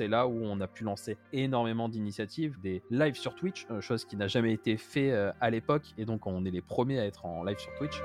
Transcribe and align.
c'est 0.00 0.08
là 0.08 0.26
où 0.26 0.40
on 0.42 0.58
a 0.62 0.66
pu 0.66 0.82
lancer 0.82 1.18
énormément 1.34 1.90
d'initiatives, 1.90 2.58
des 2.62 2.80
lives 2.90 3.16
sur 3.16 3.34
Twitch, 3.34 3.66
chose 3.80 4.06
qui 4.06 4.16
n'a 4.16 4.28
jamais 4.28 4.54
été 4.54 4.78
fait 4.78 5.12
à 5.42 5.50
l'époque, 5.50 5.82
et 5.98 6.06
donc 6.06 6.26
on 6.26 6.42
est 6.46 6.50
les 6.50 6.62
premiers 6.62 6.98
à 6.98 7.04
être 7.04 7.26
en 7.26 7.44
live 7.44 7.58
sur 7.58 7.70
Twitch. 7.74 8.00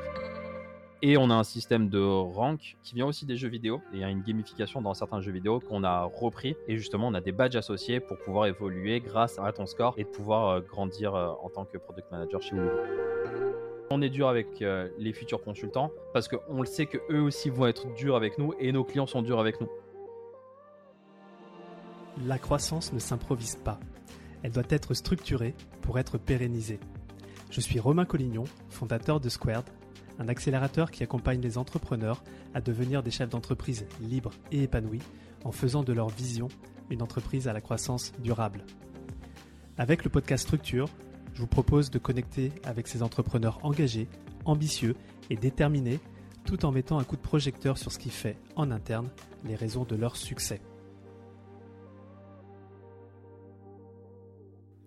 Et 1.01 1.15
on 1.15 1.29
a 1.29 1.33
un 1.35 1.45
système 1.45 1.87
de 1.87 2.01
rank 2.01 2.75
qui 2.83 2.95
vient 2.95 3.05
aussi 3.05 3.25
des 3.25 3.37
jeux 3.37 3.47
vidéo. 3.47 3.81
y 3.93 4.03
a 4.03 4.09
une 4.09 4.23
gamification 4.23 4.81
dans 4.81 4.93
certains 4.93 5.21
jeux 5.21 5.31
vidéo 5.31 5.61
qu'on 5.61 5.85
a 5.85 6.03
repris. 6.03 6.57
Et 6.67 6.75
justement, 6.75 7.07
on 7.07 7.13
a 7.13 7.21
des 7.21 7.31
badges 7.31 7.55
associés 7.55 8.01
pour 8.01 8.17
pouvoir 8.17 8.47
évoluer 8.47 8.99
grâce 8.99 9.39
à 9.39 9.53
ton 9.53 9.67
score 9.67 9.93
et 9.97 10.03
de 10.03 10.09
pouvoir 10.09 10.49
euh, 10.49 10.59
grandir 10.59 11.15
euh, 11.15 11.29
en 11.43 11.49
tant 11.49 11.63
que 11.63 11.77
product 11.77 12.11
manager 12.11 12.41
chez 12.41 12.55
Wii. 12.55 12.69
On 13.89 14.01
est 14.01 14.09
dur 14.09 14.27
avec 14.27 14.61
euh, 14.61 14.89
les 14.97 15.13
futurs 15.13 15.41
consultants 15.41 15.91
parce 16.11 16.27
qu'on 16.27 16.59
le 16.59 16.65
sait 16.65 16.87
qu'eux 16.87 17.21
aussi 17.21 17.49
vont 17.49 17.67
être 17.67 17.93
durs 17.93 18.17
avec 18.17 18.37
nous 18.37 18.53
et 18.59 18.73
nos 18.73 18.83
clients 18.83 19.07
sont 19.07 19.21
durs 19.21 19.39
avec 19.39 19.61
nous. 19.61 19.69
La 22.23 22.37
croissance 22.37 22.93
ne 22.93 22.99
s'improvise 22.99 23.55
pas. 23.55 23.79
Elle 24.43 24.51
doit 24.51 24.63
être 24.69 24.93
structurée 24.93 25.55
pour 25.81 25.99
être 25.99 26.17
pérennisée. 26.17 26.79
Je 27.49 27.61
suis 27.61 27.79
Romain 27.79 28.05
Collignon, 28.05 28.45
fondateur 28.69 29.19
de 29.19 29.29
Squared 29.29 29.65
un 30.19 30.27
accélérateur 30.27 30.91
qui 30.91 31.03
accompagne 31.03 31.41
les 31.41 31.57
entrepreneurs 31.57 32.23
à 32.53 32.61
devenir 32.61 33.03
des 33.03 33.11
chefs 33.11 33.29
d'entreprise 33.29 33.85
libres 34.01 34.31
et 34.51 34.63
épanouis 34.63 35.01
en 35.43 35.51
faisant 35.51 35.83
de 35.83 35.93
leur 35.93 36.09
vision 36.09 36.47
une 36.89 37.01
entreprise 37.01 37.47
à 37.47 37.53
la 37.53 37.61
croissance 37.61 38.13
durable. 38.19 38.61
Avec 39.77 40.03
le 40.03 40.09
podcast 40.09 40.43
Structure, 40.43 40.89
je 41.33 41.41
vous 41.41 41.47
propose 41.47 41.91
de 41.91 41.99
connecter 41.99 42.51
avec 42.63 42.87
ces 42.87 43.03
entrepreneurs 43.03 43.59
engagés, 43.63 44.07
ambitieux 44.45 44.95
et 45.29 45.35
déterminés 45.35 45.99
tout 46.45 46.65
en 46.65 46.71
mettant 46.71 46.99
un 46.99 47.03
coup 47.03 47.15
de 47.15 47.21
projecteur 47.21 47.77
sur 47.77 47.91
ce 47.91 47.99
qui 47.99 48.11
fait 48.11 48.37
en 48.55 48.71
interne 48.71 49.09
les 49.45 49.55
raisons 49.55 49.83
de 49.83 49.95
leur 49.95 50.15
succès. 50.15 50.61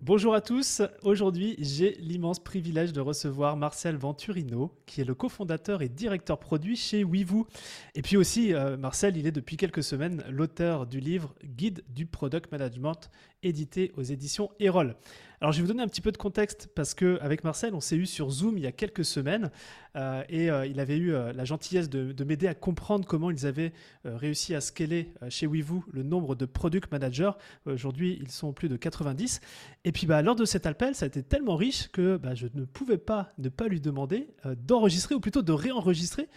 Bonjour 0.01 0.33
à 0.33 0.39
tous, 0.39 0.81
aujourd'hui 1.03 1.57
j'ai 1.59 1.91
l'immense 1.99 2.39
privilège 2.39 2.93
de 2.93 3.01
recevoir 3.01 3.57
Marcel 3.57 3.97
Venturino, 3.97 4.71
qui 4.85 5.01
est 5.01 5.03
le 5.03 5.13
cofondateur 5.13 5.81
et 5.81 5.89
directeur 5.89 6.39
produit 6.39 6.77
chez 6.77 7.03
WeVoo. 7.03 7.47
Et 7.95 8.01
puis 8.01 8.15
aussi, 8.15 8.53
euh, 8.53 8.77
Marcel, 8.77 9.17
il 9.17 9.27
est 9.27 9.33
depuis 9.33 9.57
quelques 9.57 9.83
semaines 9.83 10.23
l'auteur 10.29 10.87
du 10.87 11.01
livre 11.01 11.35
Guide 11.43 11.83
du 11.89 12.05
Product 12.05 12.49
Management, 12.49 13.11
édité 13.43 13.91
aux 13.97 14.03
éditions 14.03 14.51
Erol. 14.61 14.95
Alors 15.41 15.53
je 15.53 15.59
vais 15.59 15.61
vous 15.61 15.69
donner 15.69 15.83
un 15.83 15.87
petit 15.87 16.01
peu 16.01 16.11
de 16.11 16.17
contexte 16.17 16.69
parce 16.75 16.93
qu'avec 16.93 17.45
Marcel, 17.45 17.73
on 17.73 17.79
s'est 17.79 17.95
eu 17.95 18.05
sur 18.05 18.29
Zoom 18.29 18.57
il 18.57 18.63
y 18.63 18.67
a 18.67 18.73
quelques 18.73 19.05
semaines 19.05 19.51
euh, 19.95 20.21
et 20.27 20.51
euh, 20.51 20.65
il 20.65 20.81
avait 20.81 20.97
eu 20.97 21.13
euh, 21.13 21.31
la 21.31 21.45
gentillesse 21.45 21.89
de, 21.89 22.23
m'aider 22.25 22.47
à 22.47 22.53
comprendre 22.53 23.07
comment 23.07 23.31
ils 23.31 23.45
avaient 23.45 23.71
réussi 24.03 24.53
à 24.53 24.59
scaler 24.59 25.13
chez 25.29 25.47
WeVoo 25.47 25.85
le 25.93 26.03
nombre 26.03 26.35
de 26.35 26.45
product 26.45 26.91
managers. 26.91 27.31
Aujourd'hui, 27.65 28.19
ils 28.21 28.29
sont 28.29 28.51
plus 28.51 28.67
de 28.67 28.75
90. 28.75 29.39
Et 29.85 29.93
puis 29.93 30.07
bah, 30.07 30.21
lors 30.21 30.35
de 30.35 30.43
cet 30.43 30.65
appel, 30.65 30.93
ça 30.93 31.05
a 31.05 31.07
été 31.07 31.23
tellement 31.23 31.55
riche 31.55 31.87
que 31.87 32.17
bah, 32.17 32.35
je 32.35 32.47
ne 32.53 32.65
pouvais 32.65 32.97
pas 32.97 33.31
ne 33.37 33.47
pas 33.47 33.67
lui 33.69 33.79
demander 33.79 34.27
d'enregistrer 34.57 35.15
ou 35.15 35.21
plutôt 35.21 35.41
de 35.41 35.53
réenregistrer 35.53 36.27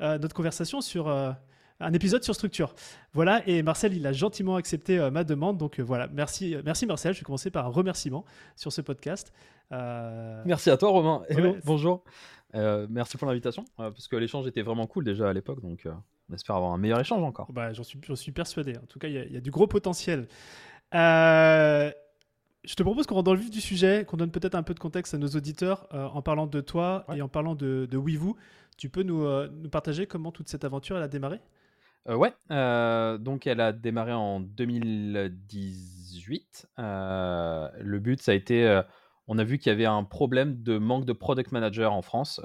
notre 0.00 0.34
conversation 0.34 0.80
sur 0.80 1.08
un 1.82 1.92
épisode 1.92 2.22
sur 2.22 2.34
structure. 2.34 2.74
Voilà, 3.12 3.46
et 3.46 3.62
Marcel, 3.62 3.94
il 3.94 4.06
a 4.06 4.12
gentiment 4.12 4.56
accepté 4.56 4.98
euh, 4.98 5.10
ma 5.10 5.24
demande. 5.24 5.58
Donc 5.58 5.78
euh, 5.78 5.82
voilà, 5.82 6.08
merci, 6.12 6.54
euh, 6.54 6.62
merci 6.64 6.86
Marcel. 6.86 7.12
Je 7.12 7.20
vais 7.20 7.24
commencer 7.24 7.50
par 7.50 7.66
un 7.66 7.70
remerciement 7.70 8.24
sur 8.56 8.72
ce 8.72 8.80
podcast. 8.80 9.32
Merci 9.70 10.70
à 10.70 10.76
toi, 10.76 10.90
Romain. 10.90 11.22
Hello, 11.28 11.56
bonjour. 11.64 12.04
merci 12.54 13.16
pour 13.16 13.26
l'invitation, 13.26 13.64
parce 13.76 14.06
que 14.06 14.16
l'échange 14.16 14.46
était 14.46 14.62
vraiment 14.62 14.86
cool 14.86 15.04
déjà 15.04 15.28
à 15.28 15.32
l'époque. 15.32 15.62
Donc 15.62 15.88
on 16.28 16.34
espère 16.34 16.56
avoir 16.56 16.72
un 16.72 16.78
meilleur 16.78 17.00
échange 17.00 17.22
encore. 17.22 17.50
Bah, 17.52 17.72
J'en 17.72 17.82
suis, 17.82 17.98
suis 18.14 18.32
persuadé. 18.32 18.76
En 18.76 18.86
tout 18.86 18.98
cas, 18.98 19.08
il 19.08 19.32
y, 19.32 19.36
a 19.36 19.40
du 19.40 19.50
gros 19.50 19.66
potentiel. 19.66 20.28
Je 20.92 21.94
te 22.76 22.82
propose 22.82 23.06
qu'on 23.06 23.14
rentre 23.16 23.24
dans 23.24 23.34
le 23.34 23.40
vif 23.40 23.50
du 23.50 23.62
sujet, 23.62 24.04
qu'on 24.06 24.18
donne 24.18 24.30
peut-être 24.30 24.54
un 24.54 24.62
peu 24.62 24.74
de 24.74 24.78
contexte 24.78 25.14
à 25.14 25.18
nos 25.18 25.28
auditeurs 25.28 25.88
en 25.90 26.20
parlant 26.20 26.46
de 26.46 26.60
toi 26.60 27.06
et 27.14 27.22
en 27.22 27.28
parlant 27.28 27.54
de, 27.54 27.88
de 27.90 27.96
WeVoo. 27.96 28.36
Tu 28.76 28.90
peux 28.90 29.02
nous, 29.02 29.26
nous, 29.26 29.70
partager 29.70 30.06
comment 30.06 30.32
toute 30.32 30.50
cette 30.50 30.64
aventure 30.64 30.98
elle 30.98 31.02
a 31.02 31.08
démarré? 31.08 31.40
Euh, 32.08 32.16
ouais, 32.16 32.32
euh, 32.50 33.16
donc 33.16 33.46
elle 33.46 33.60
a 33.60 33.72
démarré 33.72 34.12
en 34.12 34.40
2018. 34.40 36.66
Euh, 36.78 37.68
le 37.78 37.98
but, 38.00 38.20
ça 38.20 38.32
a 38.32 38.34
été, 38.34 38.82
on 39.28 39.38
a 39.38 39.44
vu 39.44 39.58
qu'il 39.58 39.70
y 39.70 39.72
avait 39.72 39.86
un 39.86 40.02
problème 40.02 40.60
de 40.62 40.78
manque 40.78 41.04
de 41.04 41.12
product 41.12 41.52
manager 41.52 41.92
en 41.92 42.02
France 42.02 42.40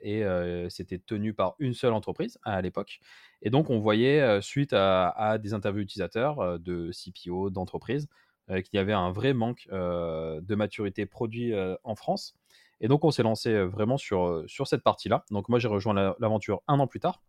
et 0.00 0.24
c'était 0.68 0.98
tenu 0.98 1.32
par 1.32 1.54
une 1.58 1.74
seule 1.74 1.92
entreprise 1.92 2.38
à 2.42 2.60
l'époque. 2.60 2.98
Et 3.42 3.50
donc 3.50 3.70
on 3.70 3.78
voyait, 3.78 4.40
suite 4.42 4.72
à, 4.72 5.38
des 5.40 5.54
interviews 5.54 5.82
utilisateurs 5.82 6.58
de 6.58 6.90
CPO, 6.90 7.50
d'entreprises, 7.50 8.08
qu'il 8.48 8.74
y 8.74 8.78
avait 8.78 8.94
un 8.94 9.12
vrai 9.12 9.32
manque 9.32 9.68
de 9.70 10.54
maturité 10.54 11.06
produit 11.06 11.54
en 11.84 11.94
France. 11.94 12.36
Et 12.80 12.88
donc, 12.88 13.04
on 13.04 13.10
s'est 13.10 13.22
lancé 13.22 13.64
vraiment 13.64 13.96
sur, 13.96 14.44
sur 14.46 14.66
cette 14.66 14.82
partie-là. 14.82 15.24
Donc, 15.30 15.48
moi, 15.48 15.58
j'ai 15.58 15.68
rejoint 15.68 16.14
l'aventure 16.18 16.62
un 16.68 16.78
an 16.78 16.86
plus 16.86 17.00
tard, 17.00 17.22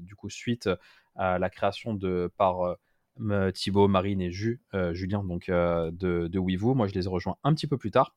du 0.00 0.14
coup, 0.14 0.30
suite 0.30 0.68
à 1.16 1.38
la 1.38 1.50
création 1.50 1.94
de 1.94 2.32
par 2.36 2.76
Thibaut, 3.52 3.88
Marine 3.88 4.20
et 4.20 4.30
Julien 4.30 5.24
donc, 5.24 5.48
de, 5.48 6.28
de 6.28 6.38
WeVoo. 6.38 6.74
Moi, 6.74 6.86
je 6.86 6.94
les 6.94 7.06
ai 7.06 7.08
rejoints 7.08 7.36
un 7.44 7.52
petit 7.54 7.66
peu 7.66 7.76
plus 7.76 7.90
tard. 7.90 8.14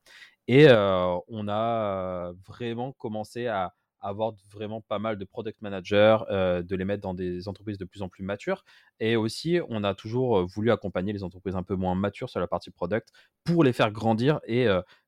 Et 0.48 0.66
on 0.70 1.48
a 1.48 2.32
vraiment 2.46 2.92
commencé 2.92 3.46
à 3.46 3.74
avoir 4.04 4.32
vraiment 4.52 4.80
pas 4.80 4.98
mal 4.98 5.16
de 5.16 5.24
product 5.24 5.62
managers, 5.62 6.18
de 6.28 6.74
les 6.74 6.84
mettre 6.84 7.02
dans 7.02 7.14
des 7.14 7.46
entreprises 7.46 7.78
de 7.78 7.84
plus 7.84 8.02
en 8.02 8.08
plus 8.08 8.24
matures. 8.24 8.64
Et 8.98 9.14
aussi, 9.16 9.60
on 9.68 9.84
a 9.84 9.94
toujours 9.94 10.44
voulu 10.46 10.72
accompagner 10.72 11.12
les 11.12 11.22
entreprises 11.22 11.54
un 11.56 11.62
peu 11.62 11.76
moins 11.76 11.94
matures 11.94 12.28
sur 12.28 12.40
la 12.40 12.48
partie 12.48 12.70
product 12.70 13.10
pour 13.44 13.62
les 13.62 13.72
faire 13.72 13.92
grandir 13.92 14.40
et 14.46 14.66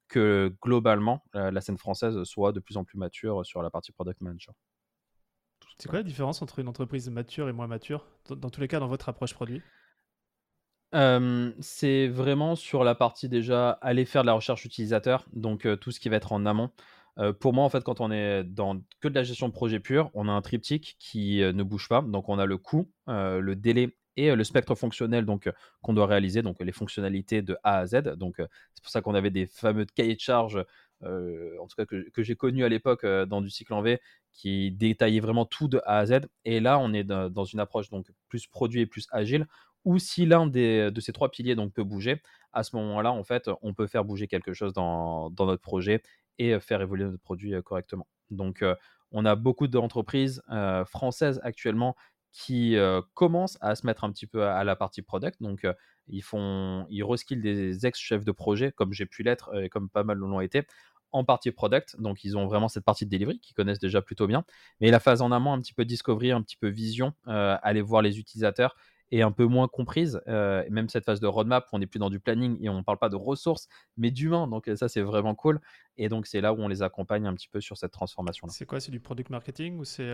que 0.08 0.54
globalement, 0.62 1.24
la 1.32 1.60
scène 1.60 1.78
française 1.78 2.22
soit 2.24 2.52
de 2.52 2.60
plus 2.60 2.76
en 2.76 2.84
plus 2.84 2.98
mature 2.98 3.44
sur 3.44 3.62
la 3.62 3.70
partie 3.70 3.92
product 3.92 4.20
manager. 4.20 4.54
C'est 5.78 5.88
quoi 5.88 5.98
la 5.98 6.04
différence 6.04 6.40
entre 6.40 6.60
une 6.60 6.68
entreprise 6.68 7.10
mature 7.10 7.48
et 7.48 7.52
moins 7.52 7.66
mature, 7.66 8.06
dans, 8.28 8.50
tous 8.50 8.60
les 8.60 8.68
cas, 8.68 8.78
dans 8.78 8.86
votre 8.86 9.08
approche 9.08 9.34
produit? 9.34 9.62
C'est 11.60 12.06
vraiment 12.06 12.54
sur 12.54 12.84
la 12.84 12.94
partie 12.94 13.28
déjà 13.28 13.70
aller 13.70 14.04
faire 14.04 14.22
de 14.22 14.26
la 14.26 14.34
recherche 14.34 14.64
utilisateur, 14.64 15.26
donc 15.32 15.66
tout 15.80 15.90
ce 15.90 15.98
qui 15.98 16.08
va 16.08 16.16
être 16.16 16.32
en 16.32 16.46
amont. 16.46 16.70
pour 17.40 17.52
moi, 17.52 17.64
en 17.64 17.68
fait, 17.68 17.82
quand 17.82 18.00
on 18.00 18.12
est 18.12 18.44
dans 18.44 18.80
que 19.00 19.08
de 19.08 19.14
la 19.14 19.24
gestion 19.24 19.48
de 19.48 19.52
projet 19.52 19.80
pur, 19.80 20.10
on 20.14 20.28
a 20.28 20.32
un 20.32 20.42
triptyque 20.42 20.96
qui 21.00 21.38
ne 21.40 21.62
bouge 21.64 21.88
pas. 21.88 22.02
Donc, 22.02 22.28
on 22.28 22.38
a 22.38 22.46
le 22.46 22.58
coût, 22.58 22.88
le 23.08 23.54
délai 23.54 23.96
et 24.16 24.34
le 24.34 24.44
spectre 24.44 24.74
fonctionnel 24.74 25.24
donc 25.24 25.50
qu'on 25.82 25.92
doit 25.92 26.06
réaliser, 26.06 26.42
donc 26.42 26.60
les 26.60 26.72
fonctionnalités 26.72 27.42
de 27.42 27.56
A 27.62 27.78
à 27.78 27.86
Z. 27.86 28.16
Donc 28.16 28.36
c'est 28.38 28.82
pour 28.82 28.90
ça 28.90 29.00
qu'on 29.00 29.14
avait 29.14 29.30
des 29.30 29.46
fameux 29.46 29.84
cahiers 29.84 30.14
de 30.14 30.20
charges, 30.20 30.64
en 31.02 31.66
tout 31.66 31.76
cas 31.76 31.84
que, 31.86 32.22
j'ai 32.22 32.36
connu 32.36 32.64
à 32.64 32.68
l'époque 32.68 33.04
dans 33.04 33.40
du 33.40 33.50
cycle 33.50 33.74
en 33.74 33.82
V, 33.82 34.00
qui 34.32 34.70
détaillaient 34.72 35.20
vraiment 35.20 35.44
tout 35.44 35.68
de 35.68 35.80
A 35.84 35.98
à 35.98 36.06
Z. 36.06 36.20
Et 36.44 36.60
là, 36.60 36.78
on 36.78 36.92
est 36.92 37.04
dans 37.04 37.44
une 37.44 37.60
approche 37.60 37.90
donc 37.90 38.06
plus 38.28 38.46
produit 38.46 38.80
et 38.82 38.86
plus 38.86 39.06
agile, 39.10 39.46
où 39.84 39.98
si 39.98 40.26
l'un 40.26 40.46
de 40.46 41.00
ces 41.00 41.12
trois 41.12 41.30
piliers 41.30 41.54
donc 41.54 41.72
peut 41.72 41.84
bouger, 41.84 42.22
à 42.52 42.62
ce 42.62 42.76
moment-là, 42.76 43.12
en 43.12 43.24
fait, 43.24 43.50
on 43.62 43.74
peut 43.74 43.86
faire 43.86 44.04
bouger 44.04 44.28
quelque 44.28 44.52
chose 44.52 44.72
dans, 44.72 45.30
dans 45.30 45.46
notre 45.46 45.62
projet 45.62 46.02
et 46.38 46.58
faire 46.60 46.80
évoluer 46.80 47.04
notre 47.04 47.22
produit 47.22 47.52
correctement. 47.64 48.06
Donc, 48.30 48.64
on 49.10 49.24
a 49.24 49.36
beaucoup 49.36 49.68
d'entreprises 49.68 50.42
françaises 50.86 51.40
actuellement 51.42 51.96
qui 52.34 52.76
commencent 53.14 53.56
à 53.60 53.76
se 53.76 53.86
mettre 53.86 54.02
un 54.02 54.10
petit 54.10 54.26
peu 54.26 54.44
à, 54.44 54.64
la 54.64 54.74
partie 54.74 55.02
product. 55.02 55.40
Donc, 55.40 55.64
ils 56.08 56.22
font, 56.22 56.84
ils 56.90 57.04
reskillent 57.04 57.40
des 57.40 57.86
ex-chefs 57.86 58.24
de 58.24 58.32
projet, 58.32 58.72
comme 58.72 58.92
j'ai 58.92 59.06
pu 59.06 59.22
l'être 59.22 59.56
et 59.56 59.68
comme 59.68 59.88
pas 59.88 60.02
mal 60.02 60.18
l'ont 60.18 60.40
été, 60.40 60.66
en 61.12 61.24
partie 61.24 61.52
product. 61.52 61.94
Donc, 62.00 62.24
ils 62.24 62.36
ont 62.36 62.46
vraiment 62.46 62.66
cette 62.66 62.84
partie 62.84 63.06
de 63.06 63.10
delivery 63.10 63.38
qu'ils 63.38 63.54
connaissent 63.54 63.78
déjà 63.78 64.02
plutôt 64.02 64.26
bien. 64.26 64.44
Mais 64.80 64.90
la 64.90 64.98
phase 64.98 65.22
en 65.22 65.30
amont, 65.30 65.52
un 65.52 65.60
petit 65.60 65.74
peu 65.74 65.84
discovery, 65.84 66.32
un 66.32 66.42
petit 66.42 66.56
peu 66.56 66.66
vision, 66.66 67.14
aller 67.26 67.82
voir 67.82 68.02
les 68.02 68.18
utilisateurs 68.18 68.74
est 69.12 69.22
un 69.22 69.30
peu 69.30 69.44
moins 69.44 69.68
comprise. 69.68 70.20
même 70.26 70.88
cette 70.88 71.04
phase 71.04 71.20
de 71.20 71.28
roadmap, 71.28 71.68
on 71.72 71.78
n'est 71.78 71.86
plus 71.86 72.00
dans 72.00 72.10
du 72.10 72.18
planning 72.18 72.58
et 72.60 72.68
on 72.68 72.78
ne 72.78 72.82
parle 72.82 72.98
pas 72.98 73.10
de 73.10 73.16
ressources, 73.16 73.68
mais 73.96 74.10
d'humains. 74.10 74.48
Donc, 74.48 74.68
ça, 74.74 74.88
c'est 74.88 75.02
vraiment 75.02 75.36
cool. 75.36 75.60
Et 75.98 76.08
donc, 76.08 76.26
c'est 76.26 76.40
là 76.40 76.52
où 76.52 76.58
on 76.58 76.66
les 76.66 76.82
accompagne 76.82 77.28
un 77.28 77.34
petit 77.34 77.48
peu 77.48 77.60
sur 77.60 77.76
cette 77.76 77.92
transformation-là. 77.92 78.52
C'est 78.52 78.66
quoi? 78.66 78.80
C'est 78.80 78.90
du 78.90 78.98
product 78.98 79.30
marketing 79.30 79.78
ou 79.78 79.84
c'est. 79.84 80.12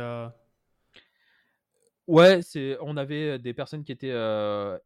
Ouais, 2.10 2.42
c'est 2.42 2.76
on 2.80 2.96
avait 2.96 3.38
des 3.38 3.54
personnes 3.54 3.84
qui 3.84 3.92
étaient 3.92 4.08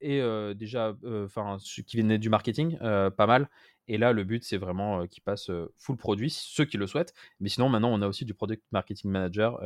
et 0.02 0.54
déjà 0.54 0.94
enfin 1.24 1.56
qui 1.86 1.96
venaient 1.96 2.18
du 2.18 2.28
marketing 2.28 2.76
pas 2.78 3.26
mal 3.26 3.48
et 3.88 3.96
là 3.96 4.12
le 4.12 4.24
but 4.24 4.44
c'est 4.44 4.58
vraiment 4.58 5.06
qu'ils 5.06 5.22
passent 5.22 5.50
full 5.78 5.96
produit 5.96 6.28
ceux 6.28 6.66
qui 6.66 6.76
le 6.76 6.86
souhaitent 6.86 7.14
mais 7.40 7.48
sinon 7.48 7.70
maintenant 7.70 7.90
on 7.94 8.02
a 8.02 8.08
aussi 8.08 8.26
du 8.26 8.34
product 8.34 8.62
marketing 8.72 9.10
manager 9.10 9.58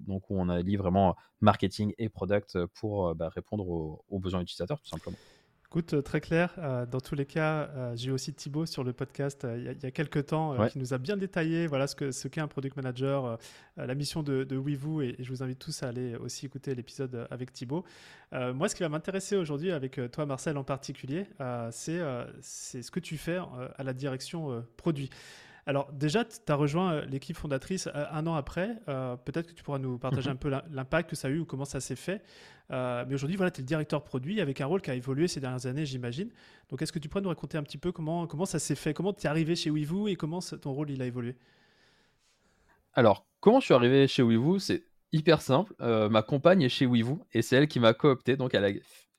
donc 0.00 0.28
où 0.28 0.38
on 0.38 0.50
a 0.50 0.60
lié 0.60 0.76
vraiment 0.76 1.16
marketing 1.40 1.94
et 1.96 2.10
product 2.10 2.58
pour 2.74 3.14
bah, 3.14 3.30
répondre 3.30 3.66
aux, 3.66 4.18
besoins 4.18 4.42
utilisateurs 4.42 4.78
tout 4.82 4.88
simplement. 4.88 5.16
Écoute, 5.76 5.92
euh, 5.92 6.00
très 6.00 6.22
clair. 6.22 6.54
Euh, 6.56 6.86
dans 6.86 7.02
tous 7.02 7.14
les 7.14 7.26
cas, 7.26 7.68
euh, 7.76 7.94
j'ai 7.96 8.08
eu 8.08 8.10
aussi 8.10 8.32
Thibaut 8.32 8.64
sur 8.64 8.82
le 8.82 8.94
podcast 8.94 9.46
il 9.58 9.76
y, 9.82 9.86
a 9.86 9.90
quelques 9.90 10.24
temps 10.24 10.56
qui 10.68 10.78
nous 10.78 10.94
a 10.94 10.98
bien 10.98 11.18
détaillé 11.18 11.66
voilà, 11.66 11.86
ce 11.86 11.94
qu'est 11.94 12.12
ce 12.12 12.28
qu'est 12.28 12.40
un 12.40 12.48
product 12.48 12.76
manager, 12.76 13.38
la 13.76 13.94
mission 13.94 14.22
de, 14.22 14.44
de 14.44 14.56
WeVoo 14.56 15.02
et, 15.02 15.16
je 15.18 15.28
vous 15.28 15.42
invite 15.42 15.58
tous 15.58 15.82
à 15.82 15.88
aller 15.88 16.16
aussi 16.16 16.46
écouter 16.46 16.74
l'épisode 16.74 17.26
avec 17.30 17.52
Thibaut. 17.52 17.84
moi, 18.32 18.70
ce 18.70 18.74
qui 18.74 18.84
va 18.84 18.88
m'intéresser 18.88 19.36
aujourd'hui 19.36 19.70
avec 19.70 20.00
toi, 20.12 20.24
Marcel, 20.24 20.56
en 20.56 20.64
particulier, 20.64 21.26
c'est 21.70 22.00
ce 22.40 22.90
que 22.90 23.00
tu 23.00 23.18
fais 23.18 23.38
à 23.76 23.82
la 23.82 23.92
direction 23.92 24.64
produit. 24.78 25.10
Alors 25.66 25.92
déjà, 25.92 26.24
tu 26.24 26.36
as 26.46 26.54
rejoint 26.54 27.04
l'équipe 27.06 27.36
fondatrice 27.36 27.88
un 27.92 28.26
an 28.26 28.34
après. 28.34 28.76
Peut-être 28.86 29.48
que 29.48 29.52
tu 29.52 29.64
pourras 29.64 29.78
nous 29.78 29.98
partager 29.98 30.28
mhm. 30.28 30.34
un 30.34 30.36
peu 30.36 30.50
l'impact 30.70 31.10
que 31.10 31.16
ça 31.16 31.28
a 31.28 31.30
eu 31.30 31.40
ou 31.40 31.44
comment 31.44 31.64
ça 31.64 31.80
s'est 31.80 31.96
fait. 31.96 32.22
Euh, 32.70 33.04
mais 33.06 33.14
aujourd'hui, 33.14 33.36
voilà, 33.36 33.50
tu 33.50 33.60
es 33.60 33.62
le 33.62 33.66
directeur 33.66 34.02
produit 34.02 34.40
avec 34.40 34.60
un 34.60 34.66
rôle 34.66 34.82
qui 34.82 34.90
a 34.90 34.94
évolué 34.94 35.28
ces 35.28 35.40
dernières 35.40 35.66
années, 35.66 35.86
j'imagine. 35.86 36.30
Donc, 36.68 36.82
est-ce 36.82 36.92
que 36.92 36.98
tu 36.98 37.08
pourrais 37.08 37.22
nous 37.22 37.28
raconter 37.28 37.58
un 37.58 37.62
petit 37.62 37.78
peu 37.78 37.92
comment, 37.92 38.26
comment 38.26 38.46
ça 38.46 38.58
s'est 38.58 38.74
fait? 38.74 38.94
Comment 38.94 39.12
tu 39.12 39.26
es 39.26 39.28
arrivé 39.28 39.54
chez 39.54 39.70
WeVoo 39.70 40.08
et 40.08 40.16
comment 40.16 40.40
ton 40.40 40.72
rôle 40.72 40.90
il 40.90 41.00
a 41.02 41.06
évolué? 41.06 41.36
Alors, 42.94 43.26
comment 43.40 43.60
je 43.60 43.66
suis 43.66 43.74
arrivé 43.74 44.08
chez 44.08 44.22
WeVoo 44.22 44.58
C'est 44.58 44.84
hyper 45.12 45.40
simple. 45.40 45.74
Euh, 45.80 46.08
ma 46.08 46.22
compagne 46.22 46.62
est 46.62 46.68
chez 46.68 46.86
WeVoo 46.86 47.24
et 47.32 47.42
c'est 47.42 47.56
elle 47.56 47.68
qui 47.68 47.78
m'a 47.78 47.94
coopté. 47.94 48.36
Donc, 48.36 48.54
elle 48.54 48.64
a 48.64 48.72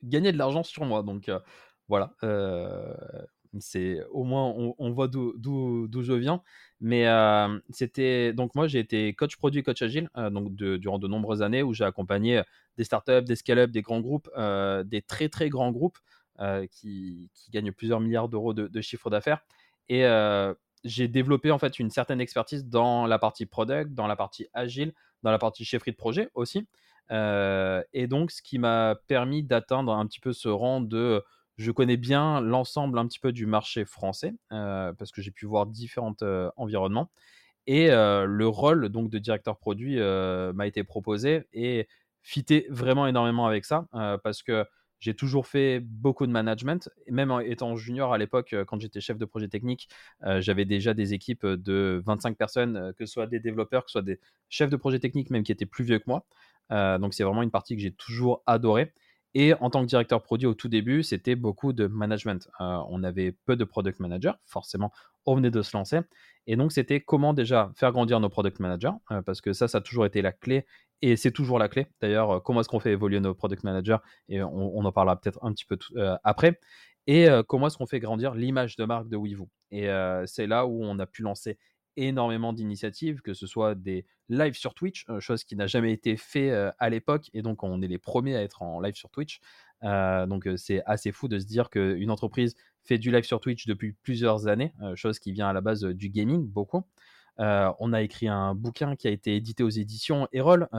gagné 0.04 0.32
de 0.32 0.38
l'argent 0.38 0.64
sur 0.64 0.86
moi. 0.86 1.04
Donc, 1.04 1.30
euh, 1.30 1.40
voilà 1.88 2.14
c'est 3.62 4.04
au 4.12 4.24
moins 4.24 4.54
on, 4.78 4.92
voit 4.92 5.08
d'où 5.08 6.04
je 6.04 6.14
viens. 6.14 6.42
Mais 6.80 7.06
c'était 7.70 8.34
donc 8.34 8.56
moi 8.56 8.68
j'ai 8.68 8.80
été 8.80 9.14
coach 9.14 9.36
produit, 9.38 9.64
coach 9.64 9.82
agile 9.82 10.10
donc 10.16 10.54
durant 10.54 11.00
de 11.00 11.08
nombreuses 11.08 11.42
années 11.42 11.64
où 11.64 11.74
j'ai 11.74 11.86
accompagné 11.86 12.42
des 12.78 12.84
startups, 12.84 13.24
des 13.24 13.36
scale-up, 13.36 13.72
des 13.72 13.82
grands 13.82 14.02
groupes, 14.02 14.30
des 14.86 15.02
très 15.02 15.30
très 15.30 15.50
grands 15.50 15.72
groupes 15.72 15.98
qui, 16.72 17.30
gagnent 17.52 17.72
plusieurs 17.72 18.00
milliards 18.00 18.30
d'euros 18.30 18.54
de, 18.54 18.82
chiffre 18.82 19.10
d'affaires. 19.10 19.42
Et 19.90 20.06
j'ai 20.84 21.08
développé 21.08 21.52
en 21.52 21.60
fait 21.60 21.80
une 21.80 21.90
certaine 21.90 22.22
expertise 22.22 22.66
dans 22.66 23.08
la 23.08 23.20
partie 23.20 23.46
product, 23.46 23.94
dans 23.94 24.08
la 24.08 24.16
partie 24.16 24.48
agile, 24.54 24.94
dans 25.24 25.32
la 25.32 25.40
partie 25.40 25.66
chefferie 25.66 25.92
de 25.92 25.98
projet 25.98 26.30
aussi. 26.36 26.68
et 27.12 28.08
donc, 28.08 28.32
ce 28.32 28.42
qui 28.42 28.60
m'a 28.60 28.96
permis 29.08 29.44
d'atteindre 29.44 29.94
un 29.94 30.06
petit 30.06 30.20
peu 30.20 30.34
ce 30.34 30.50
rang 30.50 30.82
de 30.82 31.24
je 31.58 31.72
connais 31.72 31.98
bien 31.98 32.40
l'ensemble 32.40 33.00
un 33.00 33.08
petit 33.08 33.20
peu 33.20 33.32
du 33.32 33.46
marché 33.46 33.84
français 33.86 34.34
euh, 34.52 34.94
parce 34.94 35.12
que 35.12 35.22
j'ai 35.22 35.32
pu 35.32 35.46
voir 35.46 35.66
différents 35.66 36.16
euh, 36.22 36.50
environnements. 36.56 37.12
Et 37.66 37.90
euh, 37.92 38.26
le 38.26 38.48
rôle 38.48 38.90
donc 38.90 39.10
de 39.10 39.18
directeur 39.18 39.58
produit 39.58 39.98
m'a 40.00 40.68
été 40.68 40.84
proposé 40.84 41.48
et 41.54 41.88
fité 42.22 42.68
vraiment 42.70 43.08
énormément 43.08 43.46
avec 43.46 43.66
ça 43.66 43.88
parce 44.24 44.44
que 44.44 44.66
j'ai 45.00 45.14
toujours 45.14 45.48
fait 45.48 45.80
beaucoup 45.82 46.26
de 46.26 46.32
management. 46.32 46.90
Même 47.10 47.30
en 47.30 47.40
étant 47.40 47.76
junior 47.76 48.14
à 48.14 48.18
l'époque, 48.18 48.56
quand 48.68 48.80
j'étais 48.80 49.02
chef 49.02 49.18
de 49.18 49.26
projet 49.26 49.50
technique, 49.50 49.90
j'avais 50.40 50.64
déjà 50.66 50.94
des 50.94 51.14
équipes 51.14 51.46
de 51.46 52.02
25 52.06 52.38
personnes, 52.38 52.94
que 52.98 53.06
ce 53.06 53.12
soit 53.12 53.28
des 53.28 53.40
développeurs, 53.40 53.84
que 53.84 53.90
ce 53.90 53.94
soit 53.94 54.02
des 54.02 54.20
chefs 54.50 54.70
de 54.70 54.78
projet 54.78 55.00
technique, 55.00 55.30
même 55.30 55.44
qui 55.44 55.52
étaient 55.52 55.66
plus 55.66 55.84
vieux 55.84 56.00
que 56.00 56.06
moi. 56.08 56.26
donc 57.00 57.14
c'est 57.14 57.24
vraiment 57.24 57.44
une 57.44 57.52
partie 57.52 57.76
que 57.76 57.82
j'ai 57.82 57.92
toujours 57.92 58.44
adorée. 58.46 58.94
Et 59.34 59.54
en 59.56 59.70
tant 59.70 59.82
que 59.82 59.88
directeur 59.88 60.22
produit 60.24 60.48
au 60.48 60.54
tout 60.54 60.70
début, 60.70 61.04
c'était 61.04 61.36
beaucoup 61.36 61.74
de 61.74 61.88
management. 61.88 62.50
Euh, 62.62 62.80
on 62.90 63.04
avait 63.04 63.32
peu 63.32 63.56
de 63.56 63.64
product 63.64 64.00
managers, 64.00 64.34
forcément, 64.46 64.92
on 65.26 65.36
venait 65.36 65.52
de 65.52 65.62
se 65.62 65.76
lancer. 65.76 66.00
Et 66.48 66.56
donc, 66.56 66.72
c'était 66.72 67.02
comment 67.02 67.34
déjà 67.34 67.72
faire 67.76 67.92
grandir 67.92 68.20
nos 68.20 68.30
product 68.30 68.60
managers, 68.60 68.94
euh, 69.12 69.22
parce 69.22 69.42
que 69.42 69.54
ça, 69.54 69.68
ça 69.68 69.80
a 69.80 69.82
toujours 69.82 70.06
été 70.06 70.22
la 70.22 70.32
clé, 70.32 70.66
et 71.02 71.16
c'est 71.18 71.32
toujours 71.32 71.60
la 71.60 71.68
clé. 71.68 71.88
D'ailleurs, 72.02 72.32
euh, 72.32 72.40
comment 72.40 72.62
est-ce 72.62 72.70
qu'on 72.70 72.80
fait 72.80 72.94
évoluer 72.94 73.20
nos 73.20 73.36
product 73.36 73.64
managers, 73.64 73.98
et 74.30 74.42
on, 74.42 74.86
en 74.86 74.92
parlera 74.92 75.20
peut-être 75.20 75.44
un 75.44 75.52
petit 75.52 75.66
peu 75.66 75.78
après. 76.24 76.60
Et 77.10 77.28
comment 77.48 77.68
est-ce 77.68 77.78
qu'on 77.78 77.86
fait 77.86 78.02
grandir 78.02 78.34
l'image 78.34 78.76
de 78.76 78.84
marque 78.84 79.08
de 79.08 79.16
WeVoo. 79.16 79.50
Et 79.72 79.88
c'est 80.26 80.46
là 80.46 80.68
où 80.68 80.84
on 80.84 81.00
a 81.00 81.06
pu 81.06 81.22
lancer 81.22 81.58
énormément 81.98 82.54
d'initiatives, 82.54 83.22
que 83.22 83.34
ce 83.34 83.48
soit 83.48 83.76
des 83.76 84.06
lives 84.30 84.56
sur 84.56 84.74
Twitch, 84.74 85.06
euh, 85.10 85.20
chose 85.20 85.44
qui 85.44 85.56
n'a 85.56 85.68
jamais 85.68 85.92
été 85.92 86.16
fait 86.16 86.52
euh, 86.52 86.72
à 86.80 86.90
l'époque, 86.90 87.30
et 87.34 87.42
donc 87.42 87.64
on 87.64 87.82
est 87.82 87.88
les 87.88 87.98
premiers 87.98 88.36
à 88.36 88.44
être 88.44 88.62
en 88.62 88.80
live 88.80 88.96
sur 88.96 89.10
Twitch. 89.10 89.42
Euh, 89.84 90.26
donc 90.26 90.48
c'est 90.56 90.82
assez 90.86 91.12
fou 91.12 91.28
de 91.28 91.38
se 91.40 91.46
dire 91.46 91.70
qu'une 91.70 92.10
entreprise 92.10 92.56
fait 92.84 92.98
du 92.98 93.12
live 93.12 93.24
sur 93.24 93.42
Twitch 93.42 93.66
depuis 93.66 93.94
plusieurs 94.04 94.48
années, 94.48 94.74
chose 94.96 95.20
qui 95.20 95.32
vient 95.32 95.50
à 95.50 95.54
la 95.54 95.62
base 95.62 95.84
du 95.84 96.10
gaming 96.10 96.48
beaucoup. 96.48 96.84
on 97.38 97.94
a 97.94 98.02
écrit 98.02 98.28
un 98.28 98.56
bouquin 98.56 98.96
qui 98.96 99.08
a 99.08 99.12
été 99.12 99.36
édité 99.36 99.64
aux 99.64 99.70
éditions 99.70 100.28
Erol. 100.32 100.70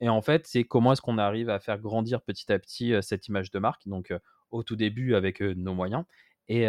et 0.00 0.08
en 0.08 0.22
fait, 0.22 0.46
c'est 0.46 0.64
comment 0.64 0.92
est-ce 0.92 1.00
qu'on 1.00 1.18
arrive 1.18 1.48
à 1.50 1.60
faire 1.60 1.78
grandir 1.78 2.20
petit 2.20 2.52
à 2.52 2.58
petit 2.58 2.94
cette 3.00 3.28
image 3.28 3.52
de 3.52 3.60
marque. 3.60 3.86
Donc, 3.86 4.12
au 4.50 4.64
tout 4.64 4.74
début, 4.74 5.14
avec 5.14 5.40
nos 5.40 5.72
moyens. 5.72 6.04
Et 6.48 6.66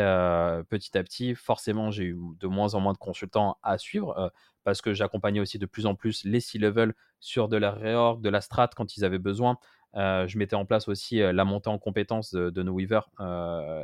petit 0.69 0.97
à 0.97 1.03
petit, 1.03 1.35
forcément, 1.35 1.91
j'ai 1.91 2.06
eu 2.06 2.18
de 2.39 2.47
moins 2.47 2.74
en 2.74 2.79
moins 2.79 2.94
de 2.94 2.97
consultants 2.97 3.57
à 3.62 3.77
suivre 3.77 4.31
parce 4.63 4.81
que 4.81 4.94
j'accompagnais 4.94 5.39
aussi 5.39 5.59
de 5.59 5.65
plus 5.65 5.85
en 5.85 5.95
plus 5.95 6.24
les 6.25 6.39
C-level 6.39 6.94
sur 7.19 7.47
de 7.47 7.57
la 7.57 7.71
réorg, 7.71 8.21
de 8.21 8.29
la 8.29 8.41
strat 8.41 8.69
quand 8.75 8.97
ils 8.97 9.06
avaient 9.06 9.19
besoin. 9.19 9.57
je 9.94 10.38
mettais 10.38 10.56
en 10.56 10.65
place 10.65 10.88
aussi 10.88 11.19
la 11.19 11.45
montée 11.45 11.69
en 11.69 11.77
compétences 11.77 12.33
de, 12.33 12.63
nos 12.63 12.75
weavers 12.75 13.07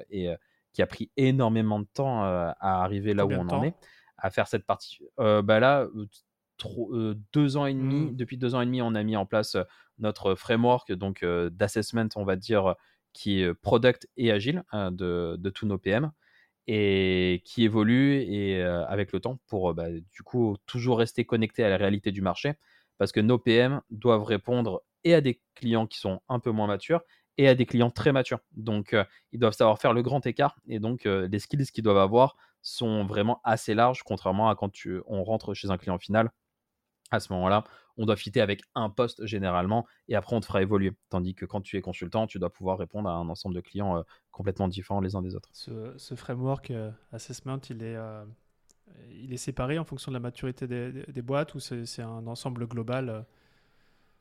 et 0.09 0.29
qui 0.73 0.81
a 0.81 0.87
pris 0.87 1.11
énormément 1.15 1.79
de 1.79 1.87
temps 1.93 2.23
à 2.23 2.55
arriver 2.59 3.13
là 3.13 3.25
où 3.27 3.31
on 3.31 3.47
en 3.49 3.63
est, 3.63 3.75
à 4.17 4.31
faire 4.31 4.47
cette 4.47 4.65
partie. 4.65 4.99
bah 5.17 5.59
là, 5.59 5.87
deux 7.33 7.57
ans 7.57 7.67
et 7.67 7.73
demi, 7.73 8.07
mmh. 8.07 8.15
depuis 8.15 8.37
deux 8.37 8.55
ans 8.55 8.61
et 8.61 8.65
demi, 8.65 8.81
on 8.81 8.95
a 8.95 9.03
mis 9.03 9.15
en 9.15 9.27
place 9.27 9.57
notre 9.99 10.33
framework 10.33 10.91
donc 10.91 11.23
d'assessment, 11.23 12.09
on 12.15 12.23
va 12.23 12.35
dire 12.35 12.75
qui 13.13 13.41
est 13.41 13.53
product 13.53 14.07
et 14.17 14.31
agile 14.31 14.63
hein, 14.71 14.91
de, 14.91 15.37
tous 15.53 15.65
nos 15.65 15.77
PM 15.77 16.11
et 16.67 17.41
qui 17.45 17.63
évolue 17.63 18.23
avec 18.63 19.11
le 19.11 19.19
temps 19.19 19.39
pour 19.47 19.73
bah, 19.73 19.89
du 19.91 20.23
coup 20.23 20.55
toujours 20.65 20.99
rester 20.99 21.25
connecté 21.25 21.63
à 21.63 21.69
la 21.69 21.77
réalité 21.77 22.11
du 22.11 22.21
marché 22.21 22.53
parce 22.97 23.11
que 23.11 23.19
nos 23.19 23.37
PM 23.37 23.81
doivent 23.89 24.23
répondre 24.23 24.83
et 25.03 25.13
à 25.13 25.21
des 25.21 25.41
clients 25.55 25.87
qui 25.87 25.99
sont 25.99 26.21
un 26.29 26.39
peu 26.39 26.51
moins 26.51 26.67
matures 26.67 27.01
et 27.37 27.47
à 27.47 27.55
des 27.55 27.65
clients 27.65 27.89
très 27.89 28.11
matures. 28.11 28.39
Donc 28.53 28.95
ils 29.31 29.39
doivent 29.39 29.55
savoir 29.55 29.79
faire 29.79 29.93
le 29.93 30.03
grand 30.03 30.25
écart 30.25 30.57
et 30.67 30.79
donc 30.79 31.03
les 31.05 31.39
skills 31.39 31.65
qu'ils 31.67 31.83
doivent 31.83 31.97
avoir 31.97 32.37
sont 32.61 33.05
vraiment 33.05 33.41
assez 33.43 33.73
larges 33.73 34.03
contrairement 34.03 34.49
à 34.49 34.55
quand 34.55 34.71
on 35.05 35.23
rentre 35.23 35.53
chez 35.53 35.69
un 35.69 35.77
client 35.77 35.97
final. 35.97 36.31
À 37.11 37.19
ce 37.19 37.31
moment-là, 37.33 37.63
on 37.97 38.05
doit 38.05 38.15
fitter 38.15 38.41
avec 38.41 38.61
un 38.75 38.89
poste 38.89 39.25
généralement 39.25 39.85
et 40.07 40.15
après 40.15 40.35
on 40.35 40.39
te 40.39 40.45
fera 40.45 40.61
évoluer. 40.61 40.93
Tandis 41.09 41.35
que 41.35 41.45
quand 41.45 41.61
tu 41.61 41.77
es 41.77 41.81
consultant, 41.81 42.27
tu 42.27 42.39
dois 42.39 42.49
pouvoir 42.49 42.77
répondre 42.77 43.09
à 43.09 43.13
un 43.13 43.29
ensemble 43.29 43.55
de 43.55 43.61
clients 43.61 43.97
euh, 43.97 44.01
complètement 44.31 44.67
différents 44.67 45.01
les 45.01 45.15
uns 45.15 45.21
des 45.21 45.35
autres. 45.35 45.49
Ce, 45.51 46.15
framework 46.15 46.71
euh, 46.71 46.91
assessment, 47.11 47.59
il 47.69 47.83
est, 47.83 47.95
euh, 47.95 48.25
il 49.11 49.33
est 49.33 49.37
séparé 49.37 49.77
en 49.77 49.85
fonction 49.85 50.11
de 50.11 50.15
la 50.15 50.21
maturité 50.21 50.67
des 50.67 51.21
boîtes 51.21 51.53
ou 51.55 51.59
c'est 51.59 52.01
un 52.01 52.25
ensemble 52.27 52.67
global 52.67 53.25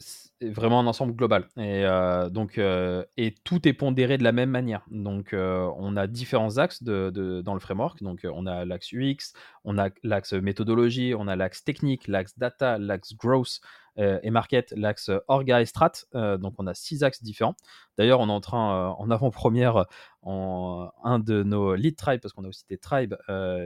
c'est 0.02 0.50
vraiment 0.50 0.80
un 0.80 0.86
ensemble 0.86 1.14
global. 1.14 1.48
Et, 1.56 1.84
euh, 1.84 2.28
donc, 2.28 2.58
euh, 2.58 3.04
et 3.16 3.34
tout 3.44 3.66
est 3.68 3.72
pondéré 3.72 4.18
de 4.18 4.24
la 4.24 4.32
même 4.32 4.50
manière. 4.50 4.84
Donc, 4.90 5.32
euh, 5.32 5.70
on 5.76 5.96
a 5.96 6.06
différents 6.06 6.58
axes 6.58 6.82
de, 6.82 7.42
dans 7.44 7.54
le 7.54 7.60
framework. 7.60 8.02
Donc, 8.02 8.26
on 8.30 8.46
a 8.46 8.64
l'axe 8.64 8.92
UX, 8.92 9.32
on 9.64 9.78
a 9.78 9.90
l'axe 10.02 10.32
méthodologie, 10.32 11.14
on 11.16 11.28
a 11.28 11.36
l'axe 11.36 11.64
technique, 11.64 12.08
l'axe 12.08 12.36
data, 12.38 12.78
l'axe 12.78 13.14
growth 13.14 13.60
et 13.98 14.30
market, 14.30 14.72
l'axe 14.74 15.10
orga 15.28 15.60
et 15.60 15.66
strat. 15.66 15.92
donc, 16.14 16.54
on 16.58 16.66
a 16.66 16.74
six 16.74 17.02
axes 17.02 17.22
différents. 17.22 17.54
D'ailleurs, 17.98 18.20
on 18.20 18.28
est 18.28 18.32
en 18.32 18.40
train, 18.40 18.88
en 18.98 19.10
avant-première, 19.10 19.84
en 20.22 20.90
un 21.04 21.18
de 21.18 21.42
nos 21.42 21.74
lead 21.74 21.96
tribes, 21.96 22.20
parce 22.20 22.32
qu'on 22.32 22.44
a 22.44 22.48
aussi 22.48 22.64
des 22.70 22.78
tribes 22.78 23.14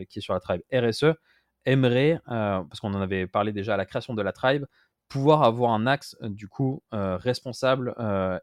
qui 0.09 0.19
est 0.19 0.21
sur 0.21 0.35
la 0.35 0.41
tribe 0.41 0.63
RSE, 0.73 1.15
aimerait, 1.65 2.19
parce 2.27 2.81
qu'on 2.81 2.93
en 2.93 3.01
avait 3.01 3.29
parlé 3.29 3.53
déjà 3.53 3.75
à 3.75 3.77
la 3.77 3.87
création 3.87 4.15
de 4.15 4.23
la 4.23 4.33
tribe, 4.33 4.67
pouvoir 5.09 5.43
avoir 5.43 5.73
un 5.73 5.87
axe 5.87 6.17
du 6.23 6.49
coup 6.49 6.83
responsable, 6.93 7.95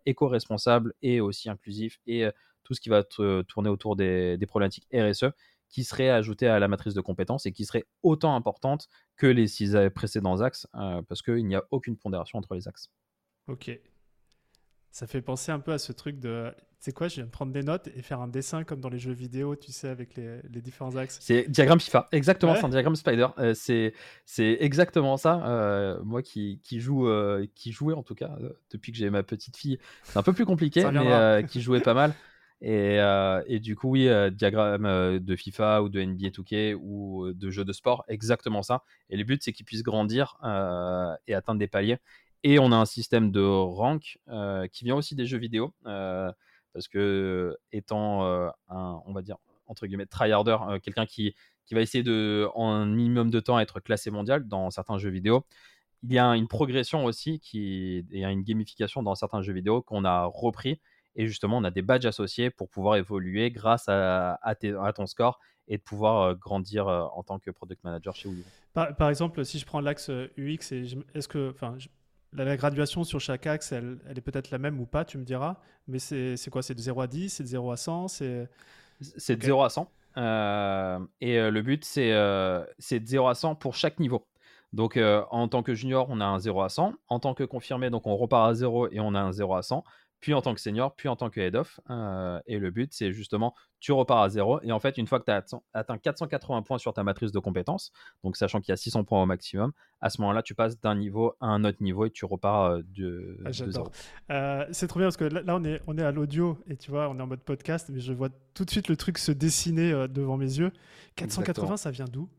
éco-responsable 0.05 0.93
et 1.01 1.19
aussi 1.19 1.49
inclusif 1.49 1.99
et 2.07 2.27
tout 2.63 2.73
ce 2.73 2.81
qui 2.81 2.89
va 2.89 3.03
tourner 3.03 3.69
autour 3.69 3.95
des, 3.95 4.37
problématiques 4.47 4.87
RSE 4.93 5.25
qui 5.69 5.83
serait 5.83 6.09
ajouté 6.09 6.47
à 6.47 6.59
la 6.59 6.67
matrice 6.67 6.93
de 6.93 7.01
compétences 7.01 7.45
et 7.45 7.51
qui 7.51 7.65
serait 7.65 7.85
autant 8.03 8.35
importante 8.35 8.89
que 9.17 9.25
les 9.27 9.47
six 9.47 9.75
précédents 9.93 10.41
axes 10.41 10.67
parce 10.71 11.21
qu'il 11.21 11.45
n'y 11.45 11.55
a 11.55 11.63
aucune 11.71 11.97
pondération 11.97 12.37
entre 12.37 12.53
les 12.55 12.67
axes. 12.67 12.91
Ok. 13.47 13.71
Ça 14.91 15.07
fait 15.07 15.21
penser 15.21 15.51
un 15.51 15.59
peu 15.59 15.73
à 15.73 15.79
ce 15.79 15.91
truc 15.91 16.19
de 16.19 16.53
c'est 16.83 16.91
quoi, 16.91 17.07
je 17.07 17.15
viens 17.15 17.23
de 17.23 17.29
prendre 17.29 17.53
des 17.53 17.63
notes 17.63 17.87
et 17.95 18.01
faire 18.01 18.19
un 18.19 18.27
dessin 18.27 18.65
comme 18.65 18.81
dans 18.81 18.89
les 18.89 18.99
jeux 18.99 19.13
vidéo, 19.13 19.55
tu 19.55 19.71
sais, 19.71 19.87
avec 19.87 20.17
les, 20.17 20.41
les 20.51 20.59
différents 20.59 20.97
axes. 20.97 21.17
C'est 21.21 21.49
diagramme 21.49 21.79
FIFA, 21.79 22.09
exactement, 22.11 22.55
c'est 22.55 22.65
un 22.65 22.69
diagramme 22.69 22.97
Spider. 22.97 23.27
Euh, 23.37 23.53
c'est, 23.53 23.93
c'est 24.25 24.57
exactement 24.59 25.15
ça. 25.15 25.47
Euh, 25.47 25.97
moi 26.03 26.21
qui, 26.21 26.59
qui 26.61 26.81
joue, 26.81 27.07
euh, 27.07 27.47
qui 27.55 27.71
jouais 27.71 27.93
en 27.93 28.03
tout 28.03 28.15
cas, 28.15 28.37
depuis 28.69 28.91
que 28.91 28.97
j'ai 28.97 29.09
ma 29.09 29.23
petite 29.23 29.55
fille, 29.55 29.79
c'est 30.03 30.19
un 30.19 30.23
peu 30.23 30.33
plus 30.33 30.45
compliqué, 30.45 30.83
mais 30.91 31.45
qui 31.47 31.61
jouait 31.61 31.79
pas 31.79 31.93
mal. 31.93 32.13
Et, 32.59 32.97
et, 33.47 33.59
du 33.61 33.77
coup, 33.77 33.91
oui, 33.91 34.09
diagramme 34.33 35.19
de 35.19 35.35
FIFA 35.37 35.83
ou 35.83 35.89
de 35.89 36.03
NBA 36.03 36.31
2K 36.31 36.73
ou 36.73 37.31
de 37.31 37.49
jeux 37.49 37.63
de 37.63 37.71
sport, 37.71 38.03
exactement 38.09 38.61
ça. 38.61 38.83
Et 39.09 39.15
le 39.15 39.23
but, 39.23 39.41
c'est 39.41 39.53
qu'ils 39.53 39.65
puissent 39.65 39.83
grandir 39.83 40.37
et 41.27 41.33
atteindre 41.33 41.59
des 41.59 41.67
paliers. 41.67 41.99
Et 42.43 42.59
on 42.59 42.73
a 42.73 42.75
un 42.75 42.85
système 42.85 43.31
de 43.31 43.41
rank 43.41 44.17
qui 44.73 44.83
vient 44.83 44.95
aussi 44.95 45.15
des 45.15 45.25
jeux 45.25 45.37
vidéo 45.37 45.73
parce 46.73 46.87
que 46.87 47.55
étant 47.71 48.23
un, 48.69 49.01
on 49.05 49.13
va 49.13 49.21
dire, 49.21 49.37
entre 49.67 49.87
guillemets, 49.87 50.05
tryharder, 50.05 50.57
quelqu'un 50.81 51.05
qui, 51.05 51.35
qui 51.65 51.73
va 51.73 51.81
essayer 51.81 52.03
de, 52.03 52.49
en 52.55 52.69
un 52.69 52.85
minimum 52.85 53.29
de 53.29 53.39
temps, 53.39 53.59
être 53.59 53.79
classé 53.79 54.11
mondial 54.11 54.47
dans 54.47 54.69
certains 54.69 54.97
jeux 54.97 55.09
vidéo, 55.09 55.45
il 56.03 56.13
y 56.13 56.19
a 56.19 56.35
une 56.35 56.47
progression 56.47 57.05
aussi 57.05 57.39
qui 57.39 58.05
et 58.11 58.23
une 58.25 58.43
gamification 58.43 59.03
dans 59.03 59.15
certains 59.15 59.41
jeux 59.41 59.53
vidéo 59.53 59.81
qu'on 59.81 60.03
a 60.03 60.25
repris 60.25 60.81
et 61.15 61.27
justement 61.27 61.57
on 61.57 61.63
a 61.63 61.71
des 61.71 61.81
badges 61.81 62.05
associés 62.05 62.49
pour 62.49 62.69
pouvoir 62.69 62.97
évoluer 62.97 63.51
grâce 63.51 63.87
à, 63.87 64.37
à, 64.41 64.93
ton 64.93 65.05
score 65.05 65.39
et 65.69 65.77
de 65.77 65.81
pouvoir 65.81 66.35
grandir 66.35 66.87
en 66.87 67.23
tant 67.23 67.39
que 67.39 67.51
product 67.51 67.83
manager 67.85 68.15
chez 68.15 68.27
Wii. 68.27 68.43
Par, 68.73 68.93
par 68.95 69.09
exemple, 69.09 69.45
si 69.45 69.59
je 69.59 69.65
prends 69.65 69.79
l'axe 69.79 70.09
UX, 70.37 70.73
est-ce 71.13 71.27
que, 71.27 71.51
enfin, 71.51 71.77
la, 72.35 72.57
graduation 72.57 73.03
sur 73.03 73.19
chaque 73.19 73.47
axe, 73.47 73.71
elle, 73.71 73.97
elle 74.07 74.17
est 74.17 74.21
peut-être 74.21 74.51
la 74.51 74.57
même 74.57 74.79
ou 74.79 74.85
pas, 74.85 75.05
tu 75.05 75.17
me 75.17 75.23
diras, 75.23 75.57
mais 75.87 75.99
c'est 75.99 76.49
quoi? 76.49 76.61
C'est 76.61 76.75
de 76.75 76.79
0 76.79 77.01
à 77.01 77.07
10, 77.07 77.29
c'est 77.29 77.43
de 77.43 77.47
0 77.47 77.71
à 77.71 77.77
100 77.77 78.07
C'est 78.07 79.35
de 79.35 79.43
0 79.43 79.63
à 79.63 79.69
100. 79.69 79.89
Euh, 80.15 80.99
et 81.21 81.49
le 81.49 81.61
but, 81.61 81.83
c'est 81.85 82.11
de 82.11 83.05
0 83.05 83.27
à 83.27 83.35
100 83.35 83.55
pour 83.55 83.75
chaque 83.75 83.99
niveau. 83.99 84.25
Donc, 84.71 84.97
en 84.97 85.47
tant 85.47 85.61
que 85.63 85.73
junior, 85.73 86.07
on 86.09 86.19
a 86.19 86.25
un 86.25 86.39
0 86.39 86.61
à 86.61 86.69
100. 86.69 86.93
En 87.07 87.19
tant 87.19 87.33
que 87.33 87.43
confirmé, 87.43 87.89
donc 87.89 88.07
on 88.07 88.15
repart 88.15 88.49
à 88.49 88.53
0 88.53 88.89
et 88.91 88.99
on 88.99 89.13
a 89.13 89.19
un 89.19 89.31
0 89.31 89.55
à 89.55 89.61
100 89.61 89.83
puis 90.23 90.33
en 90.33 90.41
tant 90.41 90.53
que 90.53 90.61
senior, 90.61 90.95
puis 90.95 91.09
en 91.09 91.17
tant 91.17 91.29
que 91.29 91.41
head 91.41 91.53
of. 91.53 91.81
Euh, 91.89 92.39
et 92.47 92.57
le 92.57 92.71
but, 92.71 92.93
c'est 92.93 93.11
justement, 93.11 93.53
tu 93.81 93.91
repars 93.91 94.21
à 94.21 94.29
zéro. 94.29 94.61
Et 94.63 94.71
en 94.71 94.79
fait, 94.79 94.97
une 94.97 95.05
fois 95.05 95.19
que 95.19 95.25
tu 95.25 95.31
as 95.31 95.43
atteint 95.73 95.97
480 95.97 96.61
points 96.61 96.77
sur 96.77 96.93
ta 96.93 97.03
matrice 97.03 97.33
de 97.33 97.39
compétences, 97.39 97.91
donc 98.23 98.37
sachant 98.37 98.61
qu'il 98.61 98.71
y 98.71 98.71
a 98.71 98.77
600 98.77 99.03
points 99.03 99.21
au 99.21 99.25
maximum, 99.25 99.73
à 99.99 100.09
ce 100.09 100.21
moment-là, 100.21 100.41
tu 100.41 100.55
passes 100.55 100.79
d'un 100.79 100.95
niveau 100.95 101.33
à 101.41 101.47
un 101.47 101.65
autre 101.65 101.83
niveau 101.83 102.05
et 102.05 102.09
tu 102.09 102.23
repars 102.23 102.71
euh, 102.71 102.83
de, 102.95 103.37
ah, 103.43 103.51
zéro. 103.51 103.89
Euh, 104.29 104.65
c'est 104.71 104.87
trop 104.87 104.99
bien 104.99 105.07
parce 105.07 105.17
que 105.17 105.25
là, 105.25 105.43
on, 105.49 105.63
est, 105.65 105.81
on 105.87 105.97
est 105.97 106.03
à 106.03 106.13
l'audio 106.13 106.57
et 106.67 106.77
tu 106.77 106.89
vois, 106.89 107.09
on 107.09 107.19
est 107.19 107.21
en 107.21 107.27
mode 107.27 107.41
podcast, 107.41 107.89
mais 107.91 107.99
je 107.99 108.13
vois 108.13 108.29
tout 108.53 108.63
de 108.63 108.69
suite 108.69 108.87
le 108.87 108.95
truc 108.95 109.17
se 109.17 109.33
dessiner 109.33 110.07
devant 110.07 110.37
mes 110.37 110.57
yeux. 110.57 110.71
480, 111.17 111.75
ça 111.75 111.91
vient 111.91 112.05
d'où? 112.05 112.29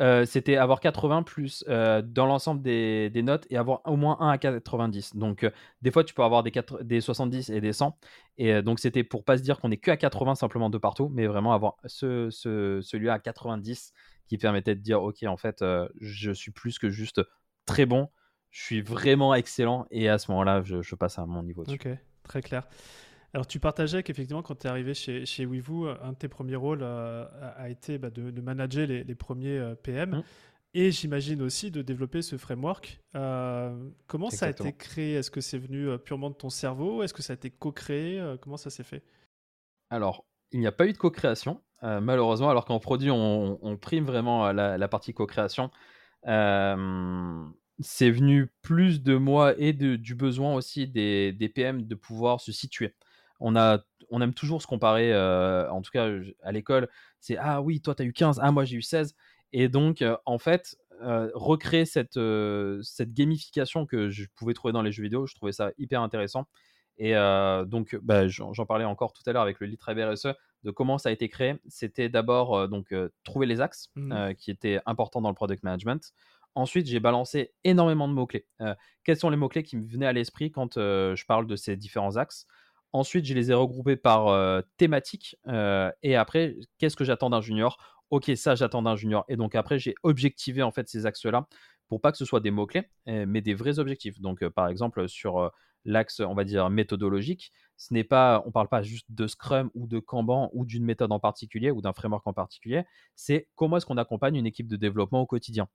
Euh, 0.00 0.24
c'était 0.24 0.56
avoir 0.56 0.80
80 0.80 1.22
plus 1.22 1.64
euh, 1.68 2.00
dans 2.02 2.26
l'ensemble 2.26 2.62
des, 2.62 3.10
notes 3.22 3.46
et 3.50 3.56
avoir 3.56 3.82
au 3.84 3.96
moins 3.96 4.16
1 4.20 4.28
à 4.30 4.38
90. 4.38 5.16
Donc, 5.16 5.44
euh, 5.44 5.50
des 5.82 5.90
fois, 5.90 6.02
tu 6.02 6.14
peux 6.14 6.22
avoir 6.22 6.42
des, 6.42 6.52
des 6.82 7.00
70 7.00 7.50
et 7.50 7.60
des 7.60 7.72
100. 7.72 7.98
Et 8.38 8.62
donc, 8.62 8.80
c'était 8.80 9.04
pour 9.04 9.24
pas 9.24 9.36
se 9.36 9.42
dire 9.42 9.60
qu'on 9.60 9.70
est 9.70 9.76
que 9.76 9.90
à 9.90 9.96
80 9.96 10.36
simplement 10.36 10.70
de 10.70 10.78
partout, 10.78 11.10
mais 11.12 11.26
vraiment 11.26 11.52
avoir 11.52 11.76
ce, 11.84 12.30
celui-là 12.30 13.14
à 13.14 13.18
90 13.18 13.92
qui 14.28 14.38
permettait 14.38 14.74
de 14.74 14.80
dire 14.80 15.02
Ok, 15.02 15.22
en 15.24 15.36
fait, 15.36 15.62
je 16.00 16.32
suis 16.32 16.52
plus 16.52 16.78
que 16.78 16.88
juste 16.88 17.20
très 17.66 17.84
bon, 17.84 18.08
je 18.50 18.62
suis 18.62 18.80
vraiment 18.80 19.34
excellent. 19.34 19.86
Et 19.90 20.08
à 20.08 20.18
ce 20.18 20.30
moment-là, 20.30 20.62
je, 20.62 20.94
passe 20.94 21.18
à 21.18 21.26
mon 21.26 21.42
niveau. 21.42 21.64
Ok, 21.68 21.88
très 22.22 22.40
clair. 22.40 22.66
Alors, 23.34 23.46
tu 23.46 23.60
partageais 23.60 24.02
qu'effectivement, 24.02 24.42
quand 24.42 24.56
tu 24.56 24.66
es 24.66 24.70
arrivé 24.70 24.92
chez, 24.92 25.24
chez 25.24 25.46
Weevoo, 25.46 25.88
un 25.88 26.12
de 26.12 26.16
tes 26.16 26.28
premiers 26.28 26.56
rôles 26.56 26.82
euh, 26.82 27.26
a, 27.56 27.70
été 27.70 27.96
bah, 27.96 28.10
de, 28.10 28.40
manager 28.42 28.86
les, 28.86 29.14
premiers 29.14 29.58
euh, 29.58 29.74
PM. 29.74 30.10
Mmh. 30.10 30.22
Et 30.74 30.90
j'imagine 30.90 31.40
aussi 31.42 31.70
de 31.70 31.80
développer 31.82 32.20
ce 32.22 32.36
framework. 32.36 33.00
Euh, 33.14 33.90
comment 34.06 34.30
ça 34.30 34.46
a 34.46 34.50
été 34.50 34.72
créé? 34.72 35.14
Est-ce 35.14 35.30
que 35.30 35.40
c'est 35.40 35.58
venu 35.58 35.98
purement 35.98 36.30
de 36.30 36.34
ton 36.34 36.50
cerveau? 36.50 37.02
Est-ce 37.02 37.14
que 37.14 37.22
ça 37.22 37.34
a 37.34 37.36
été 37.36 37.50
co-créé? 37.50 38.22
Comment 38.40 38.56
ça 38.56 38.70
s'est 38.70 38.82
fait? 38.82 39.02
Alors, 39.90 40.24
il 40.50 40.60
n'y 40.60 40.66
a 40.66 40.72
pas 40.72 40.86
eu 40.86 40.94
de 40.94 40.98
co-création, 40.98 41.60
malheureusement, 41.82 42.48
alors 42.48 42.64
qu'en 42.64 42.80
produit, 42.80 43.10
on, 43.10 43.76
prime 43.76 44.06
vraiment 44.06 44.50
la, 44.50 44.88
partie 44.88 45.12
co-création. 45.12 45.70
c'est 46.24 48.10
venu 48.10 48.50
plus 48.62 49.02
de 49.02 49.16
moi 49.16 49.52
et 49.58 49.74
de, 49.74 49.96
du 49.96 50.14
besoin 50.14 50.54
aussi 50.54 50.88
des, 50.88 51.32
des, 51.32 51.50
PM 51.50 51.82
de 51.82 51.94
pouvoir 51.94 52.40
se 52.40 52.50
situer 52.50 52.94
on, 53.42 53.56
a, 53.56 53.80
on 54.10 54.20
aime 54.20 54.34
toujours 54.34 54.62
se 54.62 54.66
comparer, 54.66 55.12
euh, 55.12 55.70
en 55.70 55.82
tout 55.82 55.90
cas 55.90 56.08
à 56.42 56.52
l'école, 56.52 56.88
c'est 57.20 57.36
ah 57.36 57.60
oui, 57.60 57.80
toi 57.80 57.94
tu 57.94 58.02
as 58.02 58.06
eu 58.06 58.12
15, 58.12 58.40
ah 58.42 58.52
moi 58.52 58.64
j'ai 58.64 58.76
eu 58.76 58.82
16. 58.82 59.14
Et 59.52 59.68
donc, 59.68 60.00
euh, 60.00 60.16
en 60.24 60.38
fait, 60.38 60.76
euh, 61.02 61.30
recréer 61.34 61.84
cette, 61.84 62.18
cette 62.82 63.12
gamification 63.12 63.86
que 63.86 64.08
je 64.10 64.24
pouvais 64.34 64.54
trouver 64.54 64.72
dans 64.72 64.82
les 64.82 64.92
jeux 64.92 65.02
vidéo, 65.02 65.26
je 65.26 65.34
trouvais 65.34 65.52
ça 65.52 65.72
hyper 65.78 66.00
intéressant. 66.00 66.46
Et 66.98 67.14
donc, 67.14 67.96
bah, 68.02 68.28
j'en 68.28 68.66
parlais 68.66 68.84
encore 68.84 69.12
tout 69.12 69.22
à 69.26 69.32
l'heure 69.32 69.42
avec 69.42 69.58
le 69.58 69.66
Litre 69.66 69.92
RSE 69.92 70.28
de 70.62 70.70
comment 70.70 70.98
ça 70.98 71.08
a 71.08 71.12
été 71.12 71.28
créé. 71.28 71.56
C'était 71.66 72.08
d'abord 72.08 72.68
donc 72.68 72.94
trouver 73.24 73.46
les 73.46 73.60
axes 73.60 73.90
mmh. 73.96 74.34
qui 74.34 74.52
étaient 74.52 74.78
importants 74.86 75.20
dans 75.20 75.30
le 75.30 75.34
product 75.34 75.64
management. 75.64 76.12
Ensuite, 76.54 76.86
j'ai 76.86 77.00
balancé 77.00 77.54
énormément 77.64 78.06
de 78.06 78.12
mots-clés. 78.12 78.46
quels 79.04 79.16
sont 79.16 79.30
les 79.30 79.36
mots-clés 79.36 79.64
qui 79.64 79.76
me 79.76 79.84
venaient 79.84 80.06
à 80.06 80.12
l'esprit 80.12 80.52
quand 80.52 80.74
je 80.76 81.24
parle 81.24 81.48
de 81.48 81.56
ces 81.56 81.76
différents 81.76 82.18
axes? 82.18 82.46
Ensuite, 82.92 83.24
je 83.24 83.34
les 83.34 83.50
ai 83.50 83.54
regroupés 83.54 83.96
par 83.96 84.28
euh, 84.28 84.60
thématique. 84.76 85.36
Euh, 85.48 85.90
et 86.02 86.16
après, 86.16 86.56
qu'est-ce 86.78 86.96
que 86.96 87.04
j'attends 87.04 87.30
d'un 87.30 87.40
junior? 87.40 87.78
Ok, 88.10 88.30
ça, 88.36 88.54
j'attends 88.54 88.82
d'un 88.82 88.96
junior. 88.96 89.24
Et 89.28 89.36
donc 89.36 89.54
après, 89.54 89.78
j'ai 89.78 89.94
objectivé 90.02 90.62
en 90.62 90.70
fait 90.70 90.88
ces 90.88 91.06
axes-là 91.06 91.46
pour 91.88 92.00
pas 92.00 92.12
que 92.12 92.18
ce 92.18 92.24
soit 92.24 92.40
des 92.40 92.50
mots-clés, 92.50 92.88
mais 93.06 93.40
des 93.42 93.54
vrais 93.54 93.78
objectifs. 93.78 94.20
Donc, 94.20 94.42
euh, 94.42 94.50
par 94.50 94.68
exemple, 94.68 95.08
sur 95.08 95.50
l'axe, 95.84 96.20
on 96.20 96.34
va 96.34 96.44
dire, 96.44 96.70
méthodologique, 96.70 97.52
ce 97.76 97.92
n'est 97.92 98.04
pas, 98.04 98.42
on 98.46 98.50
parle 98.52 98.68
pas 98.68 98.82
juste 98.82 99.06
de 99.10 99.26
Scrum 99.26 99.70
ou 99.74 99.86
de 99.86 99.98
Kanban 99.98 100.50
ou 100.52 100.64
d'une 100.64 100.84
méthode 100.84 101.12
en 101.12 101.18
particulier 101.18 101.70
ou 101.70 101.80
d'un 101.80 101.92
framework 101.92 102.26
en 102.26 102.32
particulier. 102.32 102.84
C'est 103.14 103.48
comment 103.56 103.76
est-ce 103.76 103.86
qu'on 103.86 103.96
accompagne 103.96 104.36
une 104.36 104.46
équipe 104.46 104.68
de 104.68 104.76
développement 104.76 105.20
au 105.20 105.26
quotidien. 105.26 105.68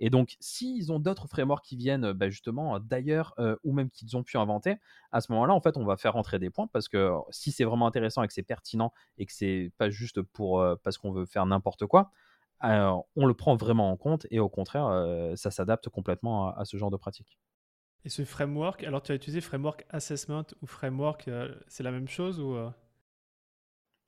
Et 0.00 0.10
donc, 0.10 0.36
s'ils 0.40 0.90
ont 0.92 0.98
d'autres 0.98 1.28
frameworks 1.28 1.64
qui 1.64 1.76
viennent 1.76 2.12
bah, 2.12 2.28
justement 2.28 2.80
d'ailleurs 2.80 3.34
ou 3.62 3.72
même 3.72 3.90
qu'ils 3.90 4.16
ont 4.16 4.22
pu 4.22 4.36
inventer, 4.36 4.76
à 5.12 5.20
ce 5.20 5.30
moment-là, 5.32 5.54
en 5.54 5.60
fait, 5.60 5.76
on 5.76 5.84
va 5.84 5.96
faire 5.96 6.14
rentrer 6.14 6.38
des 6.38 6.50
points 6.50 6.66
parce 6.66 6.88
que 6.88 7.12
si 7.30 7.52
c'est 7.52 7.64
vraiment 7.64 7.86
intéressant 7.86 8.22
et 8.22 8.26
que 8.26 8.34
c'est 8.34 8.42
pertinent 8.42 8.92
et 9.18 9.26
que 9.26 9.32
c'est 9.32 9.72
pas 9.78 9.90
juste 9.90 10.20
pour 10.20 10.64
parce 10.82 10.98
qu'on 10.98 11.12
veut 11.12 11.26
faire 11.26 11.46
n'importe 11.46 11.86
quoi, 11.86 12.10
on 12.62 13.26
le 13.26 13.34
prend 13.34 13.56
vraiment 13.56 13.90
en 13.90 13.96
compte 13.96 14.26
et 14.30 14.40
au 14.40 14.48
contraire, 14.48 15.32
ça 15.36 15.50
s'adapte 15.50 15.88
complètement 15.88 16.54
à, 16.56 16.64
ce 16.64 16.76
genre 16.76 16.90
de 16.90 16.96
pratique. 16.96 17.38
Et 18.04 18.10
ce 18.10 18.24
framework, 18.24 18.84
alors 18.84 19.02
tu 19.02 19.12
as 19.12 19.14
utilisé 19.14 19.40
framework 19.40 19.86
assessment 19.88 20.44
ou 20.62 20.66
framework, 20.66 21.30
c'est 21.68 21.82
la 21.82 21.90
même 21.90 22.08
chose 22.08 22.38
ou 22.38 22.56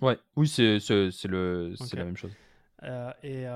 Ouais, 0.02 0.18
oui, 0.36 0.46
c'est 0.48 0.78
le, 1.26 1.74
la 1.94 2.04
même 2.04 2.16
chose. 2.16 2.32
et 3.22 3.46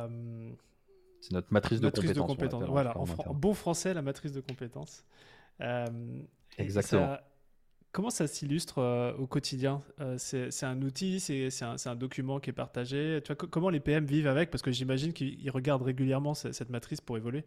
c'est 1.21 1.33
notre 1.33 1.53
matrice, 1.53 1.81
de 1.81 2.21
compétences. 2.21 2.65
voilà, 2.65 2.97
en, 2.97 3.35
bon 3.35 3.53
français, 3.53 3.93
la 3.93 4.03
matrice 4.03 4.33
de 4.33 4.41
compétences. 4.41 5.05
Euh, 5.61 5.87
Exactement. 6.57 7.19
comment 7.93 8.09
ça 8.09 8.27
s'illustre 8.27 8.79
euh, 8.79 9.13
au 9.15 9.27
quotidien? 9.27 9.83
Euh, 10.01 10.17
C'est 10.19 10.65
un 10.65 10.81
outil, 10.81 11.21
c'est 11.21 11.63
un, 11.63 11.77
un, 11.85 11.95
document 11.95 12.41
qui 12.41 12.51
est 12.51 12.55
partagé. 12.55 13.21
Tu 13.23 13.33
vois, 13.33 13.49
comment 13.49 13.69
les 13.69 13.81
PM 13.81 14.07
vivent 14.07 14.29
avec? 14.29 14.51
Parce 14.51 14.63
que 14.63 14.73
j'imagine 14.73 15.13
qu'ils 15.13 15.51
regardent 15.51 15.83
régulièrement 15.83 16.33
cette, 16.33 16.71
matrice 16.71 17.03
pour 17.03 17.19
évoluer. 17.19 17.45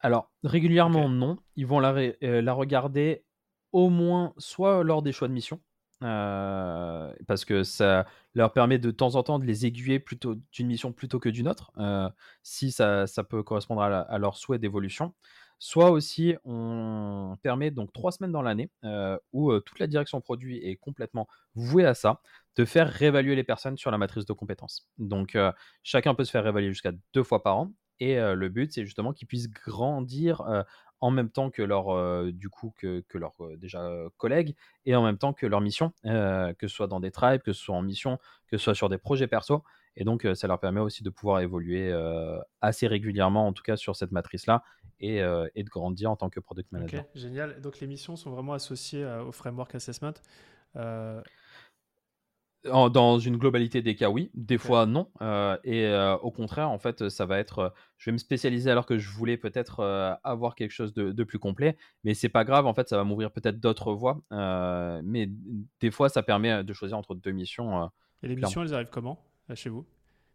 Alors, 0.00 0.30
régulièrement, 0.44 1.08
non. 1.08 1.38
Ils 1.56 1.66
vont 1.66 1.80
la, 1.80 1.92
la 2.20 2.52
regarder 2.52 3.24
au 3.72 3.90
moins 3.90 4.34
soit 4.38 4.82
lors 4.84 5.02
des 5.02 5.12
choix 5.12 5.28
de 5.28 5.32
mission, 5.32 5.60
euh, 6.04 7.12
parce 7.26 7.44
que 7.44 7.64
ça 7.64 8.06
leur 8.34 8.52
permet 8.52 8.78
de 8.78 8.90
temps 8.90 9.16
en 9.16 9.22
temps 9.22 9.38
de 9.38 9.44
les 9.44 9.66
aiguiller 9.66 9.98
plutôt 9.98 10.36
d'une 10.52 10.68
mission 10.68 10.92
plutôt 10.92 11.18
que 11.18 11.28
d'une 11.28 11.48
autre, 11.48 11.72
euh, 11.78 12.08
si 12.42 12.70
ça, 12.70 13.06
ça, 13.06 13.24
peut 13.24 13.42
correspondre 13.42 13.82
à, 13.82 14.18
leur 14.18 14.36
souhait 14.36 14.58
d'évolution. 14.58 15.14
Soit 15.60 15.90
aussi, 15.90 16.36
on 16.44 17.36
permet 17.42 17.72
donc 17.72 17.92
trois 17.92 18.12
semaines 18.12 18.30
dans 18.30 18.42
l'année 18.42 18.70
euh, 18.84 19.18
où 19.32 19.58
toute 19.60 19.80
la 19.80 19.88
direction 19.88 20.20
produit 20.20 20.58
est 20.58 20.76
complètement 20.76 21.26
vouée 21.56 21.84
à 21.84 21.94
ça, 21.94 22.20
de 22.54 22.64
faire 22.64 22.88
réévaluer 22.88 23.34
les 23.34 23.42
personnes 23.42 23.76
sur 23.76 23.90
la 23.90 23.98
matrice 23.98 24.24
de 24.24 24.32
compétences. 24.32 24.88
Donc, 24.98 25.36
chacun 25.82 26.14
peut 26.14 26.24
se 26.24 26.30
faire 26.30 26.44
réévaluer 26.44 26.70
jusqu'à 26.70 26.92
deux 27.12 27.24
fois 27.24 27.42
par 27.42 27.58
an. 27.58 27.72
Et 28.00 28.16
le 28.16 28.48
but, 28.48 28.72
c'est 28.72 28.84
justement 28.84 29.12
qu'ils 29.12 29.26
puissent 29.26 29.50
grandir 29.50 30.64
en 31.00 31.10
même 31.10 31.30
temps 31.30 31.50
que 31.50 31.62
leur 31.62 31.90
euh, 31.90 32.30
du 32.32 32.48
coup 32.48 32.72
que, 32.76 33.00
que 33.08 33.18
leurs 33.18 33.34
euh, 33.40 33.56
déjà 33.56 33.82
euh, 33.82 34.08
collègues 34.16 34.54
et 34.84 34.96
en 34.96 35.04
même 35.04 35.18
temps 35.18 35.32
que 35.32 35.46
leur 35.46 35.60
mission, 35.60 35.92
que 36.02 36.54
ce 36.62 36.68
soit 36.68 36.86
dans 36.86 37.00
des 37.00 37.10
tribes, 37.10 37.42
que 37.42 37.52
ce 37.52 37.62
soit 37.62 37.76
en 37.76 37.82
mission, 37.82 38.18
que 38.48 38.56
ce 38.58 38.64
soit 38.64 38.74
sur 38.74 38.88
des 38.88 38.98
projets 38.98 39.26
perso. 39.26 39.62
Et 39.96 40.04
donc 40.04 40.26
ça 40.34 40.46
leur 40.46 40.60
permet 40.60 40.80
aussi 40.80 41.02
de 41.02 41.10
pouvoir 41.10 41.40
évoluer 41.40 41.92
assez 42.60 42.86
régulièrement, 42.86 43.48
en 43.48 43.52
tout 43.52 43.64
cas 43.64 43.76
sur 43.76 43.96
cette 43.96 44.12
matrice-là, 44.12 44.62
et, 45.00 45.16
et, 45.16 45.64
de 45.64 45.68
grandir 45.68 46.10
en 46.12 46.16
tant 46.16 46.30
que 46.30 46.38
product 46.38 46.70
manager. 46.70 47.00
Ok, 47.00 47.06
génial. 47.16 47.60
Donc 47.60 47.80
les 47.80 47.88
missions 47.88 48.14
sont 48.14 48.30
vraiment 48.30 48.52
associées 48.52 49.04
au 49.04 49.32
framework 49.32 49.74
assessment 49.74 50.14
dans 52.64 53.18
une 53.18 53.36
globalité 53.36 53.82
des 53.82 53.94
cas, 53.94 54.10
oui. 54.10 54.30
Des 54.34 54.58
fois, 54.58 54.86
non. 54.86 55.10
Euh, 55.22 55.56
et 55.64 55.86
euh, 55.86 56.16
au 56.16 56.30
contraire, 56.30 56.70
en 56.70 56.78
fait, 56.78 57.08
ça 57.08 57.26
va 57.26 57.38
être. 57.38 57.58
Euh, 57.58 57.68
je 57.96 58.10
vais 58.10 58.12
me 58.12 58.18
spécialiser 58.18 58.70
alors 58.70 58.86
que 58.86 58.98
je 58.98 59.10
voulais 59.10 59.36
peut-être 59.36 59.80
avoir 60.24 60.54
quelque 60.54 60.72
chose 60.72 60.92
de, 60.94 61.24
plus 61.24 61.38
complet. 61.38 61.76
Mais 62.04 62.14
c'est 62.14 62.28
pas 62.28 62.44
grave. 62.44 62.66
En 62.66 62.74
fait, 62.74 62.88
ça 62.88 62.96
va 62.96 63.04
m'ouvrir 63.04 63.30
peut-être 63.30 63.60
d'autres 63.60 63.92
voies. 63.92 64.20
mais 65.04 65.28
des 65.80 65.90
fois, 65.90 66.08
ça 66.08 66.22
permet 66.22 66.64
de 66.64 66.72
choisir 66.72 66.96
entre 66.96 67.14
deux 67.14 67.32
missions. 67.32 67.90
et 68.22 68.28
les 68.28 68.36
missions, 68.36 68.62
elles 68.62 68.74
arrivent 68.74 68.90
comment 68.90 69.24
chez 69.54 69.70
vous? 69.70 69.86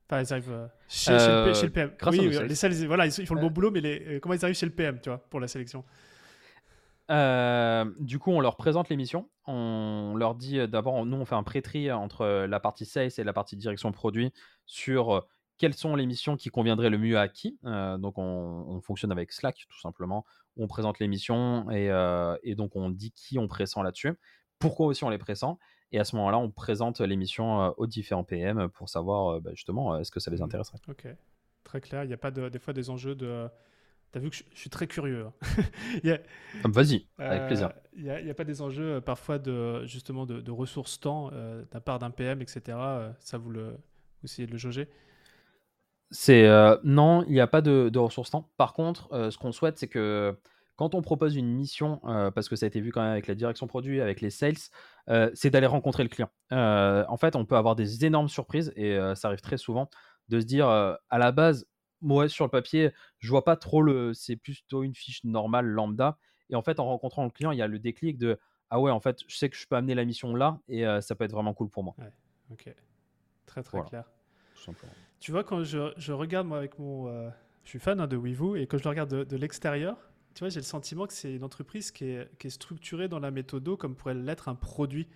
Enfin, 0.09 0.19
elles 0.19 0.33
arrivent 0.33 0.69
chez, 0.89 1.11
le, 1.11 1.69
PM. 1.69 1.91
oui, 2.07 2.29
les 2.29 2.85
voilà, 2.85 3.05
ils, 3.05 3.25
font 3.25 3.35
le 3.35 3.41
bon 3.41 3.49
boulot, 3.49 3.71
mais 3.71 3.79
les, 3.79 4.19
comment 4.19 4.35
ils 4.35 4.43
arrivent 4.43 4.57
chez 4.57 4.65
le 4.65 4.73
PM, 4.73 4.99
tu 4.99 5.09
vois, 5.09 5.17
pour 5.17 5.39
la 5.39 5.47
sélection? 5.47 5.83
Du 7.09 8.19
coup, 8.19 8.31
on 8.31 8.39
leur 8.39 8.55
présente 8.55 8.89
l'émission. 8.89 9.29
On 9.45 10.15
leur 10.15 10.35
dit 10.35 10.67
d'abord, 10.67 11.05
nous, 11.05 11.17
on 11.17 11.25
fait 11.25 11.35
un 11.35 11.43
pré-tri 11.43 11.91
entre 11.91 12.45
la 12.45 12.59
partie 12.59 12.85
sales 12.85 13.11
et 13.17 13.23
la 13.23 13.33
partie 13.33 13.55
direction 13.55 13.91
produit 13.91 14.31
sur 14.65 15.27
quelles 15.57 15.73
sont 15.73 15.95
les 15.95 16.05
missions 16.05 16.35
qui 16.35 16.49
conviendraient 16.49 16.89
le 16.89 16.97
mieux 16.97 17.19
à 17.19 17.27
qui. 17.27 17.59
donc, 17.63 18.17
on, 18.17 18.79
fonctionne 18.81 19.11
avec 19.11 19.31
Slack, 19.31 19.65
tout 19.69 19.79
simplement. 19.79 20.25
On 20.57 20.67
présente 20.67 20.99
l'émission 20.99 21.69
et, 21.71 21.89
et 22.43 22.55
donc 22.55 22.75
on 22.75 22.89
dit 22.89 23.11
qui 23.11 23.37
on 23.37 23.47
pressent 23.47 23.83
là-dessus. 23.83 24.13
Pourquoi 24.59 24.87
aussi 24.87 25.03
on 25.03 25.09
les 25.09 25.17
pressent 25.17 25.57
et 25.93 25.99
à 25.99 26.05
ce 26.05 26.15
moment-là, 26.15 26.39
on 26.39 26.49
présente 26.49 26.99
l'émission 27.01 27.71
aux 27.77 27.85
différents 27.85 28.23
PM 28.23 28.67
pour 28.69 28.89
savoir 28.89 29.39
bah, 29.39 29.51
justement 29.53 29.97
est-ce 29.99 30.11
que 30.11 30.19
ça 30.19 30.31
les 30.31 30.39
mmh. 30.39 30.43
intéresserait. 30.43 30.79
Ok, 30.87 31.07
très 31.63 31.81
clair. 31.81 32.03
Il 32.03 32.07
n'y 32.07 32.13
a 32.13 32.17
pas 32.17 32.31
des 32.31 32.59
fois 32.59 32.73
des 32.73 32.89
enjeux 32.89 33.13
de 33.13 33.47
T'as 34.13 34.19
vu 34.19 34.29
que 34.29 34.35
je, 34.35 34.43
suis 34.53 34.69
très 34.69 34.85
curieux. 34.85 35.25
Hein. 35.25 35.33
Ah, 36.63 36.67
vas-y, 36.69 37.07
avec 37.17 37.41
euh, 37.41 37.47
plaisir. 37.47 37.73
Il 37.95 38.03
n'y 38.03 38.29
a, 38.29 38.33
pas 38.35 38.43
des 38.43 38.61
enjeux 38.61 38.95
euh, 38.95 39.01
parfois 39.01 39.39
de 39.39 39.85
justement 39.87 40.27
de, 40.27 40.51
ressources 40.51 40.99
temps 40.99 41.31
euh, 41.33 41.63
d'un 41.71 41.79
part 41.79 41.97
d'un 41.97 42.11
PM, 42.11 42.39
etc. 42.41 42.77
ça 43.19 43.37
vous 43.39 43.49
le 43.49 43.71
vous 43.71 44.25
essayez 44.25 44.45
de 44.45 44.51
le 44.51 44.57
jauger? 44.59 44.87
C'est 46.11 46.47
non, 46.83 47.23
il 47.23 47.33
n'y 47.33 47.39
a 47.39 47.47
pas 47.47 47.61
de, 47.61 47.97
ressources 47.97 48.29
temps. 48.29 48.51
Par 48.55 48.73
contre, 48.73 49.09
ce 49.31 49.37
qu'on 49.39 49.51
souhaite, 49.51 49.79
c'est 49.79 49.87
que 49.87 50.37
quand 50.75 50.93
on 50.93 51.01
propose 51.01 51.35
une 51.35 51.51
mission, 51.51 51.99
parce 52.35 52.47
que 52.49 52.55
ça 52.55 52.67
a 52.67 52.67
été 52.67 52.81
vu 52.81 52.91
quand 52.91 53.01
même 53.01 53.11
avec 53.11 53.25
la 53.25 53.33
direction 53.33 53.65
produit, 53.65 53.99
avec 53.99 54.21
les 54.21 54.29
sales, 54.29 54.53
c'est 55.33 55.49
d'aller 55.49 55.65
rencontrer 55.65 56.03
le 56.03 56.09
client. 56.09 56.29
en 56.51 57.17
fait, 57.17 57.35
on 57.35 57.45
peut 57.45 57.57
avoir 57.57 57.75
des 57.75 58.05
énormes 58.05 58.29
surprises 58.29 58.71
et 58.75 58.95
ça 59.15 59.29
arrive 59.29 59.41
très 59.41 59.57
souvent 59.57 59.89
de 60.29 60.39
se 60.39 60.45
dire 60.45 60.67
à 60.67 61.17
la 61.17 61.31
base 61.31 61.65
moi, 62.03 62.29
sur 62.29 62.45
le 62.45 62.51
papier, 62.51 62.91
je 63.19 63.29
vois 63.29 63.43
pas 63.43 63.55
trop 63.55 63.81
le. 63.81 64.13
C'est 64.13 64.35
plutôt 64.35 64.83
une 64.83 64.93
fiche 64.93 65.23
normale, 65.23 65.65
lambda. 65.65 66.17
Et 66.49 66.55
en 66.55 66.61
fait, 66.61 66.79
en 66.79 66.85
rencontrant 66.85 67.23
le 67.23 67.31
client, 67.31 67.51
il 67.51 67.57
y 67.57 67.61
a 67.61 67.67
le 67.67 67.79
déclic 67.79 68.17
de 68.17 68.39
Ah 68.69 68.79
ouais, 68.79 68.91
en 68.91 68.99
fait, 68.99 69.19
je 69.27 69.35
sais 69.35 69.49
que 69.49 69.55
je 69.55 69.65
peux 69.67 69.75
amener 69.75 69.95
la 69.95 70.05
mission 70.05 70.35
là 70.35 70.59
et 70.67 70.83
ça 71.01 71.15
peut 71.15 71.23
être 71.23 71.31
vraiment 71.31 71.53
cool 71.53 71.69
pour 71.69 71.83
moi. 71.83 71.95
Ouais, 71.97 72.11
ok. 72.51 72.75
Très, 73.45 73.63
très 73.63 73.81
clair. 73.83 74.03
Tout 74.55 74.61
simplement. 74.61 74.93
Tu 75.19 75.31
vois, 75.31 75.43
quand 75.43 75.63
je, 75.63 75.93
je 75.97 76.11
regarde, 76.11 76.47
moi, 76.47 76.57
avec 76.57 76.77
mon. 76.77 77.07
je 77.63 77.69
suis 77.69 77.79
fan 77.79 77.99
hein, 77.99 78.07
de 78.07 78.17
Wevu 78.17 78.59
et 78.59 78.67
quand 78.67 78.77
je 78.77 78.83
le 78.83 78.89
regarde 78.89 79.09
de, 79.09 79.37
l'extérieur, 79.37 79.97
tu 80.35 80.39
vois, 80.39 80.49
j'ai 80.49 80.59
le 80.59 80.65
sentiment 80.65 81.07
que 81.07 81.13
c'est 81.13 81.33
une 81.33 81.43
entreprise 81.43 81.91
qui 81.91 82.05
est, 82.05 82.29
qui 82.37 82.47
est, 82.47 82.51
structurée 82.51 83.07
dans 83.07 83.19
la 83.19 83.31
méthode 83.31 83.77
comme 83.77 83.95
pourrait 83.95 84.15
l'être 84.15 84.49
un 84.49 84.55
produit. 84.55 85.07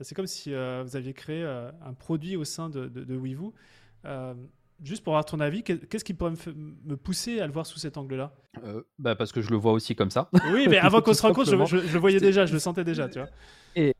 C'est 0.00 0.14
comme 0.14 0.26
si 0.26 0.52
vous 0.52 0.96
aviez 0.96 1.12
créé 1.12 1.44
un 1.44 1.92
produit 1.92 2.36
au 2.36 2.44
sein 2.44 2.70
de, 2.70 2.86
de, 2.86 3.04
de 3.04 3.16
Wevu 3.16 3.52
juste 4.82 5.04
pour 5.04 5.14
avoir 5.14 5.24
ton 5.24 5.40
avis, 5.40 5.62
qu'est-ce 5.62 6.04
qui 6.04 6.14
pourrait 6.14 6.32
me, 6.32 6.96
pousser 6.96 7.40
à 7.40 7.46
le 7.46 7.52
voir 7.52 7.66
sous 7.66 7.78
cet 7.78 7.96
angle-là? 7.96 8.32
Euh, 8.64 8.82
bah 8.98 9.14
Parce 9.14 9.32
que 9.32 9.40
je 9.40 9.50
le 9.50 9.56
vois 9.56 9.72
aussi 9.72 9.94
comme 9.94 10.10
ça. 10.10 10.28
Oui, 10.52 10.66
mais 10.68 10.78
avant 10.78 11.00
qu'on 11.00 11.14
se 11.14 11.22
rencontre, 11.22 11.50
je, 11.50 11.76
je, 11.86 11.92
le 11.92 11.98
voyais 11.98 12.20
déjà, 12.20 12.46
je 12.46 12.52
le 12.52 12.58
sentais 12.58 12.84
déjà, 12.84 13.08
tu 13.08 13.18
vois. 13.18 13.28
Et, 13.76 13.94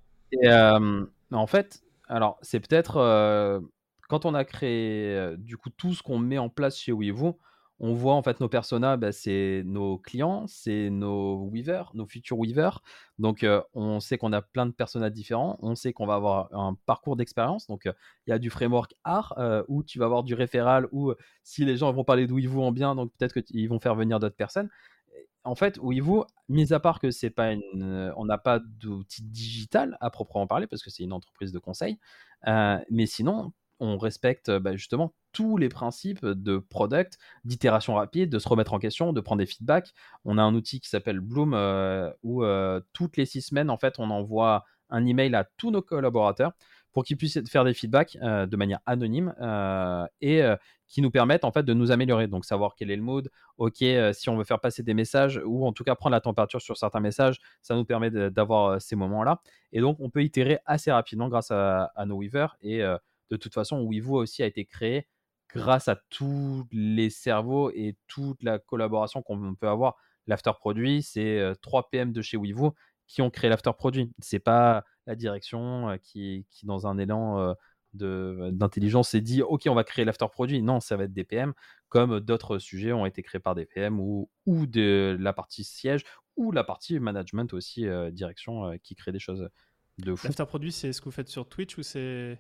euh, 0.45 1.07
en 1.33 1.47
fait, 1.47 1.83
alors 2.09 2.39
c'est 2.43 2.61
peut-être 2.61 2.99
euh, 2.99 3.61
quand 4.09 4.25
on 4.25 4.35
a 4.35 4.45
créé 4.45 5.35
du 5.39 5.57
coup 5.57 5.71
tout 5.71 5.95
ce 5.95 6.03
qu'on 6.03 6.19
met 6.19 6.39
en 6.39 6.49
place 6.49 6.79
chez 6.79 6.93
Wevo, 6.93 7.39
on 7.83 7.95
voit 7.95 8.15
en 8.15 8.23
fait 8.23 8.41
nos 8.41 8.49
personas, 8.49 8.99
bah, 8.99 9.11
c'est 9.11 9.63
nos 9.65 9.97
clients, 9.97 10.47
c'est 10.47 10.91
nos 10.91 11.49
weavers, 11.51 11.91
nos 11.95 12.07
futurs 12.07 12.39
weavers. 12.39 12.83
Donc 13.19 13.45
on 13.73 14.01
sait 14.01 14.19
qu'on 14.19 14.33
a 14.35 14.43
plein 14.43 14.67
de 14.67 14.73
personas 14.73 15.09
différents, 15.09 15.59
on 15.61 15.75
sait 15.75 15.95
qu'on 15.95 16.07
va 16.07 16.15
avoir 16.15 16.55
un 16.55 16.77
parcours 16.87 17.17
d'expérience. 17.17 17.67
Donc 17.67 17.87
il 17.87 18.31
y 18.31 18.33
a 18.33 18.39
du 18.39 18.51
framework 18.51 18.95
art 19.03 19.35
où 19.69 19.83
tu 19.83 19.99
vas 19.99 20.05
avoir 20.05 20.23
du 20.25 20.35
référal, 20.35 20.89
où 20.93 21.15
si 21.43 21.65
les 21.65 21.79
gens 21.79 21.91
vont 21.91 22.05
parler 22.05 22.27
Weavoo 22.27 22.63
en 22.63 22.71
bien, 22.71 22.95
donc 22.95 23.13
peut-être 23.17 23.41
qu'ils 23.41 23.69
vont 23.69 23.81
faire 23.81 23.95
venir 23.95 24.21
d'autres 24.21 24.37
personnes. 24.37 24.69
En 25.43 25.55
fait, 25.55 25.79
Weavoo, 25.79 26.27
mis 26.51 26.75
à 26.75 26.81
part 26.81 27.01
que 27.01 27.11
c'est 27.11 27.31
pas 27.31 27.53
une, 27.53 28.13
on 28.15 28.27
n'a 28.27 28.37
pas 28.37 28.59
d'outil 28.59 29.23
digital 29.23 29.97
à 30.03 30.11
proprement 30.11 30.47
parler 30.47 30.67
parce 30.67 30.83
que 30.83 30.91
c'est 30.91 31.03
une 31.03 31.15
entreprise 31.15 31.51
de 31.51 31.59
conseil, 31.59 31.99
mais 32.47 33.07
sinon 33.07 33.53
on 33.81 33.99
respecte 33.99 34.51
bah, 34.51 34.77
justement 34.77 35.15
tous 35.33 35.57
les 35.57 35.69
principes 35.69 36.25
de 36.25 36.59
product, 36.59 37.19
d'itération 37.45 37.95
rapide, 37.95 38.31
de 38.31 38.39
se 38.39 38.49
remettre 38.49 38.73
en 38.73 38.79
question, 38.79 39.13
de 39.13 39.21
prendre 39.21 39.41
des 39.41 39.47
feedbacks. 39.47 39.93
On 40.25 40.39
a 40.39 40.43
un 40.43 40.55
outil 40.55 40.81
qui 40.81 40.89
s'appelle 40.89 41.21
Bloom 41.21 41.55
euh, 41.55 42.11
où 42.23 42.45
euh, 42.45 42.81
toutes 42.93 43.17
les 43.17 43.27
six 43.27 43.43
semaines, 43.43 43.71
en 43.71 43.79
fait, 43.79 43.99
on 43.99 44.11
envoie 44.11 44.65
un 44.91 45.07
email 45.07 45.35
à 45.35 45.45
tous 45.57 45.71
nos 45.71 45.83
collaborateurs 45.83 46.53
pour 46.93 47.05
qu'ils 47.05 47.17
puissent 47.17 47.39
faire 47.49 47.65
des 47.65 47.75
feedbacks 47.75 48.19
euh, 48.21 48.47
de 48.47 48.57
manière 48.57 48.81
anonyme 48.85 49.33
et 50.21 50.43
qui 50.89 51.03
nous 51.03 51.13
permettent 51.13 51.45
en 51.45 51.53
fait 51.53 51.63
de 51.63 51.73
nous 51.73 51.93
améliorer. 51.93 52.27
Donc 52.27 52.45
savoir 52.45 52.75
quel 52.77 52.91
est 52.91 52.97
le 52.97 53.03
mode, 53.03 53.31
ok, 53.59 53.85
si 54.13 54.29
on 54.29 54.37
veut 54.37 54.43
faire 54.43 54.59
passer 54.59 54.83
des 54.83 54.95
messages 54.95 55.41
ou 55.45 55.65
en 55.65 55.73
tout 55.73 55.85
cas 55.85 55.95
prendre 55.95 56.15
la 56.15 56.21
température 56.21 56.61
sur 56.61 56.77
certains 56.77 56.99
messages, 56.99 57.39
ça 57.63 57.77
nous 57.77 57.85
permet 57.85 58.11
d'avoir 58.11 58.83
ces 58.83 58.97
moments-là. 58.97 59.41
Et 59.71 59.81
donc 59.81 59.99
on 60.01 60.11
peut 60.11 60.25
itérer 60.25 60.59
assez 60.67 60.91
rapidement 60.91 61.29
grâce 61.29 61.53
à, 61.53 61.93
à 61.95 62.07
nos 62.07 62.21
weavers 62.21 62.57
et 62.61 62.83
de 63.31 63.37
toute 63.37 63.55
façon, 63.55 63.87
Wevo 63.89 64.21
aussi 64.21 64.43
a 64.43 64.47
été 64.47 64.65
créé 64.65 65.07
grâce 65.53 65.89
à 65.89 65.97
tous 66.11 66.67
les 66.71 67.11
cerveaux 67.11 67.71
et 67.71 67.97
toute 68.07 68.43
la 68.43 68.59
collaboration 68.59 69.23
qu'on 69.23 69.55
peut 69.55 69.69
avoir. 69.69 69.97
L'after 70.27 70.53
produit, 70.59 71.03
c'est 71.03 71.53
3 71.63 71.91
PM 71.91 72.13
de 72.13 72.23
chez 72.23 72.37
Wevo 72.37 72.75
qui 73.07 73.23
ont 73.23 73.31
créé 73.31 73.51
l'after 73.51 73.73
produit. 73.77 74.13
C'est 74.21 74.39
pas 74.39 74.85
la 75.07 75.17
direction 75.17 75.99
qui, 76.03 76.47
dans 76.63 76.87
un 76.87 76.99
élan 76.99 77.57
d'intelligence, 77.95 79.09
s'est 79.09 79.21
dit 79.21 79.43
OK, 79.43 79.63
on 79.67 79.75
va 79.75 79.83
créer 79.83 80.05
l'after 80.05 80.27
produit. 80.31 80.63
Non, 80.63 80.79
ça 80.79 80.97
va 80.97 81.05
être 81.05 81.13
des 81.13 81.25
PM, 81.25 81.53
comme 81.89 82.21
d'autres 82.21 82.59
sujets 82.59 82.93
ont 82.93 83.07
été 83.07 83.23
créés 83.23 83.41
par 83.41 83.57
des 83.57 83.67
PM 83.67 83.99
ou, 83.99 84.31
ou 84.47 84.67
de 84.67 85.17
la 85.19 85.33
partie 85.33 85.65
siège 85.65 86.05
ou 86.37 86.53
la 86.53 86.63
partie 86.63 87.01
management 87.01 87.53
aussi, 87.53 87.87
direction, 88.13 88.79
qui 88.85 88.95
crée 88.95 89.11
des 89.11 89.19
choses 89.19 89.49
de 89.99 90.15
fou. 90.15 90.29
L'after 90.29 90.47
produit, 90.47 90.71
c'est 90.71 90.93
ce 90.93 91.01
que 91.01 91.07
vous 91.07 91.11
faites 91.11 91.29
sur 91.29 91.49
Twitch 91.49 91.77
ou 91.77 91.83
c'est 91.83 92.39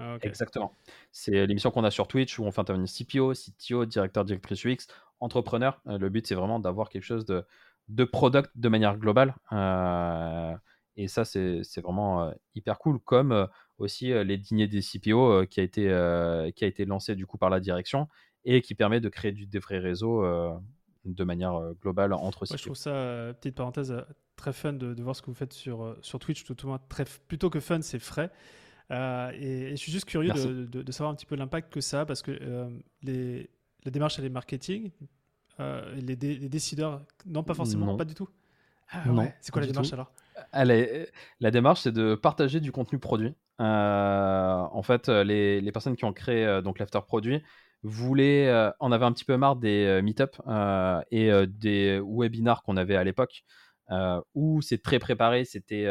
ah, 0.00 0.16
Exactement. 0.22 0.74
C'est 1.12 1.46
l'émission 1.46 1.70
qu'on 1.70 1.84
a 1.84 1.90
sur 1.90 2.08
Twitch 2.08 2.38
où 2.38 2.44
on 2.44 2.52
fait 2.52 2.62
intervenir 2.62 2.88
CPO, 2.90 3.34
CTO, 3.34 3.84
directeur, 3.84 4.24
directrice 4.24 4.64
UX, 4.64 4.86
entrepreneur. 5.20 5.80
Euh, 5.86 5.98
le 5.98 6.08
but, 6.08 6.26
c'est 6.26 6.34
vraiment 6.34 6.58
d'avoir 6.58 6.88
quelque 6.88 7.04
chose 7.04 7.26
de, 7.26 7.44
de 7.88 8.04
product 8.04 8.50
de 8.56 8.68
manière 8.70 8.96
globale. 8.96 9.34
Euh, 9.52 10.54
et 10.96 11.06
ça, 11.06 11.26
c'est 11.26 11.80
vraiment 11.82 12.24
euh, 12.24 12.32
hyper 12.54 12.78
cool. 12.78 12.98
Comme 12.98 13.46
aussi 13.78 14.06
les 14.08 14.38
dîners 14.38 14.68
des 14.68 14.80
CPO 14.80 15.46
qui, 15.46 15.60
a 15.60 15.62
été, 15.62 15.82
qui 16.54 16.64
a 16.64 16.66
été 16.66 16.84
lancé 16.84 17.14
du 17.14 17.26
coup 17.26 17.38
par 17.38 17.50
la 17.50 17.60
direction 17.60 18.08
et 18.44 18.62
qui 18.62 18.74
permet 18.74 19.00
de 19.00 19.08
créer 19.08 19.32
du, 19.32 19.46
des 19.46 19.58
vrais 19.58 19.78
réseaux 19.78 20.22
de 21.04 21.24
manière 21.24 21.58
globale 21.80 22.12
entre 22.12 22.44
CPO. 22.44 22.56
je 22.58 22.62
trouve 22.64 22.76
ça, 22.76 23.32
petite 23.40 23.54
parenthèse, 23.54 23.94
très 24.36 24.52
fun 24.52 24.74
de, 24.74 25.02
voir 25.02 25.16
ce 25.16 25.22
que 25.22 25.26
vous 25.26 25.34
faites 25.34 25.54
sur, 25.54 25.96
sur 26.02 26.18
Twitch. 26.18 26.44
Tout, 26.44 26.54
tout, 26.54 26.76
très, 26.90 27.04
plutôt 27.26 27.48
que 27.48 27.60
fun, 27.60 27.80
c'est 27.80 27.98
frais. 27.98 28.30
Euh, 28.90 29.30
et, 29.34 29.70
je 29.70 29.76
suis 29.76 29.92
juste 29.92 30.06
curieux 30.06 30.32
de, 30.32 30.82
de, 30.82 30.92
savoir 30.92 31.12
un 31.12 31.14
petit 31.14 31.26
peu 31.26 31.36
l'impact 31.36 31.72
que 31.72 31.80
ça 31.80 32.00
a 32.00 32.06
parce 32.06 32.22
que 32.22 32.32
euh, 32.32 32.68
les, 33.02 33.48
la 33.84 33.90
démarche, 33.90 34.18
elle 34.18 34.24
est 34.24 34.30
marketing. 34.30 34.90
Euh, 35.60 35.94
les, 35.96 36.16
les, 36.16 36.48
décideurs, 36.48 37.02
non, 37.26 37.42
pas 37.42 37.54
forcément, 37.54 37.96
pas 37.96 38.04
du 38.04 38.14
tout. 38.14 38.28
Ah, 38.90 39.02
non, 39.06 39.30
c'est 39.40 39.52
quoi 39.52 39.60
la 39.60 39.68
démarche 39.68 39.92
alors? 39.92 40.10
Est, 40.54 41.12
La 41.38 41.50
démarche, 41.50 41.82
c'est 41.82 41.92
de 41.92 42.14
partager 42.14 42.60
du 42.60 42.72
contenu 42.72 42.98
produit. 42.98 43.34
en 43.58 44.82
fait, 44.82 45.08
les, 45.08 45.60
les, 45.60 45.72
personnes 45.72 45.96
qui 45.96 46.04
ont 46.04 46.12
créé 46.12 46.60
donc 46.62 46.78
l'after 46.78 47.00
produit 47.06 47.42
voulaient, 47.82 48.70
en 48.80 48.90
avaient 48.90 49.04
un 49.04 49.12
petit 49.12 49.24
peu 49.24 49.36
marre 49.36 49.56
des 49.56 50.00
meet-up 50.02 50.36
et 51.10 51.30
des 51.46 52.00
webinars 52.02 52.62
qu'on 52.62 52.76
avait 52.76 52.96
à 52.96 53.04
l'époque 53.04 53.44
où 54.34 54.62
c'est 54.62 54.82
très 54.82 54.98
préparé, 54.98 55.44
c'était 55.44 55.88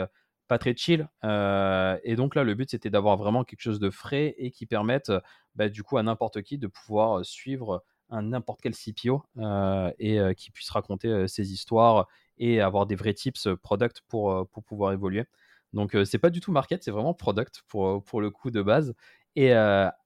pas 0.49 0.57
très 0.57 0.75
chill. 0.75 1.07
Euh, 1.23 1.97
et 2.03 2.15
donc 2.15 2.35
là, 2.35 2.43
le 2.43 2.55
but, 2.55 2.71
c'était 2.71 2.89
d'avoir 2.89 3.15
vraiment 3.15 3.45
quelque 3.45 3.61
chose 3.61 3.79
de 3.79 3.91
frais 3.91 4.35
et 4.37 4.51
qui 4.51 4.65
permette 4.65 5.11
bah, 5.55 5.69
du 5.69 5.83
coup 5.83 5.97
à 5.97 6.03
n'importe 6.03 6.41
qui 6.41 6.57
de 6.57 6.67
pouvoir 6.67 7.23
suivre 7.23 7.85
un 8.09 8.23
n'importe 8.23 8.59
quel 8.61 8.73
CPO 8.73 9.23
euh, 9.37 9.91
et 9.99 10.19
euh, 10.19 10.33
qui 10.33 10.49
puisse 10.49 10.71
raconter 10.71 11.27
ses 11.27 11.53
histoires 11.53 12.07
et 12.39 12.61
avoir 12.61 12.87
des 12.87 12.95
vrais 12.95 13.13
tips 13.13 13.47
product 13.61 14.01
pour, 14.07 14.47
pour 14.49 14.63
pouvoir 14.63 14.91
évoluer. 14.91 15.25
Donc 15.71 15.95
c'est 16.03 16.17
pas 16.17 16.31
du 16.31 16.39
tout 16.39 16.51
market, 16.51 16.83
c'est 16.83 16.89
vraiment 16.89 17.13
product 17.13 17.61
pour, 17.67 18.03
pour 18.03 18.19
le 18.19 18.31
coup 18.31 18.49
de 18.49 18.63
base. 18.63 18.95
Et 19.35 19.49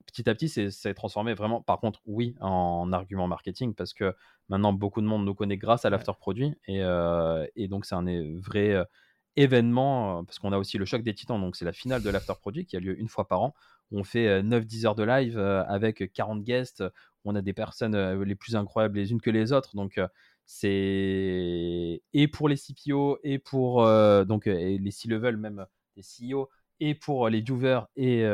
petit 0.05 0.29
à 0.29 0.35
petit, 0.35 0.49
c'est 0.49 0.93
transformé 0.93 1.33
vraiment, 1.33 1.61
par 1.61 1.79
contre, 1.79 2.01
oui, 2.05 2.35
en 2.41 2.91
argument 2.91 3.27
marketing, 3.27 3.73
parce 3.73 3.93
que 3.93 4.13
maintenant, 4.49 4.73
beaucoup 4.73 4.99
de 4.99 5.07
monde 5.07 5.23
nous 5.25 5.33
connaît 5.33 5.55
grâce 5.55 5.85
à 5.85 5.89
l'after 5.89 6.11
produit. 6.19 6.53
Et, 6.67 6.81
et 7.55 7.67
donc, 7.69 7.85
c'est 7.85 7.95
un 7.95 8.03
vrai 8.41 8.85
événement, 9.35 10.19
euh, 10.19 10.23
parce 10.23 10.39
qu'on 10.39 10.51
a 10.51 10.57
aussi 10.57 10.77
le 10.77 10.85
choc 10.85 11.03
des 11.03 11.13
titans, 11.13 11.39
donc 11.39 11.55
c'est 11.55 11.65
la 11.65 11.73
finale 11.73 12.03
de 12.03 12.09
l'after 12.09 12.33
produit 12.39 12.65
qui 12.65 12.75
a 12.75 12.79
lieu 12.79 12.99
une 12.99 13.07
fois 13.07 13.27
par 13.27 13.41
an. 13.41 13.53
On 13.91 14.03
fait 14.03 14.41
9-10 14.41 14.85
euh, 14.85 14.87
heures 14.87 14.95
de 14.95 15.03
live 15.03 15.37
euh, 15.37 15.63
avec 15.65 16.11
40 16.13 16.43
guests, 16.43 16.83
on 17.25 17.35
a 17.35 17.41
des 17.41 17.53
personnes 17.53 18.21
les 18.23 18.35
plus 18.35 18.55
incroyables 18.55 18.97
les 18.97 19.11
unes 19.11 19.21
que 19.21 19.29
les 19.29 19.53
autres. 19.53 19.75
Donc 19.75 19.99
c'est 20.45 22.01
et 22.13 22.27
pour 22.27 22.49
les 22.49 22.57
CPO 22.57 23.19
et 23.23 23.39
pour 23.39 23.85
donc 24.25 24.45
les 24.45 24.91
C-level 24.91 25.37
même 25.37 25.65
les 25.95 26.03
CEO 26.03 26.49
et 26.81 26.95
pour 26.95 27.29
les 27.29 27.39
viewers 27.39 27.83
et 27.95 28.25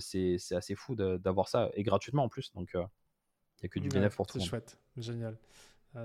c'est 0.00 0.54
assez 0.54 0.74
fou 0.74 0.94
d'avoir 0.94 1.48
ça 1.48 1.68
et 1.74 1.82
gratuitement 1.82 2.24
en 2.24 2.28
plus. 2.30 2.50
Donc 2.54 2.70
il 2.72 2.78
n'y 2.78 3.66
a 3.66 3.68
que 3.68 3.78
du 3.78 3.90
bénéfice 3.90 4.16
pour 4.16 4.26
tout 4.26 4.40
C'est 4.40 4.46
chouette, 4.46 4.78
génial. 4.96 5.36
tu 5.92 5.98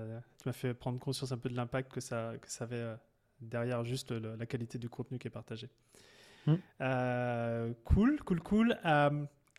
m'as 0.45 0.51
fait 0.51 0.73
prendre 0.73 0.99
conscience 0.99 1.31
un 1.31 1.37
peu 1.37 1.47
de 1.47 1.55
l'impact 1.55 1.89
que 1.89 2.01
ça, 2.01 2.33
que 2.41 2.51
ça 2.51 2.65
avait 2.65 2.97
derrière 3.41 3.83
juste 3.83 4.11
la 4.11 4.45
qualité 4.45 4.77
du 4.77 4.89
contenu 4.89 5.19
qui 5.19 5.27
est 5.27 5.31
partagé. 5.31 5.69
Hmm. 6.47 6.55
cool, 7.83 8.19
cool, 8.23 8.39
cool. 8.41 8.77
Ah, 8.83 9.11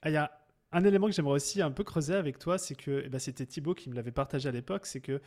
il 0.04 0.12
y 0.12 0.16
a 0.16 0.30
un 0.72 0.84
élément 0.84 1.06
que 1.06 1.12
j'aimerais 1.12 1.34
aussi 1.34 1.62
un 1.62 1.70
peu 1.70 1.84
creuser 1.84 2.14
avec 2.14 2.38
toi, 2.38 2.58
c'est 2.58 2.74
que 2.74 3.02
eh 3.04 3.08
ben, 3.08 3.18
c'était 3.18 3.46
Thibaut 3.46 3.74
qui 3.74 3.88
me 3.88 3.94
l'avait 3.94 4.12
partagé 4.12 4.48
à 4.48 4.52
l'époque, 4.52 4.86
c'est 4.86 5.00
que 5.00 5.20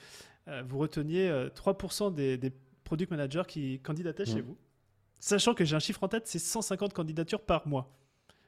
vous 0.65 0.77
reteniez 0.77 1.29
3% 1.55 2.13
des, 2.13 2.38
des, 2.38 2.53
product 2.83 3.12
managers 3.12 3.43
qui 3.47 3.79
candidataient 3.81 4.25
chez 4.25 4.41
hmm. 4.41 4.45
vous. 4.45 4.57
Sachant 5.19 5.53
que 5.53 5.65
j'ai 5.65 5.75
un 5.75 5.79
chiffre 5.79 6.03
en 6.03 6.07
tête, 6.07 6.27
c'est 6.27 6.39
150 6.39 6.93
candidatures 6.93 7.41
par 7.41 7.67
mois. 7.67 7.93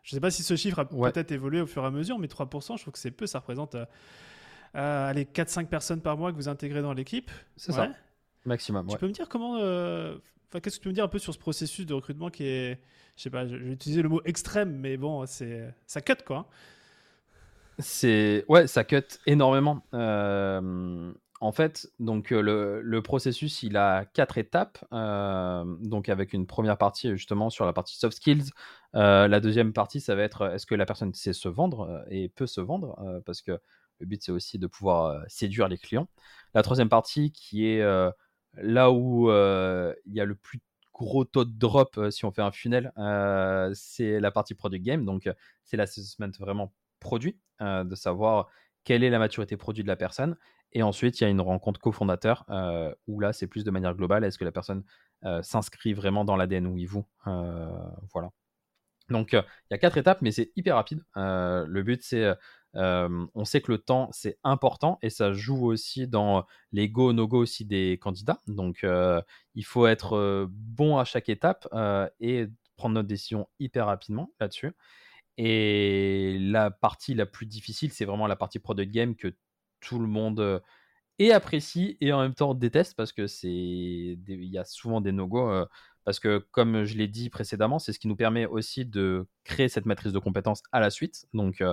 Je 0.04 0.16
ne 0.16 0.18
sais 0.18 0.22
pas 0.22 0.32
si 0.32 0.42
ce 0.44 0.56
chiffre 0.56 0.80
a 0.80 0.86
peut-être 0.86 1.32
évolué 1.32 1.62
au 1.62 1.68
fur 1.68 1.84
et 1.84 1.86
à 1.86 1.92
mesure, 1.92 2.18
mais 2.18 2.28
3%, 2.28 2.78
je 2.78 2.82
trouve 2.82 2.94
que 2.94 3.00
c'est 3.00 3.12
peu. 3.12 3.28
Ça 3.28 3.40
représente 3.40 3.76
euh, 3.76 3.86
euh, 4.76 5.14
4-5 5.14 5.68
personnes 5.68 6.02
par 6.02 6.18
mois 6.18 6.32
que 6.32 6.38
vous 6.38 6.50
intégrez 6.50 6.82
dans 6.82 6.94
l'équipe. 6.94 7.30
C'est 7.56 7.72
ça. 7.72 7.92
Maximum. 8.46 8.88
Tu 8.88 8.98
peux 8.98 9.08
me 9.08 9.12
dire 9.12 9.30
comment. 9.30 9.58
Euh, 9.58 10.18
qu'est-ce 10.52 10.62
que 10.62 10.70
tu 10.70 10.80
peux 10.82 10.90
me 10.90 10.96
dire 10.96 11.04
un 11.04 11.10
peu 11.10 11.20
sur 11.20 11.34
ce 11.34 11.40
processus 11.40 11.86
de 11.86 11.94
recrutement 11.94 12.30
qui 12.30 12.46
est. 12.46 12.80
Je 13.16 13.24
sais 13.24 13.30
pas, 13.30 13.46
je 13.46 13.56
vais 13.56 13.72
utiliser 13.74 14.02
le 14.02 14.10
mot 14.10 14.22
extrême, 14.26 14.78
mais 14.78 14.98
bon, 14.98 15.26
c'est 15.26 15.74
ça 15.86 16.02
cut 16.02 16.24
quoi. 16.26 16.48
C'est. 17.80 18.46
Ouais, 18.48 18.68
ça 18.68 18.84
cut 18.84 19.04
énormément. 19.26 19.84
Euh, 19.94 21.14
en 21.42 21.52
fait, 21.52 21.92
donc 22.00 22.32
euh, 22.32 22.82
le, 22.84 23.02
processus, 23.02 23.64
il 23.64 23.76
a 23.76 24.06
quatre 24.06 24.38
étapes. 24.38 24.78
Euh, 24.94 25.66
donc 25.80 26.08
avec 26.08 26.34
une 26.34 26.46
première 26.46 26.78
partie 26.78 27.10
justement 27.10 27.50
sur 27.50 27.66
la 27.66 27.74
partie 27.74 27.98
soft 27.98 28.16
skills. 28.16 28.52
Euh, 28.96 29.28
la 29.28 29.40
deuxième 29.40 29.74
partie, 29.74 30.00
ça 30.02 30.14
va 30.14 30.22
être 30.22 30.54
est-ce 30.54 30.68
que 30.68 30.76
la 30.76 30.86
personne 30.86 31.16
sait 31.16 31.34
se 31.34 31.50
vendre 31.50 32.06
et 32.12 32.30
peut 32.30 32.46
se 32.46 32.62
vendre 32.62 32.96
parce 33.26 33.42
que 33.42 33.60
le 34.00 34.06
but 34.06 34.22
c'est 34.22 34.32
aussi 34.32 34.60
de 34.60 34.68
pouvoir 34.68 35.26
séduire 35.28 35.68
les 35.68 35.80
clients. 35.80 36.08
La 36.54 36.62
troisième 36.62 36.90
partie, 36.90 37.32
qui 37.32 37.66
est 37.66 37.84
là 38.56 38.92
où 38.92 39.30
il 39.30 40.14
y 40.14 40.22
a 40.22 40.26
le 40.26 40.36
plus 40.36 40.60
gros 40.94 41.26
taux 41.26 41.46
de 41.46 41.58
drop 41.58 42.00
si 42.12 42.26
on 42.26 42.32
fait 42.32 42.42
un 42.42 42.52
funnel, 42.52 42.92
c'est 43.74 44.20
la 44.20 44.32
partie 44.32 44.56
product 44.56 44.84
game. 44.84 45.06
Donc 45.06 45.30
c'est 45.64 45.78
l'assessment 45.78 46.32
vraiment 46.40 46.74
produit, 47.00 47.40
de 47.60 47.96
savoir 47.96 48.48
quelle 48.84 49.04
est 49.04 49.10
la 49.10 49.20
maturité 49.20 49.58
produit 49.58 49.84
de 49.84 49.88
la 49.88 49.96
personne 49.96 50.36
et 50.74 50.84
ensuite, 50.84 51.20
il 51.20 51.24
y 51.24 51.28
a 51.28 51.30
une 51.30 51.42
rencontre 51.42 51.80
cofondateur 51.80 52.46
euh, 52.50 52.94
où 53.08 53.20
là, 53.20 53.34
c'est 53.34 53.48
plus 53.48 53.64
de 53.64 53.72
manière 53.72 53.94
globale. 53.96 54.24
Est-ce 54.24 54.38
que 54.38 54.46
la 54.46 54.52
personne 54.52 54.84
euh, 55.26 55.42
s'inscrit 55.44 55.94
vraiment 55.94 56.24
dans 56.24 56.36
l'ADN 56.36 56.66
ou 56.68 56.78
vous 56.88 57.06
euh, 57.28 57.70
Voilà. 58.14 58.30
Donc, 59.10 59.34
il 59.34 59.44
y 59.72 59.74
a 59.74 59.78
quatre 59.78 59.98
étapes, 59.98 60.22
mais 60.22 60.32
c'est 60.32 60.52
hyper 60.56 60.76
rapide. 60.76 61.04
le 61.16 61.82
but, 61.82 62.02
c'est, 62.02 62.34
on 62.74 63.46
sait 63.46 63.62
que 63.62 63.72
le 63.72 63.78
temps, 63.78 64.10
c'est 64.12 64.38
important 64.44 64.98
et 65.02 65.10
ça 65.10 65.34
joue 65.34 65.66
aussi 65.66 66.08
dans 66.08 66.46
les 66.72 66.90
go, 66.90 67.14
no 67.14 67.28
go 67.28 67.40
aussi 67.40 67.66
des 67.66 67.98
candidats. 68.02 68.40
Donc, 68.48 68.86
il 69.56 69.66
faut 69.66 69.88
être 69.88 70.48
bon 70.50 70.98
à 70.98 71.06
chaque 71.06 71.30
étape 71.30 71.68
et 72.20 72.48
prendre 72.76 72.96
notre 72.96 73.08
décision 73.08 73.48
hyper 73.60 73.86
rapidement 73.86 74.32
là-dessus. 74.40 74.74
Et 75.38 76.38
la 76.40 76.72
partie 76.72 77.14
la 77.14 77.26
plus 77.26 77.46
difficile, 77.46 77.92
c'est 77.92 78.06
vraiment 78.06 78.28
la 78.28 78.36
partie 78.36 78.60
product 78.60 78.92
game 78.92 79.16
que 79.16 79.36
tout 79.80 80.00
le 80.00 80.08
monde 80.08 80.62
et 81.20 81.32
apprécie 81.32 81.98
et 82.02 82.14
en 82.14 82.22
même 82.22 82.34
temps 82.34 82.54
déteste 82.54 82.96
parce 82.96 83.12
que 83.12 83.28
c'est 83.28 83.48
il 83.48 84.18
y 84.28 84.58
a 84.58 84.66
souvent 84.66 85.02
des 85.02 85.12
no-go 85.12 85.66
parce 86.04 86.20
que 86.20 86.40
comme 86.52 86.84
je 86.84 86.98
l'ai 86.98 87.08
dit 87.08 87.30
précédemment, 87.30 87.80
c'est 87.80 87.94
ce 87.94 88.00
qui 88.00 88.08
nous 88.08 88.16
permet 88.16 88.46
aussi 88.46 88.86
de 88.86 89.28
créer 89.44 89.70
cette 89.70 89.86
matrice 89.86 90.14
de 90.14 90.20
compétences 90.20 90.64
à 90.72 90.80
la 90.80 90.90
suite. 90.90 91.28
Donc 91.34 91.64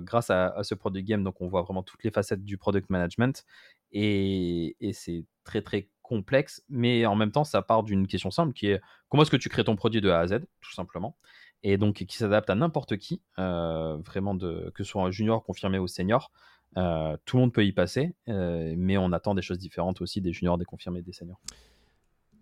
grâce 0.00 0.30
à, 0.30 0.62
ce 0.62 0.74
product 0.74 1.06
game, 1.06 1.24
donc 1.24 1.40
on 1.40 1.48
voit 1.48 1.62
vraiment 1.62 1.82
toutes 1.82 2.02
les 2.04 2.10
facettes 2.10 2.44
du 2.44 2.58
product 2.58 2.90
management 2.90 3.44
et, 3.92 4.76
c'est 4.92 5.24
très 5.44 5.62
très 5.62 5.88
complexe, 6.02 6.62
mais 6.68 7.06
en 7.06 7.14
même 7.14 7.32
temps 7.32 7.44
ça 7.44 7.62
part 7.62 7.82
d'une 7.82 8.06
question 8.06 8.30
simple 8.30 8.52
qui 8.52 8.68
est 8.68 8.80
comment 9.08 9.22
est-ce 9.22 9.30
que 9.30 9.36
tu 9.36 9.48
crées 9.48 9.64
ton 9.64 9.76
produit 9.76 10.00
de 10.00 10.10
A 10.10 10.20
à 10.20 10.26
Z, 10.26 10.40
tout 10.60 10.72
simplement? 10.72 11.16
Et 11.62 11.78
donc 11.78 11.94
qui 11.94 12.16
s'adapte 12.16 12.50
à 12.50 12.54
n'importe 12.54 12.96
qui, 12.96 13.22
vraiment 13.36 14.34
de, 14.34 14.70
que 14.74 14.84
ce 14.84 14.90
soit 14.90 15.02
un 15.02 15.10
junior 15.10 15.42
confirmé 15.42 15.78
ou 15.78 15.86
senior. 15.86 16.30
Euh, 16.76 17.16
tout 17.24 17.36
le 17.36 17.42
monde 17.42 17.52
peut 17.52 17.64
y 17.64 17.72
passer, 17.72 18.14
euh, 18.28 18.74
mais 18.76 18.96
on 18.96 19.12
attend 19.12 19.34
des 19.34 19.42
choses 19.42 19.58
différentes 19.58 20.00
aussi 20.00 20.20
des 20.20 20.32
juniors, 20.32 20.56
des 20.56 20.64
confirmés, 20.64 21.02
des 21.02 21.12
seniors. 21.12 21.40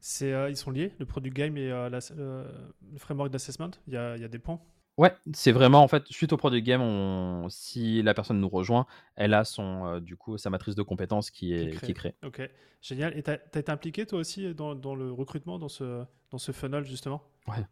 C'est, 0.00 0.32
euh, 0.32 0.48
ils 0.48 0.56
sont 0.56 0.70
liés, 0.70 0.94
le 0.98 1.04
product 1.06 1.36
game 1.36 1.56
et 1.56 1.68
le 1.68 2.98
framework 2.98 3.30
d'assessment 3.30 3.70
Il 3.86 3.92
y 3.92 3.96
y 3.96 3.98
a, 3.98 4.28
des 4.28 4.38
points 4.38 4.60
Ouais, 4.96 5.14
c'est 5.32 5.52
vraiment 5.52 5.82
en 5.82 5.88
fait, 5.88 6.06
suite 6.08 6.32
au 6.32 6.36
product 6.36 6.66
game, 6.66 6.82
on, 6.82 7.48
si 7.48 8.02
la 8.02 8.12
personne 8.12 8.38
nous 8.38 8.48
rejoint, 8.48 8.86
elle 9.16 9.32
a 9.32 9.44
son, 9.44 9.98
du 10.00 10.16
coup, 10.16 10.36
sa 10.36 10.50
matrice 10.50 10.74
de 10.74 10.82
compétences 10.82 11.30
qui 11.30 11.54
est, 11.54 11.78
qui 11.78 11.90
est 11.90 11.94
créée. 11.94 12.14
Ok, 12.24 12.42
génial. 12.82 13.16
Et 13.16 13.22
tu 13.22 13.30
as, 13.30 13.34
été 13.34 13.70
impliqué 13.70 14.04
toi 14.04 14.18
aussi 14.18 14.54
dans, 14.54 14.74
dans, 14.74 14.94
le 14.94 15.10
recrutement, 15.10 15.58
dans 15.58 15.68
ce, 15.68 16.04
dans 16.30 16.38
ce 16.38 16.52
funnel 16.52 16.84
justement? 16.84 17.22
Ouais. 17.48 17.64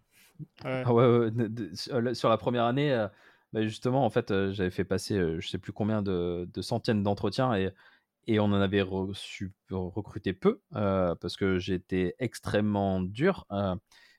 Ah 0.65 0.95
ouais, 0.95 1.31
sur 2.15 2.29
la 2.29 2.39
première 2.39 2.65
année, 2.65 3.07
bah, 3.53 3.63
justement, 3.63 4.05
en 4.05 4.11
fait, 4.11 4.33
j'avais 4.53 4.71
fait 4.71 4.85
passer, 4.85 5.19
je 5.39 5.49
sais 5.49 5.59
plus 5.59 5.73
combien 5.73 6.03
de, 6.03 6.49
centaines 6.61 7.03
d'entretiens 7.03 7.55
et, 7.55 7.71
et 8.27 8.41
on 8.41 8.45
en 8.45 8.61
avait 8.61 8.83
reçu, 8.83 9.53
recruté 9.71 10.33
peu 10.33 10.61
parce 10.71 11.37
que 11.37 11.59
j'étais 11.59 12.15
extrêmement 12.19 13.01
dur. 13.01 13.47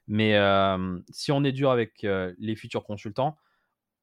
Mais 0.09 0.33
si 1.11 1.31
on 1.31 1.45
est 1.45 1.53
dur 1.53 1.71
avec 1.71 2.01
les 2.03 2.55
futurs 2.57 2.83
consultants, 2.83 3.37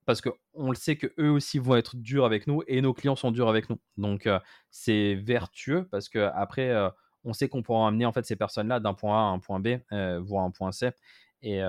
parce 0.07 0.21
qu'on 0.21 0.71
le 0.71 0.77
sait 0.77 0.97
que 0.97 1.13
eux 1.19 1.31
aussi 1.31 1.59
vont 1.59 1.75
être 1.75 1.97
durs 1.97 2.25
avec 2.25 2.47
nous 2.47 2.63
et 2.69 2.81
nos 2.81 2.95
clients 2.95 3.17
sont 3.17 3.33
durs 3.33 3.49
avec 3.49 3.69
nous. 3.69 3.81
Donc 3.97 4.29
c'est 4.71 5.17
vertueux 5.17 5.89
parce 5.91 6.09
que 6.09 6.31
après 6.35 6.73
on 7.25 7.33
sait 7.33 7.49
qu'on 7.49 7.63
pourra 7.63 7.89
amener 7.89 8.07
en 8.07 8.13
fait 8.13 8.25
ces 8.25 8.37
personnes-là 8.37 8.79
d'un 8.79 8.95
point 8.95 9.17
A 9.19 9.31
à 9.31 9.33
un 9.33 9.41
point 9.41 9.59
B, 9.59 9.81
voire 10.21 10.45
un 10.45 10.53
point 10.53 10.71
C. 10.71 10.93
Et 11.43 11.61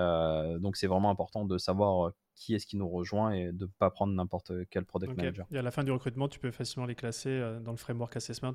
donc 0.60 0.76
c'est 0.76 0.86
vraiment 0.86 1.10
important 1.10 1.44
de 1.44 1.58
savoir 1.58 2.12
qui 2.36 2.54
est-ce 2.54 2.66
qui 2.66 2.76
nous 2.76 2.88
rejoint 2.88 3.32
et 3.32 3.50
de 3.50 3.64
ne 3.64 3.70
pas 3.80 3.90
prendre 3.90 4.12
n'importe 4.12 4.52
quel 4.70 4.84
product 4.84 5.16
manager. 5.16 5.44
Et 5.50 5.58
à 5.58 5.62
la 5.62 5.72
fin 5.72 5.82
du 5.82 5.90
recrutement, 5.90 6.28
tu 6.28 6.38
peux 6.38 6.52
facilement 6.52 6.86
les 6.86 6.94
classer 6.94 7.58
dans 7.62 7.72
le 7.72 7.76
framework 7.76 8.16
assessment 8.16 8.54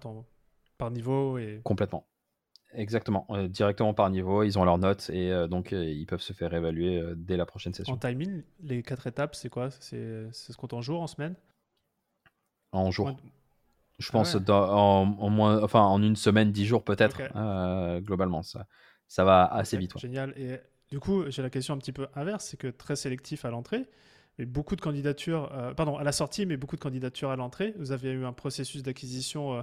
par 0.77 0.91
niveau 0.91 1.37
et... 1.37 1.59
Complètement. 1.65 2.07
Exactement, 2.75 3.25
euh, 3.29 3.47
directement 3.47 3.93
par 3.93 4.09
niveau, 4.09 4.43
ils 4.43 4.57
ont 4.57 4.65
leurs 4.65 4.77
notes 4.77 5.09
et 5.11 5.31
euh, 5.31 5.47
donc 5.47 5.71
ils 5.71 6.05
peuvent 6.05 6.21
se 6.21 6.33
faire 6.33 6.53
évaluer 6.53 7.03
dès 7.15 7.37
la 7.37 7.45
prochaine 7.45 7.73
session. 7.73 7.93
En 7.93 7.97
timing, 7.97 8.43
les 8.61 8.83
quatre 8.83 9.07
étapes, 9.07 9.35
c'est 9.35 9.49
quoi? 9.49 9.69
C'est 9.71 10.31
ce 10.31 10.53
compte 10.53 10.73
en 10.73 10.81
jours, 10.81 11.01
en 11.01 11.07
semaine? 11.07 11.35
En 12.71 12.91
jours. 12.91 13.15
Je 13.99 14.09
ah 14.09 14.13
pense 14.13 14.35
en, 14.49 15.05
moins, 15.29 15.61
enfin, 15.63 15.81
en 15.81 16.01
une 16.01 16.15
semaine, 16.15 16.51
dix 16.51 16.65
jours 16.65 16.83
peut-être, 16.83 17.21
globalement. 18.01 18.41
Ça, 18.41 18.65
ça 19.07 19.23
va 19.23 19.45
assez 19.45 19.77
vite. 19.77 19.97
Génial. 19.97 20.33
Et 20.37 20.59
du 20.89 20.99
coup, 20.99 21.29
j'ai 21.29 21.41
la 21.41 21.49
question 21.49 21.73
un 21.73 21.77
petit 21.77 21.91
peu 21.91 22.07
inverse, 22.15 22.45
c'est 22.45 22.57
que 22.57 22.67
très 22.67 22.95
sélectif 22.95 23.45
à 23.45 23.49
l'entrée, 23.49 23.87
mais 24.37 24.45
beaucoup 24.45 24.75
de 24.75 24.81
candidatures, 24.81 25.51
euh, 25.53 25.73
pardon, 25.73 25.97
à 25.97 26.03
la 26.03 26.11
sortie, 26.11 26.45
mais 26.45 26.57
beaucoup 26.57 26.75
de 26.75 26.81
candidatures 26.81 27.29
à 27.29 27.35
l'entrée. 27.35 27.73
Vous 27.77 27.91
avez 27.91 28.11
eu 28.11 28.25
un 28.25 28.33
processus 28.33 28.81
d'acquisition 28.83 29.57
euh, 29.57 29.61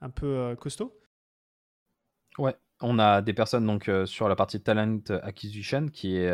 un 0.00 0.10
peu 0.10 0.26
euh, 0.26 0.56
costaud? 0.56 0.96
Ouais, 2.38 2.54
on 2.80 2.98
a 2.98 3.22
des 3.22 3.32
personnes 3.32 3.66
donc 3.66 3.90
sur 4.06 4.28
la 4.28 4.36
partie 4.36 4.60
talent 4.60 5.00
acquisition 5.22 5.88
qui 5.88 6.16
est 6.16 6.32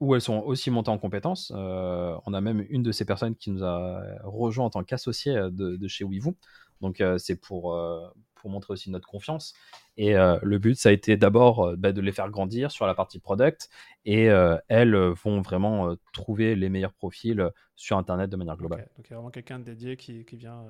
où 0.00 0.14
elles 0.14 0.20
sont 0.20 0.40
aussi 0.40 0.70
montées 0.70 0.90
en 0.90 0.98
compétences. 0.98 1.52
on 1.54 2.34
a 2.34 2.40
même 2.40 2.64
une 2.70 2.82
de 2.82 2.92
ces 2.92 3.04
personnes 3.04 3.36
qui 3.36 3.50
nous 3.50 3.64
a 3.64 4.02
rejoint 4.22 4.66
en 4.66 4.70
tant 4.70 4.84
qu'associé 4.84 5.34
de, 5.34 5.76
de, 5.76 5.88
chez 5.88 6.04
WeVoo. 6.04 6.36
Donc 6.80 7.02
c'est 7.18 7.36
pour 7.40 7.74
pour 8.44 8.50
montrer 8.50 8.74
aussi 8.74 8.90
notre 8.90 9.08
confiance. 9.08 9.54
Et 9.96 10.16
euh, 10.16 10.38
le 10.42 10.58
but, 10.58 10.76
ça 10.76 10.90
a 10.90 10.92
été 10.92 11.16
d'abord 11.16 11.64
euh, 11.64 11.76
bah, 11.76 11.92
de 11.92 12.00
les 12.02 12.12
faire 12.12 12.28
grandir 12.28 12.70
sur 12.70 12.86
la 12.86 12.94
partie 12.94 13.18
product. 13.18 13.70
Et 14.04 14.28
euh, 14.28 14.58
elles 14.68 14.94
vont 14.94 15.40
vraiment 15.40 15.96
trouver 16.12 16.54
les 16.54 16.68
meilleurs 16.68 16.92
profils 16.92 17.50
sur 17.74 17.96
Internet 17.96 18.28
de 18.28 18.36
manière 18.36 18.58
globale. 18.58 18.86
Donc 18.98 19.08
il 19.08 19.12
y 19.12 19.14
a 19.14 19.16
vraiment 19.16 19.30
quelqu'un 19.30 19.60
dédié 19.60 19.96
qui, 19.96 20.26
qui 20.26 20.36
vient 20.36 20.66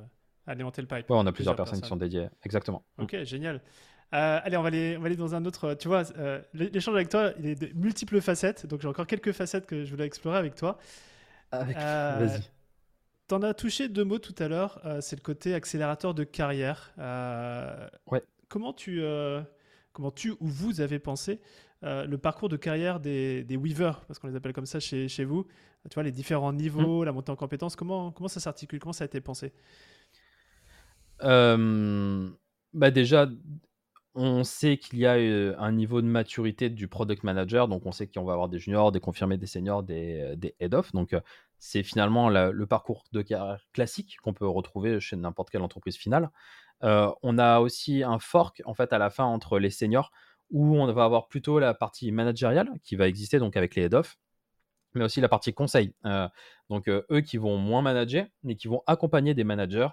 alimenter 0.46 0.83
le 0.83 0.88
pipe. 0.88 1.09
Ouais, 1.11 1.16
on 1.16 1.26
a 1.26 1.33
plusieurs, 1.33 1.57
personnes, 1.57 1.80
qui 1.80 1.88
sont 1.88 1.96
dédiées, 1.96 2.28
exactement. 2.42 2.85
Ok, 2.98 3.16
génial. 3.24 3.61
allez, 4.12 4.57
on 4.57 4.62
va, 4.62 4.68
aller, 4.68 4.96
on 4.96 5.00
va 5.00 5.07
aller 5.07 5.16
dans 5.16 5.35
un 5.35 5.44
autre. 5.44 5.74
Tu 5.74 5.88
vois, 5.88 6.02
l'échange 6.52 6.94
avec 6.94 7.09
toi, 7.09 7.33
il 7.38 7.46
est 7.46 7.54
de 7.54 7.70
multiples 7.74 8.20
facettes. 8.20 8.66
Donc 8.66 8.80
j'ai 8.80 8.88
encore 8.88 9.07
quelques 9.07 9.33
facettes 9.33 9.66
que 9.66 9.85
je 9.85 9.90
voulais 9.90 10.07
explorer 10.07 10.38
avec 10.38 10.54
toi. 10.54 10.78
Avec... 11.50 11.76
Vas-y. 11.76 12.42
T'en 13.26 13.42
as 13.42 13.54
touché 13.54 13.88
deux 13.88 14.04
mots 14.04 14.18
tout 14.18 14.35
à 14.38 14.48
l'heure, 14.48 14.80
euh, 14.85 15.00
c'est 15.00 15.16
le 15.16 15.22
côté 15.22 15.54
accélérateur 15.54 16.12
de 16.12 16.24
carrière. 16.24 16.92
Euh, 16.98 17.88
ouais. 18.11 18.22
Comment 18.48 18.74
tu, 18.74 19.00
euh, 19.00 19.40
comment 19.94 20.11
tu 20.11 20.33
ou 20.33 20.37
vous 20.40 20.80
avez 20.80 20.98
pensé 20.98 21.40
le 21.83 22.16
parcours 22.16 22.48
de 22.48 22.57
carrière 22.57 22.98
des, 22.98 23.44
des 23.44 23.59
weavers, 23.59 24.07
parce 24.07 24.18
qu'on 24.18 24.26
les 24.26 24.37
appelle 24.37 24.54
comme 24.54 24.64
ça 24.64 24.80
chez, 24.80 25.07
chez 25.07 25.26
vous 25.26 25.46
Tu 25.90 25.92
vois, 25.92 26.02
les 26.02 26.12
différents 26.12 26.54
niveaux, 26.54 27.02
mm. 27.02 27.04
la 27.04 27.12
montée 27.12 27.30
en 27.30 27.37
compétences, 27.37 27.76
comment, 27.76 28.11
comment 28.11 28.28
ça 28.28 28.40
s'articule 28.40 28.78
Comment 28.78 28.94
ça 28.94 29.04
a 29.04 29.07
été 29.07 29.20
pensé? 29.20 29.52
Bah 31.20 32.90
Déjà, 32.90 33.29
on 34.14 34.44
sait 34.44 34.77
qu'il 34.77 35.00
y 35.00 35.07
a 35.07 35.14
un 35.14 35.72
niveau 35.72 36.00
de 36.00 36.07
maturité 36.07 36.70
du 36.70 36.87
product 36.87 37.24
manager, 37.24 37.66
donc 37.68 37.85
on 37.85 37.92
sait 37.92 38.07
qu'on 38.07 38.24
va 38.24 38.33
avoir 38.33 38.48
des 38.48 38.59
juniors, 38.59 38.92
des 38.92 39.00
confirmés, 39.00 39.38
des 39.38 39.46
seniors, 39.46 39.83
des, 39.83 40.35
des 40.37 40.55
head-off. 40.61 40.92
Donc 40.92 41.16
c'est 41.59 41.83
finalement 41.83 42.29
le 42.29 42.66
parcours 42.66 43.05
de 43.12 43.22
carrière 43.22 43.66
classique 43.72 44.18
qu'on 44.22 44.35
peut 44.35 44.46
retrouver 44.46 45.00
chez 45.00 45.16
n'importe 45.16 45.50
quelle 45.50 45.62
entreprise 45.62 45.96
finale. 45.96 46.31
on 46.83 47.38
a 47.38 47.59
aussi 47.61 48.03
un 48.05 48.18
fork 48.18 48.62
en 48.66 48.74
fait 48.74 48.92
à 48.92 48.98
la 48.98 49.11
fin 49.11 49.24
entre 49.24 49.59
les 49.59 49.70
seniors 49.70 50.12
où 50.50 50.77
on 50.77 50.92
va 50.92 51.05
avoir 51.05 51.27
plutôt 51.29 51.59
la 51.59 51.74
partie 51.74 52.12
managériale 52.12 52.70
qui 52.85 52.96
va 52.96 53.09
exister 53.09 53.38
donc 53.38 53.57
avec 53.57 53.74
les 53.74 53.85
head-off, 53.85 54.16
mais 54.94 55.05
aussi 55.05 55.20
la 55.20 55.29
partie 55.29 55.55
conseil. 55.55 55.92
donc 56.70 56.88
eux 56.88 57.20
qui 57.22 57.37
vont 57.37 57.59
moins 57.59 57.83
manager, 57.83 58.27
mais 58.44 58.55
qui 58.55 58.68
vont 58.68 58.83
accompagner 58.87 59.35
des 59.35 59.44
managers 59.44 59.88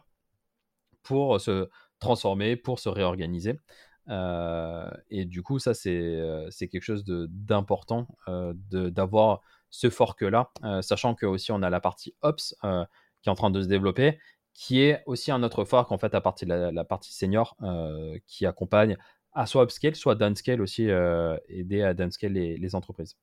pour 1.03 1.39
se 1.39 1.69
transformer, 1.99 2.55
pour 2.55 2.79
se 2.79 2.89
réorganiser. 2.89 3.59
et 4.09 5.25
du 5.25 5.43
coup, 5.43 5.59
ça, 5.59 5.73
c'est 5.73 6.67
quelque 6.71 6.81
chose 6.81 7.03
d'important 7.05 8.07
d'avoir 8.71 9.41
ce 9.69 9.89
fork-là, 9.89 10.51
sachant 10.81 11.15
que 11.15 11.25
aussi 11.25 11.51
on 11.51 11.61
a 11.61 11.69
la 11.69 11.79
partie 11.79 12.15
Ops 12.21 12.55
qui 12.61 13.29
est 13.29 13.31
en 13.31 13.35
train 13.35 13.51
de 13.51 13.61
se 13.61 13.67
développer, 13.67 14.19
qui 14.53 14.81
est 14.81 15.01
aussi 15.05 15.31
un 15.31 15.43
autre 15.43 15.63
fork 15.63 15.91
en 15.91 15.97
fait 15.97 16.13
à 16.13 16.21
partir 16.21 16.47
de 16.47 16.53
la, 16.53 16.83
partie 16.83 17.13
senior 17.13 17.55
qui 18.25 18.45
accompagne 18.45 18.97
à 19.33 19.45
soit 19.45 19.63
upscale, 19.63 19.95
soit 19.95 20.15
downscale 20.15 20.61
aussi, 20.61 20.89
aider 21.47 21.81
à 21.83 21.93
downscale 21.93 22.33
les, 22.33 22.57
les 22.57 22.75
entreprises. 22.75 23.15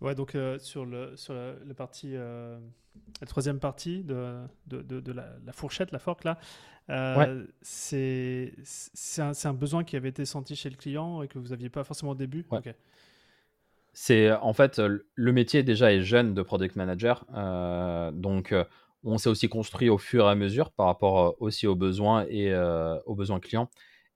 Ouais, 0.00 0.14
donc 0.14 0.36
sur, 0.58 0.86
le, 0.86 1.14
sur 1.16 1.34
la, 1.34 1.74
partie, 1.74 2.14
la 2.14 3.26
troisième 3.26 3.60
partie 3.60 4.02
de, 4.02 4.40
de, 4.66 4.82
de, 4.82 5.12
la, 5.12 5.52
fourchette, 5.52 5.92
la 5.92 5.98
fork 5.98 6.24
là, 6.24 6.38
c'est 7.60 8.52
un, 9.18 9.32
un, 9.44 9.52
besoin 9.52 9.84
qui 9.84 9.96
avait 9.96 10.08
été 10.08 10.24
senti 10.24 10.56
chez 10.56 10.70
le 10.70 10.76
client 10.76 11.22
et 11.22 11.28
que 11.28 11.38
vous 11.38 11.48
n'aviez 11.48 11.68
pas 11.68 11.84
forcément 11.84 12.12
au 12.12 12.16
début? 12.16 12.46
C'est 13.92 14.32
en 14.32 14.52
fait 14.52 14.80
le 15.14 15.32
métier 15.32 15.62
déjà 15.62 15.92
est 15.92 16.00
jeune 16.00 16.32
de 16.32 16.42
product 16.42 16.76
manager, 16.76 17.26
euh, 17.34 18.10
donc 18.12 18.54
on 19.02 19.18
s'est 19.18 19.28
aussi 19.28 19.48
construit 19.48 19.90
au 19.90 19.98
fur 19.98 20.26
et 20.26 20.30
à 20.30 20.34
mesure 20.34 20.70
par 20.70 20.86
rapport 20.86 21.36
aussi 21.40 21.66
aux 21.66 21.74
besoins 21.74 22.24
et 22.28 22.54
aux 23.04 23.14
besoins 23.14 23.40
clients. 23.40 23.68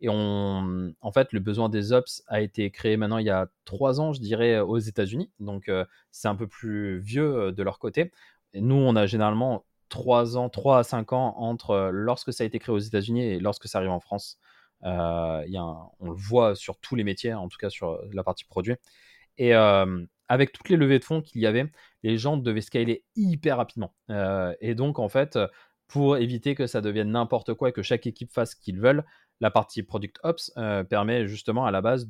Et 0.05 0.09
en 0.11 1.13
fait, 1.15 1.33
le 1.33 1.41
besoin 1.41 1.71
des 1.71 1.93
ops 1.93 2.23
a 2.27 2.43
été 2.43 2.71
créé 2.71 2.99
maintenant 2.99 3.17
il 3.17 3.25
y 3.25 3.31
a 3.31 3.49
trois 3.65 4.03
ans, 4.03 4.13
je 4.13 4.21
dirais, 4.21 4.61
aux 4.61 4.77
États-Unis. 4.77 5.31
Donc 5.41 5.71
c'est 6.11 6.29
un 6.29 6.37
peu 6.37 6.47
plus 6.47 6.99
vieux 6.99 7.53
de 7.53 7.63
leur 7.63 7.79
côté. 7.79 8.13
Nous, 8.53 8.75
on 8.75 8.97
a 8.97 9.07
généralement 9.07 9.65
trois 9.89 10.37
ans, 10.37 10.51
trois 10.51 10.81
à 10.81 10.83
cinq 10.83 11.15
ans 11.15 11.35
entre 11.39 11.89
lorsque 11.91 12.35
ça 12.35 12.45
a 12.45 12.47
été 12.47 12.59
créé 12.59 12.75
aux 12.75 12.79
États-Unis 12.79 13.23
et 13.23 13.41
lorsque 13.41 13.67
ça 13.67 13.79
arrive 13.79 13.93
en 13.93 14.01
France. 14.01 14.39
y 14.83 14.87
a 14.87 15.65
on 16.01 16.11
le 16.11 16.15
voit 16.15 16.55
sur 16.55 16.77
tous 16.81 16.97
les 16.97 17.05
métiers, 17.05 17.33
en 17.33 17.49
tout 17.49 17.57
cas 17.59 17.71
sur 17.71 17.99
la 18.13 18.23
partie 18.23 18.45
produit. 18.45 18.75
Et 19.39 19.55
avec 19.55 20.53
toutes 20.53 20.69
les 20.69 20.77
levées 20.77 20.99
de 20.99 21.05
fonds 21.05 21.23
qu'il 21.23 21.41
y 21.41 21.47
avait, 21.47 21.73
les 22.03 22.19
gens 22.19 22.37
devaient 22.37 22.61
scaler 22.61 23.05
hyper 23.17 23.57
rapidement. 23.57 23.95
et 24.61 24.75
donc, 24.75 24.99
en 24.99 25.09
fait, 25.09 25.39
pour 25.89 26.17
éviter 26.17 26.55
que 26.55 26.67
ça 26.67 26.81
devienne 26.81 27.11
n'importe 27.11 27.55
quoi 27.55 27.71
et 27.71 27.73
que 27.73 27.83
chaque 27.83 28.07
équipe 28.07 28.33
fasse 28.33 28.53
ce 28.53 28.57
qu'ils 28.57 28.81
veulent, 28.81 29.05
la 29.41 29.51
partie 29.51 29.83
Product 29.83 30.19
Ops 30.23 30.53
permet 30.89 31.27
justement 31.27 31.67
à 31.67 31.71
la 31.71 31.81
base 31.81 32.09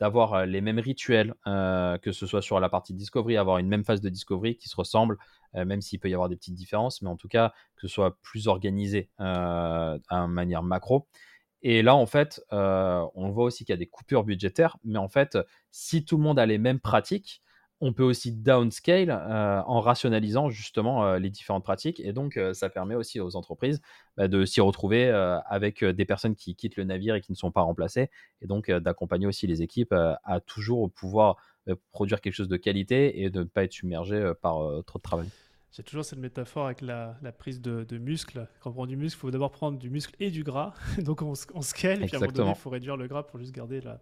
d'avoir 0.00 0.46
les 0.46 0.60
mêmes 0.60 0.78
rituels, 0.78 1.34
que 1.44 2.12
ce 2.12 2.26
soit 2.26 2.42
sur 2.42 2.60
la 2.60 2.68
partie 2.68 2.94
Discovery, 2.94 3.36
avoir 3.36 3.58
une 3.58 3.68
même 3.68 3.84
phase 3.84 4.00
de 4.00 4.08
Discovery 4.08 4.56
qui 4.56 4.68
se 4.68 4.76
ressemble, 4.76 5.18
même 5.54 5.80
s'il 5.80 6.00
peut 6.00 6.08
y 6.08 6.14
avoir 6.14 6.28
des 6.28 6.36
petites 6.36 6.54
différences, 6.54 7.02
mais 7.02 7.08
en 7.08 7.16
tout 7.16 7.28
cas 7.28 7.52
que 7.76 7.86
ce 7.86 7.88
soit 7.88 8.18
plus 8.22 8.48
organisé 8.48 9.10
à 9.18 10.26
manière 10.28 10.62
macro. 10.62 11.06
Et 11.66 11.80
là, 11.80 11.96
en 11.96 12.04
fait, 12.04 12.42
euh, 12.52 13.02
on 13.14 13.30
voit 13.30 13.44
aussi 13.44 13.64
qu'il 13.64 13.72
y 13.72 13.74
a 13.74 13.78
des 13.78 13.86
coupures 13.86 14.22
budgétaires, 14.22 14.76
mais 14.84 14.98
en 14.98 15.08
fait, 15.08 15.38
si 15.70 16.04
tout 16.04 16.18
le 16.18 16.22
monde 16.22 16.38
a 16.38 16.44
les 16.44 16.58
mêmes 16.58 16.78
pratiques, 16.78 17.42
on 17.80 17.92
peut 17.92 18.02
aussi 18.02 18.32
downscale 18.32 19.10
euh, 19.10 19.60
en 19.66 19.80
rationalisant 19.80 20.48
justement 20.48 21.04
euh, 21.04 21.18
les 21.18 21.30
différentes 21.30 21.64
pratiques. 21.64 22.00
Et 22.00 22.12
donc, 22.12 22.38
ça 22.52 22.68
permet 22.68 22.94
aussi 22.94 23.20
aux 23.20 23.36
entreprises 23.36 23.80
bah, 24.16 24.28
de 24.28 24.44
s'y 24.44 24.60
retrouver 24.60 25.10
avec 25.46 25.84
des 25.84 26.04
personnes 26.04 26.34
qui 26.34 26.54
quittent 26.54 26.76
le 26.76 26.84
navire 26.84 27.14
et 27.14 27.20
qui 27.20 27.32
ne 27.32 27.36
sont 27.36 27.50
pas 27.50 27.62
remplacées. 27.62 28.10
Et 28.40 28.46
donc, 28.46 28.70
d'accompagner 28.70 29.26
aussi 29.26 29.46
les 29.46 29.62
équipes 29.62 29.92
à 29.92 30.40
toujours 30.40 30.90
pouvoir 30.90 31.36
produire 31.90 32.20
quelque 32.20 32.34
chose 32.34 32.48
de 32.48 32.56
qualité 32.56 33.22
et 33.22 33.30
de 33.30 33.40
ne 33.40 33.44
pas 33.44 33.64
être 33.64 33.72
submergé 33.72 34.32
par 34.40 34.58
trop 34.84 34.98
de 34.98 35.02
travail. 35.02 35.28
J'ai 35.76 35.82
toujours 35.82 36.04
cette 36.04 36.20
métaphore 36.20 36.66
avec 36.66 36.82
la, 36.82 37.16
prise 37.36 37.60
de, 37.60 37.82
de, 37.82 37.98
muscle. 37.98 38.46
Quand 38.60 38.70
on 38.70 38.74
prend 38.74 38.86
du 38.86 38.96
muscle, 38.96 39.18
il 39.18 39.20
faut 39.22 39.30
d'abord 39.32 39.50
prendre 39.50 39.76
du 39.76 39.90
muscle 39.90 40.14
et 40.20 40.30
du 40.30 40.44
gras. 40.44 40.72
Donc 40.98 41.20
on, 41.20 41.32
on 41.52 41.62
scale 41.62 42.04
et 42.04 42.06
puis 42.06 42.14
à 42.14 42.18
un 42.18 42.20
moment 42.20 42.32
donné, 42.32 42.50
il 42.50 42.54
faut 42.54 42.70
réduire 42.70 42.96
le 42.96 43.08
gras 43.08 43.24
pour 43.24 43.40
juste 43.40 43.52
garder 43.52 43.80
la. 43.80 43.98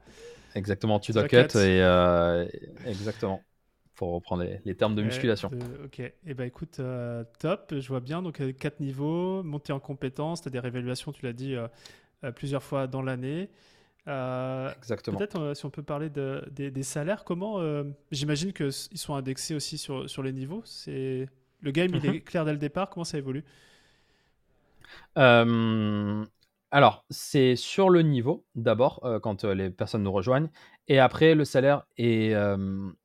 Exactement, 0.55 1.01
tu 1.01 1.13
dois 1.13 1.27
cut, 1.27 1.37
et 1.37 1.81
euh, 1.83 2.47
exactement 2.85 3.43
pour 3.95 4.15
reprendre 4.15 4.45
les, 4.65 4.75
termes 4.75 4.95
de 4.95 5.03
musculation. 5.03 5.51
ok, 5.85 6.01
et 6.01 6.15
eh 6.27 6.35
ben 6.35 6.45
écoute, 6.45 6.79
euh, 6.81 7.25
top, 7.39 7.75
je 7.79 7.89
vois 7.89 8.01
bien. 8.01 8.23
Donc 8.23 8.41
euh, 8.41 8.53
quatre 8.53 8.81
niveaux, 8.81 9.43
montée 9.43 9.73
en 9.73 9.81
compétences, 9.81 10.43
tu 10.43 10.49
as 10.49 10.51
des 10.51 10.61
réévaluations, 10.61 11.13
tu 11.13 11.25
l'as 11.25 11.33
dit 11.33 11.57
plusieurs 12.35 12.63
fois 12.63 12.87
dans 12.87 13.03
l'année. 13.03 13.51
Exactement. 14.07 15.19
Peut-être 15.19 15.55
si 15.55 15.65
on 15.67 15.71
peut 15.71 15.83
parler 15.83 16.11
de, 16.11 16.45
des, 16.51 16.83
salaires, 16.83 17.25
comment 17.25 17.61
J'imagine 18.11 18.53
qu'ils 18.53 18.73
sont 18.73 19.15
indexés 19.15 19.55
aussi 19.55 19.79
sur, 19.79 20.09
sur 20.09 20.23
les 20.23 20.33
niveaux. 20.33 20.63
C'est 20.65 21.29
le 21.63 21.71
game, 21.71 21.91
il 21.95 22.05
est 22.05 22.13
mhm. 22.13 22.21
clair 22.21 22.45
dès 22.45 22.53
le 22.53 22.59
départ. 22.59 22.91
Comment 22.91 23.05
ça 23.05 23.19
évolue? 23.19 23.45
Euh, 25.17 26.25
Alors, 26.71 27.05
c'est 27.09 27.57
sur 27.57 27.89
le 27.89 28.03
niveau, 28.03 28.45
d'abord, 28.55 29.01
euh, 29.05 29.21
quand 29.21 29.45
euh, 29.45 29.55
les 29.55 29.71
personnes 29.71 30.03
nous 30.03 30.13
rejoignent. 30.13 30.51
Et 30.89 30.99
après, 30.99 31.35
le 31.35 31.45
salaire 31.45 31.87
est 31.97 32.35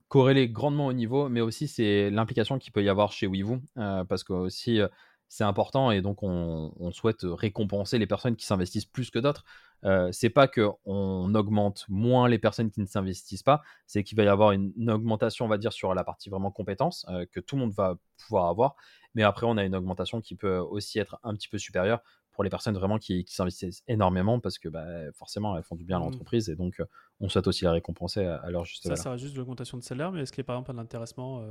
corrélé 0.07 0.49
grandement 0.49 0.87
au 0.87 0.93
niveau, 0.93 1.29
mais 1.29 1.41
aussi 1.41 1.67
c'est 1.67 2.09
l'implication 2.09 2.57
qu'il 2.59 2.71
peut 2.71 2.83
y 2.83 2.89
avoir 2.89 3.11
chez 3.11 3.27
Weavoo. 3.27 3.59
parce 3.75 4.23
que 4.23 4.33
aussi, 4.33 4.81
c'est 5.29 5.43
important 5.43 5.91
et 5.91 6.01
donc 6.01 6.23
on, 6.23 6.91
souhaite 6.91 7.21
récompenser 7.23 7.97
les 7.99 8.07
personnes 8.07 8.35
qui 8.35 8.45
s'investissent 8.45 8.85
plus 8.85 9.11
que 9.11 9.19
d'autres. 9.19 9.43
Euh, 9.83 10.09
c'est 10.11 10.29
pas 10.29 10.47
qu'on 10.47 11.35
augmente 11.35 11.85
moins 11.89 12.27
les 12.27 12.39
personnes 12.39 12.71
qui 12.71 12.79
ne 12.81 12.87
s'investissent 12.87 13.43
pas, 13.43 13.61
c'est 13.85 14.03
qu'il 14.03 14.17
va 14.17 14.23
y 14.23 14.27
avoir 14.27 14.51
une, 14.51 14.73
augmentation, 14.89 15.45
on 15.45 15.47
va 15.47 15.57
dire, 15.57 15.73
sur 15.73 15.93
la 15.93 16.03
partie 16.03 16.29
vraiment 16.29 16.49
compétences 16.49 17.05
euh, 17.09 17.25
que 17.31 17.39
tout 17.39 17.55
le 17.55 17.61
monde 17.61 17.73
va 17.73 17.95
pouvoir 18.17 18.47
avoir. 18.47 18.75
Mais 19.13 19.23
après, 19.23 19.45
on 19.45 19.57
a 19.57 19.63
une 19.63 19.75
augmentation 19.75 20.21
qui 20.21 20.35
peut 20.35 20.57
aussi 20.57 20.97
être 20.97 21.19
un 21.23 21.33
petit 21.35 21.47
peu 21.47 21.57
supérieure 21.57 22.01
pour 22.31 22.43
les 22.43 22.49
personnes 22.49 22.75
vraiment 22.75 22.97
qui, 22.97 23.25
s'investissent 23.27 23.83
énormément 23.87 24.39
parce 24.39 24.57
que 24.57 24.69
bah, 24.69 24.85
forcément, 25.13 25.57
elles 25.57 25.63
font 25.63 25.75
du 25.75 25.83
bien 25.83 25.97
à 25.97 25.99
mmh. 25.99 26.03
l'entreprise 26.03 26.49
et 26.49 26.55
donc 26.55 26.79
euh, 26.79 26.85
on 27.19 27.29
souhaite 27.29 27.47
aussi 27.47 27.63
la 27.63 27.71
récompenser 27.71 28.25
à, 28.25 28.49
leur 28.49 28.65
juste 28.65 28.87
Ça, 28.87 28.95
ça 28.95 29.11
reste 29.11 29.23
juste 29.23 29.37
l'augmentation 29.37 29.77
de 29.77 29.83
salaire, 29.83 30.11
mais 30.11 30.21
est-ce 30.21 30.31
qu'il 30.31 30.41
y 30.41 30.45
a 30.45 30.47
par 30.47 30.55
exemple 30.55 30.71
un 30.71 30.77
intéressement 30.77 31.41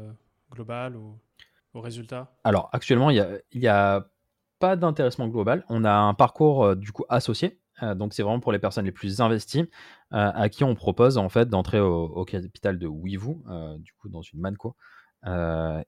global 0.50 0.96
ou 0.96 1.18
au 1.74 1.80
résultat? 1.80 2.30
Alors 2.44 2.68
actuellement, 2.72 3.10
il 3.10 3.42
n'y 3.54 3.66
a, 3.66 3.96
a, 3.96 4.06
pas 4.58 4.76
d'intéressement 4.76 5.28
global. 5.28 5.64
On 5.68 5.84
a 5.84 5.92
un 5.92 6.14
parcours 6.14 6.76
du 6.76 6.92
coup 6.92 7.04
associé 7.08 7.60
euh, 7.82 7.94
donc 7.94 8.14
c'est 8.14 8.22
vraiment 8.22 8.40
pour 8.40 8.52
les 8.52 8.58
personnes 8.58 8.84
les 8.84 8.92
plus 8.92 9.20
investies 9.20 9.60
euh, 10.12 10.30
à 10.34 10.48
qui 10.48 10.64
on 10.64 10.74
propose 10.74 11.18
en 11.18 11.28
fait 11.28 11.48
d'entrer 11.48 11.80
au, 11.80 12.24
capital 12.24 12.78
de 12.78 12.86
Weavoo, 12.86 13.42
euh, 13.48 13.76
du 13.78 13.92
coup 13.92 14.08
dans 14.08 14.22
une 14.22 14.40
manco. 14.40 14.76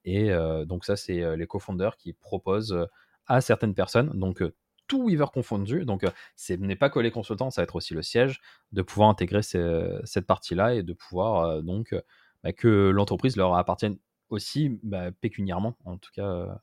et 0.04 0.30
donc 0.66 0.84
ça 0.84 0.96
c'est 0.96 1.36
les 1.36 1.46
co-founders 1.46 1.96
qui 1.96 2.12
proposent 2.12 2.88
à 3.26 3.40
certaines 3.40 3.74
personnes, 3.74 4.10
donc 4.18 4.42
tout 4.88 5.04
Weaver 5.04 5.26
confondu, 5.32 5.84
donc 5.84 6.04
ce 6.36 6.54
n'est 6.54 6.76
pas 6.76 6.90
que 6.90 6.98
les 6.98 7.10
consultants, 7.10 7.50
ça 7.50 7.60
va 7.60 7.64
être 7.64 7.76
aussi 7.76 7.94
le 7.94 8.02
siège, 8.02 8.40
de 8.72 8.82
pouvoir 8.82 9.08
intégrer 9.08 9.42
cette 9.42 10.26
partie-là 10.26 10.74
et 10.74 10.82
de 10.82 10.92
pouvoir 10.92 11.62
donc 11.62 11.94
bah, 12.42 12.52
que 12.52 12.90
l'entreprise 12.90 13.36
leur 13.36 13.54
appartienne 13.54 13.98
aussi 14.30 14.80
bah, 14.82 15.12
pécuniairement, 15.12 15.76
en 15.84 15.96
tout 15.98 16.10
cas. 16.12 16.60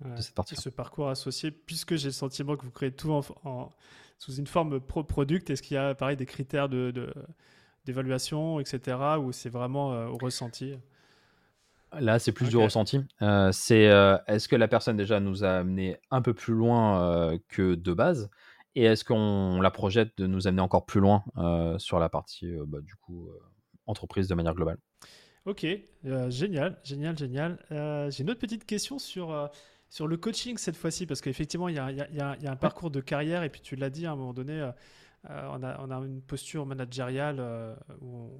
de 0.00 0.20
cette 0.20 0.34
partie. 0.34 0.56
Ce 0.56 0.68
parcours 0.68 1.08
associé, 1.08 1.50
puisque 1.50 1.96
j'ai 1.96 2.08
le 2.08 2.12
sentiment 2.12 2.56
que 2.56 2.64
vous 2.64 2.70
créez 2.70 2.92
tout 2.92 3.10
en 3.44 3.72
sous 4.22 4.36
une 4.36 4.46
forme 4.46 4.78
pro-product 4.80 5.50
Est-ce 5.50 5.62
qu'il 5.62 5.74
y 5.74 5.78
a 5.78 5.96
pareil 5.96 6.16
des 6.16 6.26
critères 6.26 6.68
de, 6.68 7.12
d'évaluation, 7.84 8.60
etc., 8.60 8.96
ou 9.18 9.32
c'est 9.32 9.48
vraiment 9.48 9.92
euh, 9.92 10.06
au 10.06 10.16
ressenti? 10.16 10.76
Là, 12.00 12.18
c'est 12.18 12.32
plus 12.32 12.48
du 12.48 12.56
ressenti. 12.56 13.00
Euh, 13.20 13.50
c'est 13.52 13.88
euh, 13.88 14.16
est-ce 14.26 14.48
que 14.48 14.56
la 14.56 14.68
personne 14.68 14.96
déjà 14.96 15.20
nous 15.20 15.44
a 15.44 15.58
amené 15.58 15.98
un 16.10 16.22
peu 16.22 16.34
plus 16.34 16.54
loin 16.54 17.38
que 17.48 17.74
de 17.74 17.92
base? 17.92 18.30
Et 18.74 18.84
est-ce 18.84 19.04
qu'on 19.04 19.60
la 19.60 19.70
projette 19.70 20.16
de 20.16 20.26
nous 20.26 20.46
amener 20.46 20.62
encore 20.62 20.86
plus 20.86 21.00
loin 21.00 21.24
sur 21.78 21.98
la 21.98 22.08
partie 22.08 22.50
bah, 22.66 22.80
du 22.80 22.96
coup 22.96 23.28
entreprise 23.86 24.28
de 24.28 24.34
manière 24.34 24.54
globale? 24.54 24.78
Ok, 25.44 25.66
génial, 26.28 26.78
génial, 26.82 27.18
génial. 27.18 27.58
J'ai 28.10 28.22
une 28.22 28.30
autre 28.30 28.40
petite 28.40 28.64
question 28.64 28.98
sur 28.98 29.50
sur 29.92 30.06
le 30.06 30.16
coaching 30.16 30.56
cette 30.56 30.78
fois-ci, 30.78 31.04
parce 31.04 31.20
qu'effectivement, 31.20 31.68
il 31.68 31.74
y, 31.74 31.78
a, 31.78 32.36
un 32.50 32.56
parcours 32.56 32.90
de 32.90 33.02
carrière, 33.02 33.42
et 33.42 33.50
puis 33.50 33.60
tu 33.60 33.76
l'as 33.76 33.90
dit 33.90 34.06
à 34.06 34.12
un 34.12 34.16
moment 34.16 34.32
donné, 34.32 34.58
euh, 34.58 34.72
euh, 35.28 35.76
on, 35.78 35.90
a, 35.90 35.96
une 35.98 36.22
posture 36.22 36.64
managériale 36.64 37.36
euh, 37.40 37.74
où 38.00 38.30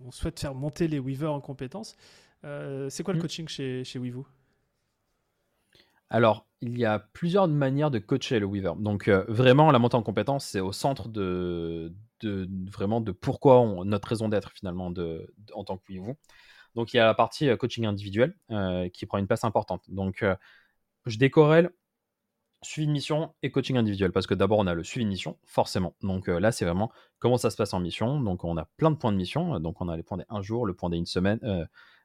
on, 0.00 0.12
souhaite 0.12 0.38
faire 0.38 0.54
monter 0.54 0.86
les 0.86 1.00
weavers 1.00 1.32
en 1.32 1.40
compétences. 1.40 1.96
C'est 2.88 3.02
quoi 3.02 3.14
le 3.14 3.18
mm. 3.18 3.22
coaching 3.22 3.48
chez, 3.48 3.84
chez 3.84 4.00
alors, 6.10 6.46
il 6.60 6.78
y 6.78 6.84
a 6.84 7.00
plusieurs 7.00 7.48
manières 7.48 7.90
de 7.90 7.98
coacher 7.98 8.38
le 8.38 8.46
Weaver. 8.46 8.74
Donc, 8.78 9.08
vraiment, 9.08 9.72
la 9.72 9.80
montée 9.80 9.96
en 9.96 10.02
compétences, 10.02 10.44
c'est 10.44 10.60
au 10.60 10.70
centre 10.70 11.08
de, 11.08 11.92
vraiment 12.22 13.00
de 13.00 13.10
pourquoi 13.10 13.64
notre 13.84 14.08
raison 14.08 14.28
d'être 14.28 14.52
finalement 14.52 14.90
de, 14.90 15.34
en 15.54 15.64
tant 15.64 15.76
que 15.76 15.82
Weavoo. 15.88 16.14
Donc, 16.76 16.92
il 16.92 16.98
y 16.98 17.00
a 17.00 17.06
la 17.06 17.14
partie 17.14 17.48
coaching 17.56 17.86
individuel 17.86 18.36
qui 18.92 19.06
prend 19.06 19.18
une 19.18 19.26
place 19.26 19.42
importante. 19.42 19.82
Donc, 19.88 20.24
je 21.06 21.18
décorrèle 21.18 21.70
suivi 22.62 22.86
de 22.86 22.92
mission 22.92 23.34
et 23.42 23.50
coaching 23.50 23.76
individuel. 23.76 24.12
Parce 24.12 24.26
que 24.26 24.34
d'abord, 24.34 24.58
on 24.58 24.66
a 24.66 24.74
le 24.74 24.84
suivi 24.84 25.04
de 25.04 25.10
mission, 25.10 25.38
forcément. 25.44 25.94
Donc 26.02 26.28
là, 26.28 26.50
c'est 26.52 26.64
vraiment 26.64 26.90
comment 27.18 27.36
ça 27.36 27.50
se 27.50 27.56
passe 27.56 27.74
en 27.74 27.80
mission. 27.80 28.20
Donc 28.20 28.44
on 28.44 28.56
a 28.56 28.64
plein 28.76 28.90
de 28.90 28.96
points 28.96 29.12
de 29.12 29.16
mission. 29.16 29.60
Donc 29.60 29.80
on 29.80 29.88
a 29.88 29.96
les 29.96 30.02
points 30.02 30.16
des 30.16 30.24
un 30.28 30.42
jour, 30.42 30.64
le 30.64 30.74
point 30.74 30.90
des 30.90 30.96
une 30.96 31.06
semaine, 31.06 31.40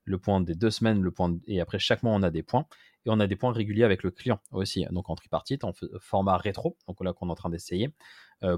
le 0.09 0.17
point 0.17 0.41
des 0.41 0.55
deux 0.55 0.71
semaines, 0.71 1.01
le 1.01 1.11
point 1.11 1.37
et 1.47 1.61
après 1.61 1.79
chaque 1.79 2.03
mois, 2.03 2.13
on 2.13 2.23
a 2.23 2.31
des 2.31 2.43
points. 2.43 2.65
Et 3.05 3.09
on 3.09 3.19
a 3.21 3.27
des 3.27 3.37
points 3.37 3.53
réguliers 3.53 3.85
avec 3.85 4.03
le 4.03 4.11
client 4.11 4.41
aussi. 4.51 4.85
Donc 4.91 5.09
en 5.09 5.15
tripartite, 5.15 5.63
en 5.63 5.71
format 6.01 6.35
rétro, 6.35 6.75
donc 6.85 7.01
là 7.01 7.13
qu'on 7.13 7.29
est 7.29 7.31
en 7.31 7.35
train 7.35 7.49
d'essayer, 7.49 7.93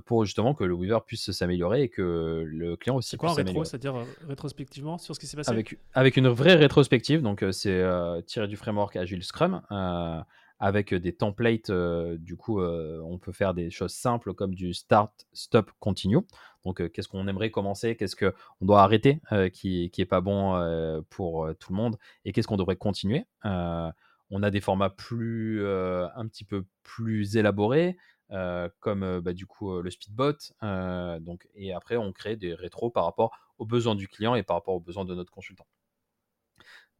pour 0.07 0.25
justement 0.25 0.55
que 0.55 0.63
le 0.63 0.73
Weaver 0.73 0.99
puisse 1.05 1.29
s'améliorer 1.29 1.83
et 1.83 1.89
que 1.89 2.43
le 2.47 2.75
client 2.75 2.95
aussi 2.95 3.17
quoi, 3.17 3.29
puisse 3.29 3.35
s'améliorer. 3.35 3.59
rétro, 3.59 3.65
c'est-à-dire 3.65 4.03
rétrospectivement 4.27 4.97
sur 4.97 5.13
ce 5.13 5.19
qui 5.19 5.27
s'est 5.27 5.37
passé? 5.37 5.51
Avec, 5.51 5.77
avec 5.93 6.17
une 6.17 6.27
vraie 6.27 6.55
rétrospective, 6.55 7.21
donc 7.21 7.45
c'est 7.51 7.83
tiré 8.25 8.47
du 8.47 8.57
framework 8.57 8.95
Agile 8.95 9.23
Scrum 9.23 9.61
avec 10.61 10.93
des 10.93 11.11
templates. 11.11 11.71
du 11.71 12.37
coup, 12.37 12.61
on 12.61 13.17
peut 13.17 13.31
faire 13.31 13.53
des 13.53 13.71
choses 13.71 13.93
simples 13.93 14.33
comme 14.33 14.53
du 14.53 14.73
start, 14.73 15.25
stop, 15.33 15.71
continue. 15.79 16.19
Donc, 16.63 16.87
qu'est-ce 16.91 17.07
qu'on 17.07 17.27
aimerait 17.27 17.49
commencer? 17.49 17.95
Qu'est-ce 17.97 18.15
qu'on 18.15 18.65
doit 18.65 18.83
arrêter 18.83 19.19
qui, 19.53 19.89
qui 19.89 20.01
est 20.01 20.05
pas 20.05 20.21
bon 20.21 21.03
pour 21.09 21.49
tout 21.59 21.73
le 21.73 21.77
monde? 21.77 21.97
Et 22.25 22.31
qu'est-ce 22.31 22.47
qu'on 22.47 22.57
devrait 22.57 22.75
continuer? 22.75 23.25
On 23.43 24.43
a 24.43 24.51
des 24.51 24.61
formats 24.61 24.91
plus, 24.91 25.65
un 25.65 26.27
petit 26.27 26.45
peu 26.45 26.63
plus 26.83 27.37
élaborés. 27.37 27.97
comme 28.79 29.19
bah, 29.19 29.33
du 29.33 29.47
coup 29.47 29.81
le 29.81 29.89
speedbot. 29.89 30.37
donc, 31.21 31.47
et 31.55 31.73
après, 31.73 31.97
on 31.97 32.11
crée 32.13 32.35
des 32.35 32.53
rétros 32.53 32.91
par 32.91 33.05
rapport 33.05 33.35
aux 33.57 33.65
besoins 33.65 33.95
du 33.95 34.07
client 34.07 34.35
et 34.35 34.43
par 34.43 34.57
rapport 34.57 34.75
aux 34.75 34.79
besoins 34.79 35.05
de 35.05 35.15
notre 35.15 35.31
consultant. 35.31 35.65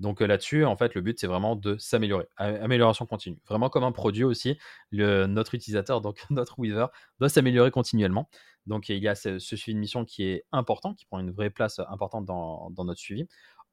Donc 0.02 0.20
là-dessus, 0.20 0.66
en 0.66 0.76
fait, 0.76 0.96
le 0.96 1.02
but, 1.02 1.20
c'est 1.20 1.28
vraiment 1.28 1.56
de 1.56 1.78
s'améliorer. 1.78 2.26
Amélioration 2.38 3.06
continue. 3.06 3.38
Vraiment 3.48 3.70
comme 3.70 3.84
un 3.84 3.92
produit 3.92 4.24
aussi, 4.24 4.58
notre 4.92 5.54
utilisateur, 5.54 6.02
donc 6.02 6.26
notre 6.32 6.58
Weaver, 6.58 6.88
doit 7.20 7.30
s'améliorer 7.30 7.70
continuellement. 7.70 8.28
Donc 8.66 8.90
il 8.90 8.98
y 8.98 9.08
a 9.08 9.14
ce, 9.14 9.38
suivi 9.38 9.76
de 9.76 9.80
mission 9.80 10.04
qui 10.04 10.24
est 10.24 10.44
important, 10.52 10.96
qui 10.96 11.06
prend 11.06 11.20
une 11.20 11.32
vraie 11.32 11.52
place 11.52 11.80
importante 11.88 12.26
dans, 12.26 12.72
notre 12.80 13.00
suivi. 13.00 13.28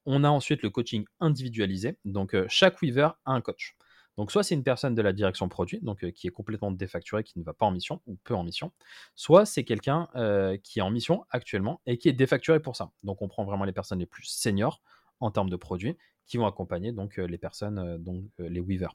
On 0.04 0.22
a 0.22 0.28
ensuite 0.28 0.62
le 0.62 0.68
coaching 0.68 1.06
individualisé. 1.18 1.96
Donc 2.04 2.36
chaque 2.48 2.80
Weaver 2.82 3.10
a 3.24 3.32
un 3.32 3.40
coach. 3.40 3.74
Donc 4.18 4.30
soit 4.30 4.42
c'est 4.42 4.54
une 4.54 4.64
personne 4.64 4.94
de 4.94 5.00
la 5.00 5.14
direction 5.14 5.48
produit, 5.48 5.80
donc 5.80 6.10
qui 6.10 6.26
est 6.26 6.30
complètement 6.30 6.72
défacturée, 6.72 7.24
qui 7.24 7.38
ne 7.38 7.44
va 7.44 7.54
pas 7.54 7.64
en 7.64 7.70
mission 7.70 8.02
ou 8.06 8.18
peu 8.24 8.34
en 8.34 8.42
mission, 8.42 8.72
soit 9.14 9.46
c'est 9.46 9.64
quelqu'un 9.64 10.08
qui 10.62 10.80
est 10.80 10.82
en 10.82 10.90
mission 10.90 11.24
actuellement 11.30 11.80
et 11.86 11.96
qui 11.96 12.10
est 12.10 12.14
défacturé 12.14 12.60
pour 12.60 12.76
ça. 12.76 12.90
Donc 13.02 13.22
on 13.22 13.28
prend 13.28 13.44
vraiment 13.44 13.64
les 13.64 13.72
personnes 13.72 14.00
les 14.00 14.06
plus 14.06 14.24
seniors 14.24 14.82
en 15.20 15.30
termes 15.30 15.50
de 15.50 15.56
produits 15.56 15.96
qui 16.28 16.36
vont 16.36 16.46
accompagner 16.46 16.92
donc 16.92 17.16
les 17.16 17.38
personnes, 17.38 17.98
donc 17.98 18.24
les 18.38 18.60
weavers. 18.60 18.94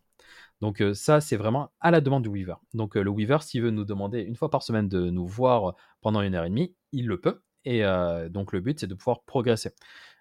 Donc 0.61 0.81
ça, 0.93 1.19
c'est 1.19 1.35
vraiment 1.35 1.71
à 1.81 1.91
la 1.91 1.99
demande 1.99 2.23
du 2.23 2.29
weaver. 2.29 2.55
Donc 2.73 2.95
le 2.95 3.09
weaver, 3.09 3.39
s'il 3.41 3.63
veut 3.63 3.71
nous 3.71 3.85
demander 3.85 4.21
une 4.21 4.35
fois 4.35 4.49
par 4.49 4.63
semaine 4.63 4.87
de 4.87 5.09
nous 5.09 5.27
voir 5.27 5.75
pendant 6.01 6.21
une 6.21 6.35
heure 6.35 6.45
et 6.45 6.49
demie, 6.49 6.75
il 6.91 7.07
le 7.07 7.19
peut. 7.19 7.41
Et 7.65 7.83
donc 8.29 8.53
le 8.53 8.61
but, 8.61 8.79
c'est 8.79 8.87
de 8.87 8.95
pouvoir 8.95 9.23
progresser. 9.23 9.71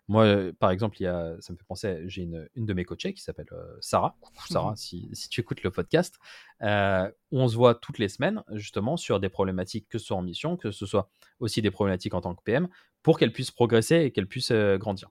Moi, 0.09 0.53
par 0.59 0.70
exemple, 0.70 0.96
il 1.01 1.05
y 1.05 1.07
a, 1.07 1.37
ça 1.40 1.53
me 1.53 1.59
fait 1.59 1.64
penser, 1.64 2.03
j'ai 2.07 2.22
une, 2.22 2.48
une, 2.57 2.66
de 2.66 2.75
mes 2.75 2.85
coachées 2.85 3.14
qui 3.14 3.22
s'appelle 3.22 3.48
Sarah. 3.81 4.16
Coucou 4.20 4.46
Sarah, 4.48 4.72
mmh 4.72 4.77
si, 4.77 5.09
si, 5.12 5.29
tu 5.29 5.40
écoutes 5.40 5.62
le 5.62 5.70
podcast, 5.70 6.18
on 6.61 7.48
se 7.48 7.57
voit 7.57 7.75
toutes 7.75 7.98
les 7.98 8.09
semaines, 8.09 8.42
justement, 8.53 8.96
sur 8.96 9.20
des 9.20 9.29
problématiques, 9.29 9.88
que 9.88 9.98
ce 9.98 10.07
soit 10.07 10.16
en 10.16 10.22
mission, 10.22 10.57
que 10.57 10.70
ce 10.70 10.87
soit 10.87 11.09
aussi 11.38 11.62
des 11.62 11.70
problématiques 11.70 12.14
en 12.14 12.20
tant 12.20 12.35
que 12.35 12.42
PM, 12.42 12.68
pour 13.03 13.18
qu'elle 13.18 13.33
puisse 13.33 13.51
progresser 13.51 13.96
et 13.96 14.11
qu'elle 14.11 14.27
puisse 14.27 14.53
grandir. 14.53 15.11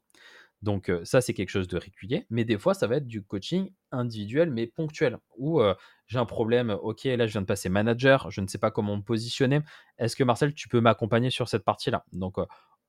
Donc 0.61 0.91
ça, 1.03 1.21
c'est 1.21 1.33
quelque 1.33 1.49
chose 1.49 1.67
de 1.67 1.77
régulier. 1.77 2.25
Mais 2.29 2.45
des 2.45 2.57
fois, 2.57 2.73
ça 2.73 2.87
va 2.87 2.97
être 2.97 3.07
du 3.07 3.23
coaching 3.23 3.71
individuel, 3.91 4.51
mais 4.51 4.67
ponctuel. 4.67 5.17
Où 5.37 5.61
j'ai 6.07 6.19
un 6.19 6.25
problème, 6.25 6.69
ok, 6.81 7.03
là, 7.05 7.25
je 7.25 7.31
viens 7.31 7.41
de 7.41 7.47
passer 7.47 7.69
manager, 7.69 8.29
je 8.29 8.41
ne 8.41 8.47
sais 8.47 8.59
pas 8.59 8.71
comment 8.71 8.97
me 8.97 9.01
positionner. 9.01 9.61
Est-ce 9.97 10.15
que 10.15 10.23
Marcel, 10.23 10.53
tu 10.53 10.67
peux 10.67 10.79
m'accompagner 10.79 11.31
sur 11.31 11.49
cette 11.49 11.63
partie-là? 11.63 12.05
Donc, 12.13 12.37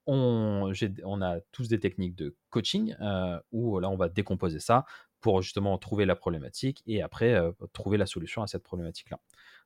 on, 0.07 0.71
a 1.23 1.41
tous 1.53 1.69
des 1.69 1.81
techniques 1.81 2.15
de 2.15 2.37
coaching 2.51 2.95
où 3.53 3.79
là, 3.79 3.89
on 3.89 3.97
va 3.97 4.09
décomposer 4.09 4.61
ça 4.61 4.85
pour 5.21 5.41
justement 5.41 5.79
trouver 5.79 6.05
la 6.05 6.17
problématique 6.17 6.83
et 6.87 7.01
après 7.01 7.41
trouver 7.73 7.97
la 7.97 8.07
solution 8.07 8.43
à 8.43 8.47
cette 8.47 8.65
problématique-là. 8.65 9.19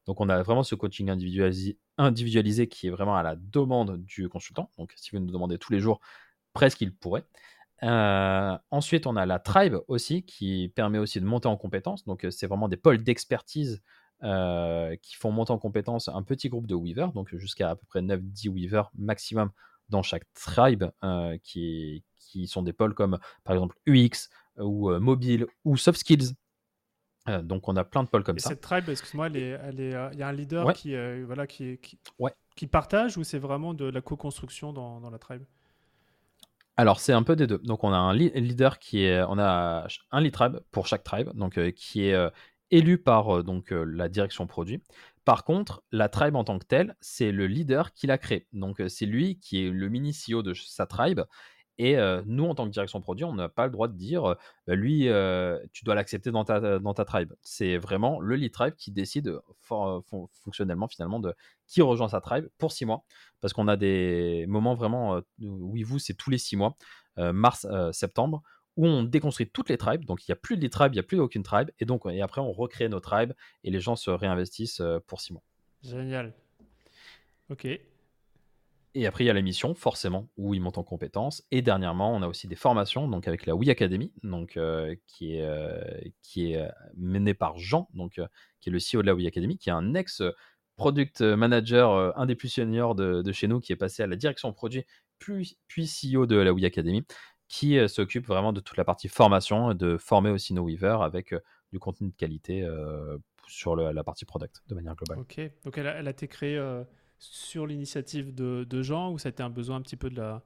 Donc, 0.06 0.20
on 0.20 0.28
a 0.28 0.42
vraiment 0.42 0.62
ce 0.62 0.76
coaching 0.76 1.10
individualisé, 1.10 1.78
individualisé 1.98 2.68
qui 2.68 2.86
est 2.86 2.90
vraiment 2.90 3.16
à 3.16 3.24
la 3.24 3.34
demande 3.34 3.96
du 4.04 4.28
consultant. 4.28 4.70
Donc, 4.78 4.92
si 4.94 5.10
vous 5.10 5.18
nous 5.18 5.32
demandez 5.32 5.58
tous 5.58 5.72
les 5.72 5.80
jours, 5.80 6.00
presque 6.52 6.80
il 6.80 6.94
pourrait. 6.94 7.24
Euh, 7.82 8.56
ensuite, 8.70 9.06
on 9.06 9.16
a 9.16 9.26
la 9.26 9.38
tribe 9.38 9.76
aussi, 9.88 10.22
qui 10.22 10.72
permet 10.74 10.98
aussi 10.98 11.20
de 11.20 11.26
monter 11.26 11.48
en 11.48 11.56
compétences. 11.56 12.04
Donc, 12.04 12.24
euh, 12.24 12.30
c'est 12.30 12.46
vraiment 12.46 12.68
des 12.68 12.76
pôles 12.76 13.02
d'expertise 13.02 13.82
euh, 14.22 14.96
qui 15.02 15.16
font 15.16 15.30
monter 15.30 15.52
en 15.52 15.58
compétences 15.58 16.08
un 16.08 16.22
petit 16.22 16.48
groupe 16.48 16.66
de 16.66 16.74
weavers, 16.74 17.12
donc 17.12 17.34
jusqu'à 17.36 17.70
à 17.70 17.76
peu 17.76 17.84
près 17.86 18.00
9-10 18.00 18.48
weavers 18.48 18.90
maximum 18.96 19.50
dans 19.88 20.02
chaque 20.02 20.24
tribe, 20.34 20.84
qui, 21.44 22.02
qui 22.18 22.48
sont 22.48 22.62
des 22.62 22.72
pôles 22.72 22.92
comme 22.92 23.18
par 23.44 23.54
exemple 23.54 23.76
UX 23.86 24.30
ou 24.58 24.90
mobile 24.98 25.46
ou 25.64 25.76
soft 25.76 26.00
skills. 26.00 26.34
donc, 27.42 27.68
on 27.68 27.76
a 27.76 27.84
plein 27.84 28.02
de 28.02 28.08
pôles 28.08 28.24
comme 28.24 28.38
Et 28.38 28.40
ça. 28.40 28.48
Cette 28.48 28.62
tribe, 28.62 28.88
excuse-moi, 28.88 29.28
il 29.28 29.38
y 29.38 29.94
a 29.94 30.28
un 30.28 30.32
leader 30.32 30.72
qui, 30.72 30.96
voilà, 31.24 31.46
qui, 31.46 31.78
qui, 31.78 32.00
qui 32.56 32.66
partage 32.66 33.16
ou 33.16 33.22
c'est 33.22 33.38
vraiment 33.38 33.74
de 33.74 33.84
la 33.84 34.00
co-construction 34.00 34.72
dans, 34.72 34.98
dans 35.00 35.10
la 35.10 35.18
tribe? 35.18 35.44
Alors, 36.76 37.00
c'est 37.00 37.12
un 37.12 37.22
peu 37.22 37.36
des 37.36 37.46
deux. 37.46 37.58
Donc, 37.58 37.84
on 37.84 37.92
a 37.92 37.96
un 37.96 38.12
leader 38.14 38.78
qui 38.78 39.04
est. 39.04 39.22
On 39.28 39.38
a 39.38 39.86
un 40.10 40.20
lead 40.20 40.32
tribe 40.32 40.60
pour 40.70 40.86
chaque 40.86 41.04
tribe, 41.04 41.30
donc 41.34 41.56
euh, 41.58 41.70
qui 41.70 42.06
est 42.06 42.12
euh, 42.14 42.28
élu 42.70 42.98
par 42.98 43.38
euh, 43.38 43.42
donc, 43.42 43.70
la 43.70 44.08
direction 44.08 44.46
produit. 44.46 44.82
Par 45.24 45.44
contre, 45.44 45.82
la 45.90 46.08
tribe 46.08 46.36
en 46.36 46.44
tant 46.44 46.58
que 46.58 46.66
telle, 46.66 46.94
c'est 47.00 47.32
le 47.32 47.46
leader 47.46 47.94
qui 47.94 48.06
l'a 48.06 48.18
créé. 48.18 48.46
Donc, 48.52 48.82
c'est 48.88 49.06
lui 49.06 49.38
qui 49.38 49.66
est 49.66 49.70
le 49.70 49.88
mini 49.88 50.12
CEO 50.12 50.42
de 50.42 50.54
sa 50.54 50.86
tribe 50.86 51.22
et 51.78 51.96
nous, 52.24 52.44
en 52.44 52.54
tant 52.54 52.64
que 52.66 52.70
direction 52.70 53.00
produit, 53.00 53.24
on 53.24 53.34
n'a 53.34 53.48
pas 53.48 53.66
le 53.66 53.72
droit 53.72 53.88
de 53.88 53.96
dire, 53.96 54.34
bah, 54.66 54.74
lui, 54.74 55.08
tu 55.72 55.84
dois 55.84 55.94
l'accepter 55.94 56.30
dans 56.30 56.44
ta, 56.44 56.78
dans 56.78 56.94
ta 56.94 57.04
tribe. 57.04 57.34
C'est 57.42 57.76
vraiment 57.76 58.20
le 58.20 58.36
lead 58.36 58.52
tribe 58.52 58.74
qui 58.76 58.90
décide 58.90 59.38
fonctionnellement, 59.62 60.88
finalement, 60.88 61.20
de 61.20 61.34
qui 61.66 61.82
rejoint 61.82 62.08
sa 62.08 62.20
tribe 62.20 62.48
pour 62.58 62.72
six 62.72 62.86
mois. 62.86 63.04
Parce 63.40 63.52
qu'on 63.52 63.68
a 63.68 63.76
des 63.76 64.46
moments 64.48 64.74
vraiment, 64.74 65.20
oui, 65.40 65.82
vous, 65.82 65.98
c'est 65.98 66.14
tous 66.14 66.30
les 66.30 66.38
six 66.38 66.56
mois, 66.56 66.76
mars, 67.16 67.66
septembre, 67.92 68.42
où 68.76 68.86
on 68.86 69.02
déconstruit 69.02 69.48
toutes 69.48 69.68
les 69.68 69.78
tribes. 69.78 70.04
Donc, 70.04 70.26
il 70.26 70.30
n'y 70.30 70.34
a 70.34 70.36
plus 70.36 70.56
de 70.56 70.62
lead 70.62 70.70
tribe, 70.70 70.92
il 70.92 70.96
n'y 70.96 71.00
a 71.00 71.02
plus 71.02 71.20
aucune 71.20 71.42
tribe. 71.42 71.70
Et 71.78 71.84
donc, 71.84 72.02
et 72.06 72.22
après, 72.22 72.40
on 72.40 72.52
recrée 72.52 72.88
nos 72.88 73.00
tribes 73.00 73.32
et 73.64 73.70
les 73.70 73.80
gens 73.80 73.96
se 73.96 74.10
réinvestissent 74.10 74.82
pour 75.06 75.20
six 75.20 75.32
mois. 75.32 75.42
Génial. 75.82 76.32
Ok. 77.50 77.68
Et 78.98 79.06
après, 79.06 79.24
il 79.24 79.26
y 79.26 79.30
a 79.30 79.34
la 79.34 79.42
mission, 79.42 79.74
forcément, 79.74 80.30
où 80.38 80.54
ils 80.54 80.60
montent 80.60 80.78
en 80.78 80.82
compétences. 80.82 81.44
Et 81.50 81.60
dernièrement, 81.60 82.14
on 82.14 82.22
a 82.22 82.28
aussi 82.28 82.48
des 82.48 82.56
formations, 82.56 83.08
donc 83.08 83.28
avec 83.28 83.44
la 83.44 83.54
Wii 83.54 83.70
Academy, 83.70 84.10
donc, 84.22 84.56
euh, 84.56 84.96
qui 85.06 85.36
est, 85.36 85.42
euh, 85.42 85.78
qui 86.22 86.52
est 86.52 86.62
euh, 86.62 86.68
menée 86.96 87.34
par 87.34 87.58
Jean, 87.58 87.90
donc, 87.92 88.18
qui 88.60 88.70
est 88.70 88.72
le 88.72 88.78
CEO 88.78 89.02
de 89.02 89.06
la 89.06 89.14
Wii 89.14 89.26
Academy, 89.26 89.58
qui 89.58 89.68
est 89.68 89.74
un 89.74 89.92
ex-product 89.92 91.20
manager, 91.20 92.16
un 92.18 92.24
des 92.24 92.36
plus 92.36 92.48
seniors 92.48 92.94
de, 92.94 93.32
chez 93.32 93.48
nous, 93.48 93.60
qui 93.60 93.74
est 93.74 93.76
passé 93.76 94.02
à 94.02 94.06
la 94.06 94.16
direction 94.16 94.50
produit, 94.54 94.86
puis, 95.18 95.58
puis 95.68 95.86
CEO 95.86 96.24
de 96.24 96.36
la 96.36 96.54
Wii 96.54 96.64
Academy, 96.64 97.04
qui 97.48 97.76
s'occupe 97.90 98.26
vraiment 98.26 98.54
de 98.54 98.60
toute 98.60 98.78
la 98.78 98.84
partie 98.84 99.08
formation, 99.08 99.74
de 99.74 99.98
former 99.98 100.30
aussi 100.30 100.54
nos 100.54 100.64
Weavers 100.64 101.02
avec 101.02 101.34
du 101.70 101.78
contenu 101.78 102.08
de 102.08 102.16
qualité 102.16 102.66
sur 103.46 103.76
la 103.76 104.04
partie 104.04 104.24
product 104.24 104.62
de 104.68 104.74
manière 104.74 104.94
globale. 104.94 105.18
Ok, 105.18 105.38
donc 105.66 105.76
elle 105.76 105.86
a 105.86 106.10
été 106.10 106.28
créée 106.28 106.58
sur 107.18 107.66
l'initiative 107.66 108.34
de, 108.34 108.82
Jean 108.82 109.12
ou 109.12 109.18
ça 109.18 109.28
a 109.28 109.30
été 109.30 109.42
un 109.42 109.50
besoin 109.50 109.76
un 109.76 109.82
petit 109.82 109.96
peu 109.96 110.10
de 110.10 110.16
la 110.16 110.42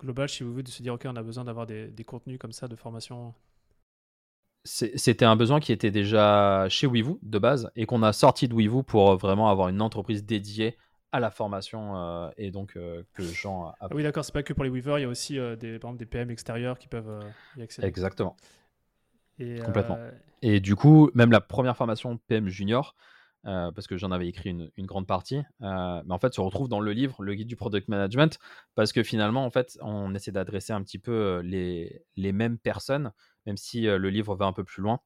globale, 0.00 0.28
si 0.28 0.42
vous 0.42 0.50
voulez, 0.52 0.62
de 0.62 0.68
se 0.68 0.82
dire, 0.82 0.94
OK, 0.94 1.06
on 1.06 1.16
a 1.16 1.22
besoin 1.22 1.44
d'avoir 1.44 1.66
des, 1.66 2.04
contenus 2.06 2.38
comme 2.38 2.52
ça 2.52 2.68
de 2.68 2.76
formation? 2.76 3.34
C'était 4.64 5.26
un 5.26 5.36
besoin 5.36 5.60
qui 5.60 5.72
était 5.72 5.90
déjà 5.90 6.66
chez 6.70 6.86
WeVoo 6.86 7.18
de 7.22 7.38
base 7.38 7.70
et 7.76 7.84
qu'on 7.84 8.02
a 8.02 8.14
sorti 8.14 8.48
de 8.48 8.54
WeVoo 8.54 8.82
pour 8.82 9.16
vraiment 9.16 9.50
avoir 9.50 9.68
une 9.68 9.82
entreprise 9.82 10.24
dédiée 10.24 10.78
à 11.12 11.20
la 11.20 11.30
formation 11.30 11.96
euh, 11.96 12.30
et 12.38 12.50
donc 12.50 12.76
euh, 12.76 13.04
que 13.12 13.22
Jean 13.22 13.66
a. 13.66 13.76
Ah 13.80 13.88
oui, 13.94 14.02
d'accord, 14.02 14.24
c'est 14.24 14.32
pas 14.32 14.42
que 14.42 14.52
pour 14.52 14.64
les 14.64 14.70
Weavers, 14.70 14.98
il 14.98 15.02
y 15.02 15.04
a 15.04 15.08
aussi 15.08 15.38
euh, 15.38 15.54
des, 15.54 15.78
par 15.78 15.90
exemple, 15.90 15.98
des 15.98 16.06
PM 16.06 16.28
extérieurs 16.30 16.76
qui 16.76 16.88
peuvent 16.88 17.24
y 17.56 17.62
accéder. 17.62 17.86
Exactement. 17.86 18.36
Complètement. 19.38 19.98
Et 20.42 20.58
du 20.58 20.74
coup, 20.74 21.10
même 21.14 21.30
la 21.30 21.40
première 21.40 21.76
formation 21.76 22.18
PM 22.26 22.48
Junior, 22.48 22.96
euh, 23.46 23.70
parce 23.72 23.86
que 23.86 23.96
j'en 23.96 24.10
avais 24.10 24.28
écrit 24.28 24.50
une, 24.50 24.86
grande 24.86 25.06
partie, 25.06 25.42
euh, 25.62 26.02
mais 26.06 26.14
en 26.14 26.18
fait 26.18 26.32
se 26.32 26.40
retrouve 26.40 26.68
dans 26.68 26.80
le 26.80 26.92
livre, 26.92 27.22
le 27.22 27.34
guide 27.34 27.46
du 27.46 27.56
product 27.56 27.88
management, 27.88 28.38
parce 28.74 28.92
que 28.92 29.02
finalement, 29.02 29.44
en 29.44 29.50
fait, 29.50 29.78
on 29.82 30.14
essaie 30.14 30.32
d'adresser 30.32 30.72
un 30.72 30.82
petit 30.82 30.98
peu 30.98 31.12
euh, 31.12 31.42
les, 31.42 32.02
les, 32.16 32.32
mêmes 32.32 32.58
personnes, 32.58 33.12
même 33.44 33.58
si 33.58 33.82
le 33.82 34.08
livre 34.08 34.34
va 34.34 34.46
un 34.46 34.52
peu 34.52 34.64
plus 34.64 34.82
loin. 34.82 35.00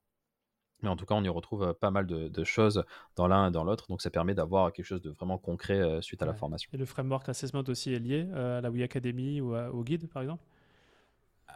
Mais 0.82 0.88
en 0.88 0.94
tout 0.94 1.06
cas, 1.06 1.16
on 1.16 1.24
y 1.24 1.28
retrouve 1.28 1.74
pas 1.80 1.90
mal 1.90 2.06
de, 2.06 2.44
choses 2.44 2.84
dans 3.16 3.26
l'un 3.26 3.48
et 3.48 3.50
dans 3.50 3.64
l'autre, 3.64 3.86
donc 3.88 4.00
ça 4.00 4.10
permet 4.10 4.34
d'avoir 4.34 4.72
quelque 4.72 4.86
chose 4.86 5.02
de 5.02 5.10
vraiment 5.10 5.36
concret 5.36 6.00
suite 6.00 6.22
à 6.22 6.26
la 6.26 6.34
formation. 6.34 6.70
Et 6.72 6.76
le 6.76 6.84
framework 6.84 7.28
assessment 7.28 7.64
aussi 7.66 7.92
est 7.92 7.98
lié 7.98 8.28
à 8.32 8.60
la 8.60 8.70
Wii 8.70 8.84
Academy 8.84 9.40
ou 9.40 9.56
au 9.56 9.82
guide, 9.82 10.08
par 10.08 10.22
exemple? 10.22 10.44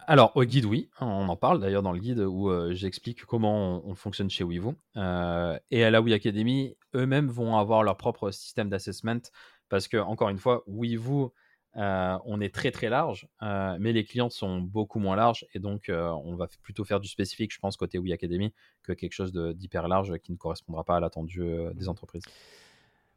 Alors, 0.06 0.36
au 0.36 0.44
guide, 0.44 0.64
oui, 0.64 0.90
on 1.00 1.28
en 1.28 1.36
parle 1.36 1.60
d'ailleurs 1.60 1.82
dans 1.82 1.92
le 1.92 2.00
guide 2.00 2.18
où 2.18 2.50
j'explique 2.72 3.24
comment 3.24 3.86
on, 3.86 3.94
fonctionne 3.94 4.30
chez 4.30 4.44
Wevo. 4.44 4.74
et 4.96 5.84
à 5.84 5.90
la 5.90 6.00
We 6.00 6.12
Academy, 6.12 6.76
eux-mêmes 6.94 7.28
vont 7.28 7.56
avoir 7.56 7.82
leur 7.82 7.96
propre 7.96 8.30
système 8.30 8.68
d'assessment 8.68 9.20
parce 9.68 9.88
que, 9.88 9.96
encore 9.96 10.28
une 10.28 10.38
fois, 10.38 10.64
Wevo, 10.66 11.32
on 11.74 12.40
est 12.40 12.54
très 12.54 12.70
très 12.70 12.88
large, 12.88 13.28
mais 13.40 13.92
les 13.92 14.04
clients 14.04 14.30
sont 14.30 14.60
beaucoup 14.60 14.98
moins 14.98 15.16
larges 15.16 15.46
et 15.54 15.60
donc 15.60 15.88
on 15.88 16.34
va 16.34 16.48
plutôt 16.62 16.84
faire 16.84 17.00
du 17.00 17.08
spécifique, 17.08 17.52
je 17.52 17.58
pense, 17.58 17.76
côté 17.76 17.98
We 17.98 18.12
Academy 18.12 18.52
que 18.82 18.92
quelque 18.92 19.14
chose 19.14 19.32
d'hyper 19.32 19.88
large 19.88 20.18
qui 20.18 20.32
ne 20.32 20.36
correspondra 20.36 20.84
pas 20.84 20.96
à 20.96 21.00
l'attendu 21.00 21.42
des 21.74 21.88
entreprises. 21.88 22.24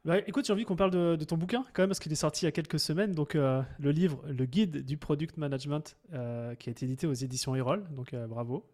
Bah, 0.06 0.18
écoute, 0.24 0.46
j'ai 0.46 0.52
envie 0.52 0.64
qu'on 0.64 0.76
parle 0.76 0.92
de, 0.92 1.24
ton 1.24 1.36
bouquin 1.36 1.64
quand 1.72 1.82
même, 1.82 1.88
parce 1.88 1.98
qu'il 1.98 2.12
est 2.12 2.14
sorti 2.14 2.44
il 2.44 2.46
y 2.46 2.48
a 2.48 2.52
quelques 2.52 2.78
semaines. 2.78 3.10
Donc, 3.10 3.34
euh, 3.34 3.60
le 3.80 3.90
livre, 3.90 4.22
le 4.28 4.44
guide 4.44 4.84
du 4.84 4.96
product 4.96 5.36
management, 5.36 5.96
euh, 6.12 6.54
qui 6.54 6.68
a 6.68 6.72
été 6.72 6.86
édité 6.86 7.08
aux 7.08 7.12
éditions 7.12 7.56
Erol. 7.56 7.84
Donc, 7.90 8.14
euh, 8.14 8.28
bravo. 8.28 8.64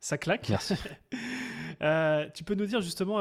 ça 0.00 0.16
claque. 0.16 0.48
Merci. 0.48 0.72
tu 2.34 2.44
peux 2.44 2.54
nous 2.54 2.64
dire 2.64 2.80
justement, 2.80 3.18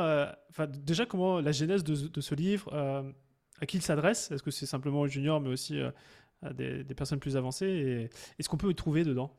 déjà, 0.85 1.05
comment 1.05 1.41
la 1.41 1.51
genèse 1.51 1.83
de, 1.83 2.21
ce 2.21 2.33
livre, 2.33 2.73
à 3.59 3.65
qui 3.65 3.75
il 3.75 3.83
s'adresse? 3.83 4.31
Est-ce 4.31 4.41
que 4.41 4.51
c'est 4.51 4.65
simplement 4.65 5.01
aux 5.01 5.07
juniors, 5.07 5.41
mais 5.41 5.49
aussi 5.49 5.81
à 6.41 6.53
des, 6.53 6.85
des, 6.85 6.95
personnes 6.95 7.19
plus 7.19 7.35
avancées? 7.35 7.65
Et, 7.67 8.09
et 8.39 8.43
ce 8.43 8.47
qu'on 8.47 8.55
peut 8.55 8.71
y 8.71 8.75
trouver 8.75 9.03
dedans? 9.03 9.35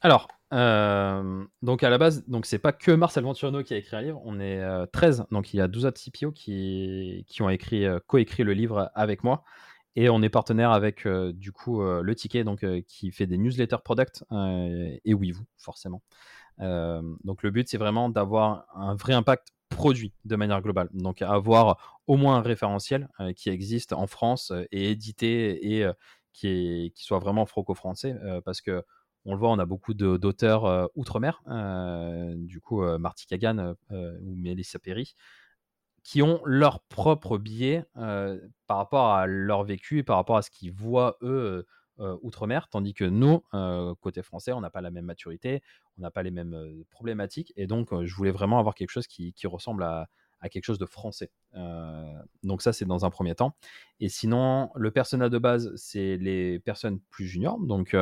Alors, 0.00 0.28
euh, 0.52 1.44
donc 1.62 1.82
à 1.82 1.90
la 1.90 1.98
base, 1.98 2.26
donc 2.26 2.46
c'est 2.46 2.58
pas 2.58 2.72
que 2.72 2.90
Marcel 2.92 3.24
Venturino 3.24 3.62
qui 3.62 3.74
a 3.74 3.76
écrit 3.76 3.96
un 3.96 4.02
livre, 4.02 4.20
on 4.24 4.40
est 4.40 4.62
13, 4.92 5.20
euh, 5.20 5.24
donc 5.30 5.52
il 5.52 5.58
y 5.58 5.60
a 5.60 5.68
12 5.68 5.86
autres 5.86 6.00
CPO 6.00 6.32
qui, 6.32 7.24
qui 7.28 7.42
ont 7.42 7.50
écrit, 7.50 7.84
euh, 7.84 7.98
co-écrit 8.06 8.44
le 8.44 8.52
livre 8.52 8.90
avec 8.94 9.24
moi. 9.24 9.44
Et 9.96 10.08
on 10.08 10.22
est 10.22 10.28
partenaire 10.28 10.70
avec 10.70 11.08
du 11.08 11.50
coup 11.50 11.82
le 11.82 12.14
ticket 12.14 12.44
donc 12.44 12.64
qui 12.86 13.10
fait 13.10 13.26
des 13.26 13.36
newsletters 13.36 13.78
product 13.82 14.24
et 14.30 15.12
oui 15.12 15.32
vous 15.32 15.42
forcément. 15.56 16.02
donc 16.58 17.42
le 17.42 17.50
but 17.50 17.68
c'est 17.68 17.78
vraiment 17.78 18.08
d'avoir 18.08 18.66
un 18.76 18.94
vrai 18.94 19.14
impact 19.14 19.48
produit 19.70 20.12
de 20.24 20.36
manière 20.36 20.62
globale. 20.62 20.88
Donc 20.92 21.20
avoir 21.20 22.00
au 22.06 22.16
moins 22.16 22.36
un 22.36 22.42
référentiel 22.42 23.08
qui 23.34 23.48
existe 23.48 23.92
en 23.92 24.06
France 24.06 24.52
et 24.70 24.92
édité 24.92 25.80
et 25.80 25.90
qui, 26.32 26.46
est, 26.46 26.90
qui 26.94 27.02
soit 27.02 27.18
vraiment 27.18 27.44
franco-français 27.44 28.14
parce 28.44 28.60
que 28.60 28.84
on 29.24 29.32
le 29.32 29.38
voit, 29.38 29.50
on 29.50 29.58
a 29.58 29.66
beaucoup 29.66 29.94
d'auteurs 29.94 30.64
euh, 30.64 30.86
outre-mer, 30.94 31.42
euh, 31.48 32.34
du 32.36 32.60
coup, 32.60 32.82
euh, 32.82 32.98
Marty 32.98 33.26
Kagan 33.26 33.74
ou 33.90 34.34
Melissa 34.36 34.78
Perry, 34.78 35.14
qui 36.02 36.22
ont 36.22 36.40
leur 36.44 36.80
propre 36.80 37.36
biais 37.36 37.84
par 37.94 38.76
rapport 38.76 39.10
à 39.10 39.26
leur 39.26 39.64
vécu 39.64 39.98
et 39.98 40.02
par 40.02 40.16
rapport 40.16 40.38
à 40.38 40.42
ce 40.42 40.50
qu'ils 40.50 40.72
voient 40.72 41.18
eux 41.22 41.66
outre-mer, 42.22 42.68
tandis 42.68 42.94
que 42.94 43.04
nous, 43.04 43.42
côté 44.00 44.22
français, 44.22 44.52
on 44.52 44.60
n'a 44.60 44.70
pas 44.70 44.80
la 44.80 44.90
même 44.90 45.04
maturité, 45.04 45.60
on 45.98 46.02
n'a 46.02 46.10
pas 46.10 46.22
les 46.22 46.30
mêmes 46.30 46.84
problématiques, 46.90 47.52
et 47.56 47.66
donc 47.66 47.88
je 48.04 48.14
voulais 48.14 48.30
vraiment 48.30 48.58
avoir 48.58 48.74
quelque 48.74 48.90
chose 48.90 49.08
qui, 49.08 49.34
ressemble 49.44 49.82
à, 49.82 50.08
quelque 50.50 50.64
chose 50.64 50.78
de 50.78 50.86
français. 50.86 51.30
donc 52.44 52.62
ça, 52.62 52.72
c'est 52.72 52.86
dans 52.86 53.04
un 53.04 53.10
premier 53.10 53.34
temps. 53.34 53.56
Et 54.00 54.08
sinon, 54.08 54.70
le 54.76 54.90
persona 54.92 55.28
de 55.28 55.38
base, 55.38 55.72
c'est 55.74 56.16
les 56.16 56.60
personnes 56.60 57.00
plus 57.10 57.26
juniors, 57.26 57.58
donc 57.58 57.94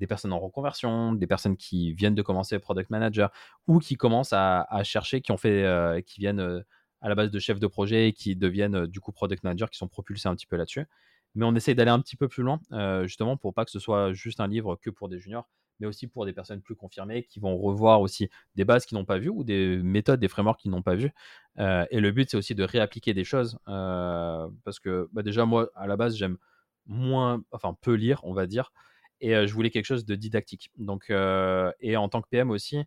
des 0.00 0.06
personnes 0.06 0.32
en 0.32 0.38
reconversion, 0.38 1.12
des 1.12 1.26
personnes 1.26 1.56
qui 1.56 1.92
viennent 1.92 2.14
de 2.14 2.22
commencer 2.22 2.58
product 2.58 2.90
manager 2.90 3.30
ou 3.66 3.78
qui 3.78 3.96
commencent 3.96 4.32
à, 4.32 4.66
chercher, 4.84 5.20
qui 5.20 5.32
ont 5.32 5.36
fait, 5.36 5.64
euh, 5.64 6.00
qui 6.00 6.20
viennent 6.20 6.40
euh, 6.40 6.60
à 7.00 7.08
la 7.08 7.14
base 7.14 7.30
de 7.30 7.38
chef 7.38 7.58
de 7.58 7.66
projet 7.66 8.08
et 8.08 8.12
qui 8.12 8.36
deviennent 8.36 8.76
euh, 8.76 8.86
du 8.86 9.00
coup 9.00 9.12
product 9.12 9.44
manager, 9.44 9.70
qui 9.70 9.78
sont 9.78 9.88
propulsés 9.88 10.28
un 10.28 10.34
petit 10.34 10.46
peu 10.46 10.56
là-dessus. 10.56 10.86
Mais 11.34 11.44
on 11.44 11.54
essaye 11.54 11.74
d'aller 11.74 11.90
un 11.90 12.00
petit 12.00 12.16
peu 12.16 12.28
plus 12.28 12.42
loin, 12.42 12.60
justement 13.04 13.36
pour 13.36 13.52
pas 13.52 13.66
que 13.66 13.70
ce 13.70 13.78
soit 13.78 14.14
juste 14.14 14.40
un 14.40 14.48
livre 14.48 14.76
que 14.76 14.88
pour 14.88 15.10
des 15.10 15.18
juniors, 15.18 15.46
mais 15.78 15.86
aussi 15.86 16.06
pour 16.06 16.24
des 16.24 16.32
personnes 16.32 16.62
plus 16.62 16.74
confirmées 16.74 17.24
qui 17.24 17.40
vont 17.40 17.58
revoir 17.58 18.00
aussi 18.00 18.30
des 18.54 18.64
bases 18.64 18.86
qu'ils 18.86 18.96
n'ont 18.96 19.04
pas 19.04 19.18
vues 19.18 19.28
ou 19.28 19.44
des 19.44 19.76
méthodes, 19.82 20.18
des 20.18 20.28
frameworks 20.28 20.60
qu'ils 20.60 20.70
n'ont 20.70 20.80
pas 20.80 20.94
vues. 20.94 21.12
et 21.58 22.00
le 22.00 22.10
but, 22.10 22.30
c'est 22.30 22.38
aussi 22.38 22.54
de 22.54 22.64
réappliquer 22.64 23.12
des 23.12 23.24
choses 23.24 23.58
parce 23.66 24.80
que 24.80 25.10
bah, 25.12 25.22
déjà, 25.22 25.44
moi, 25.44 25.68
à 25.74 25.86
la 25.86 25.98
base, 25.98 26.16
j'aime 26.16 26.38
moins, 26.86 27.42
enfin, 27.52 27.76
peu 27.82 27.92
lire, 27.92 28.20
on 28.24 28.32
va 28.32 28.46
dire 28.46 28.72
et 29.20 29.46
je 29.46 29.52
voulais 29.52 29.70
quelque 29.70 29.84
chose 29.84 30.04
de 30.04 30.14
didactique. 30.14 30.70
Donc, 30.78 31.10
et 31.10 31.96
en 31.96 32.08
tant 32.08 32.22
que 32.22 32.28
PM 32.28 32.50
aussi, 32.50 32.84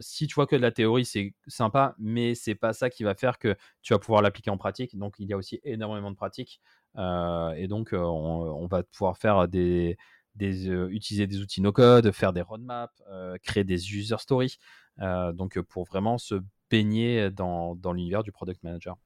si 0.00 0.26
tu 0.26 0.34
vois 0.34 0.46
que 0.46 0.56
de 0.56 0.60
la 0.60 0.72
théorie, 0.72 1.04
c'est 1.04 1.34
sympa, 1.46 1.94
mais 1.98 2.34
c'est 2.34 2.54
pas 2.54 2.72
ça 2.72 2.90
qui 2.90 3.04
va 3.04 3.14
faire 3.14 3.38
que 3.38 3.56
tu 3.82 3.92
vas 3.92 3.98
pouvoir 3.98 4.22
l'appliquer 4.22 4.50
en 4.50 4.56
pratique. 4.56 4.96
Donc, 4.98 5.16
il 5.18 5.28
y 5.28 5.32
a 5.32 5.36
aussi 5.36 5.60
énormément 5.62 6.10
de 6.10 6.16
pratique. 6.16 6.60
et 6.96 7.66
donc, 7.68 7.90
on, 7.92 8.66
va 8.66 8.82
pouvoir 8.82 9.18
faire 9.18 9.48
des, 9.48 9.96
des 10.34 10.68
utiliser 10.68 11.26
des 11.26 11.40
outils 11.40 11.60
no-code, 11.60 12.10
faire 12.12 12.32
des 12.32 12.42
roadmaps, 12.42 13.02
créer 13.42 13.64
des 13.64 13.94
user 13.94 14.16
stories. 14.18 14.58
donc, 14.98 15.60
pour 15.60 15.84
vraiment 15.84 16.18
se 16.18 16.36
baigner 16.70 17.30
dans, 17.30 17.76
dans 17.76 17.92
l'univers 17.92 18.22
du 18.22 18.32
product 18.32 18.62
manager. 18.62 18.96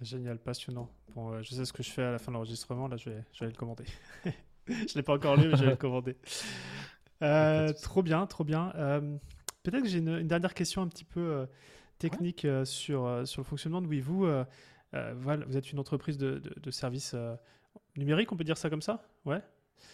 Génial, 0.00 0.38
passionnant. 0.38 0.88
Bon, 1.14 1.42
je 1.42 1.54
sais 1.54 1.64
ce 1.64 1.72
que 1.72 1.82
je 1.82 1.90
fais 1.90 2.02
à 2.02 2.12
la 2.12 2.18
fin 2.18 2.32
de 2.32 2.34
l'enregistrement. 2.34 2.88
Là, 2.88 2.96
je 2.96 3.10
vais, 3.10 3.24
je 3.32 3.44
vais 3.44 3.50
le 3.50 3.56
commenter. 3.56 3.84
je 4.68 4.72
ne 4.72 4.94
l'ai 4.96 5.02
pas 5.02 5.14
encore 5.14 5.36
lu, 5.36 5.48
mais 5.48 5.56
je 5.56 5.64
vais 5.64 5.70
le 5.70 5.76
commander. 5.76 6.16
Euh, 7.22 7.72
trop 7.82 8.02
bien, 8.02 8.26
trop 8.26 8.44
bien. 8.44 8.72
Euh, 8.76 9.00
peut-être 9.62 9.82
que 9.82 9.88
j'ai 9.88 9.98
une, 9.98 10.26
dernière 10.26 10.54
question 10.54 10.82
un 10.82 10.88
petit 10.88 11.04
peu 11.04 11.20
euh, 11.20 11.46
technique 11.98 12.46
sur, 12.64 13.26
sur 13.26 13.40
le 13.40 13.46
fonctionnement 13.46 13.82
de 13.82 13.86
WeVoo. 13.86 14.28
Voilà, 14.92 15.44
vous 15.46 15.56
êtes 15.56 15.72
une 15.72 15.78
entreprise 15.78 16.18
de, 16.18 16.42
de, 16.56 16.70
services 16.70 17.14
numériques, 17.96 18.32
on 18.32 18.36
peut 18.36 18.44
dire 18.44 18.58
ça 18.58 18.70
comme 18.70 18.82
ça? 18.82 19.02
Ouais 19.24 19.40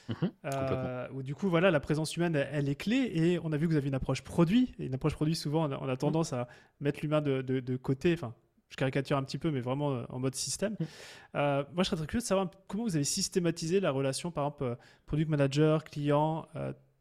mmh 0.08 1.22
du 1.22 1.34
coup, 1.34 1.48
voilà, 1.48 1.70
la 1.70 1.80
présence 1.80 2.16
humaine, 2.16 2.36
elle, 2.36 2.68
est 2.68 2.74
clé. 2.76 3.10
Et 3.14 3.40
on 3.42 3.52
a 3.52 3.56
vu 3.56 3.66
que 3.66 3.72
vous 3.72 3.76
avez 3.76 3.88
une 3.88 3.94
approche 3.94 4.22
produit. 4.22 4.74
Et 4.78 4.86
une 4.86 4.94
approche 4.94 5.14
produit, 5.14 5.34
souvent, 5.34 5.68
on 5.68 5.88
a, 5.88 5.96
tendance 5.96 6.32
à 6.32 6.48
mettre 6.80 7.00
l'humain 7.02 7.20
de, 7.20 7.42
de, 7.42 7.76
côté. 7.76 8.12
Enfin, 8.12 8.34
je 8.70 8.76
caricature 8.76 9.16
un 9.16 9.22
petit 9.22 9.38
peu, 9.38 9.50
mais 9.50 9.60
vraiment 9.60 9.92
euh, 9.92 10.04
en 10.08 10.18
mode 10.18 10.34
système. 10.34 10.72
Mm. 10.72 10.84
Euh, 11.36 11.64
moi, 11.74 11.84
je 11.84 11.88
serais 11.88 11.96
très 11.96 12.06
curieux 12.06 12.22
de 12.22 12.26
savoir 12.26 12.50
comment 12.66 12.84
vous 12.84 12.96
avez 12.96 13.04
systématisé 13.04 13.80
la 13.80 13.90
relation, 13.90 14.30
par 14.30 14.44
exemple, 14.44 14.64
euh, 14.64 14.74
product 15.06 15.30
manager, 15.30 15.84
client. 15.84 16.46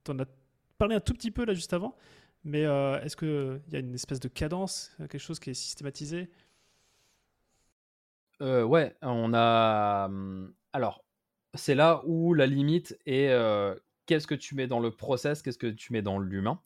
tu 0.04 0.12
en 0.12 0.20
as 0.20 0.26
parlé 0.78 0.96
un 0.96 1.00
tout 1.00 1.14
petit 1.14 1.32
peu 1.32 1.46
là 1.46 1.54
juste 1.54 1.74
avant, 1.74 1.96
mais 2.44 2.62
est-ce 2.62 3.16
qu'il 3.16 3.62
y 3.72 3.76
a 3.76 3.80
une 3.80 3.96
espèce 3.96 4.20
de 4.20 4.28
cadence, 4.28 4.96
quelque 5.00 5.18
chose 5.18 5.40
qui 5.40 5.50
est 5.50 5.56
systématisé? 5.56 6.30
Ouais, 8.42 8.96
on 9.02 9.34
a. 9.34 10.06
Hum, 10.06 10.54
alors, 10.74 11.04
c'est 11.54 11.74
là 11.74 12.02
où 12.06 12.34
la 12.34 12.46
limite 12.46 12.98
est 13.06 13.34
qu'est-ce 14.06 14.28
que 14.28 14.36
tu 14.36 14.54
mets 14.54 14.68
dans 14.68 14.80
le 14.80 14.92
process, 14.92 15.42
qu'est-ce 15.42 15.58
que 15.58 15.68
tu 15.68 15.94
mets 15.94 16.04
dans 16.04 16.20
l'humain. 16.20 16.62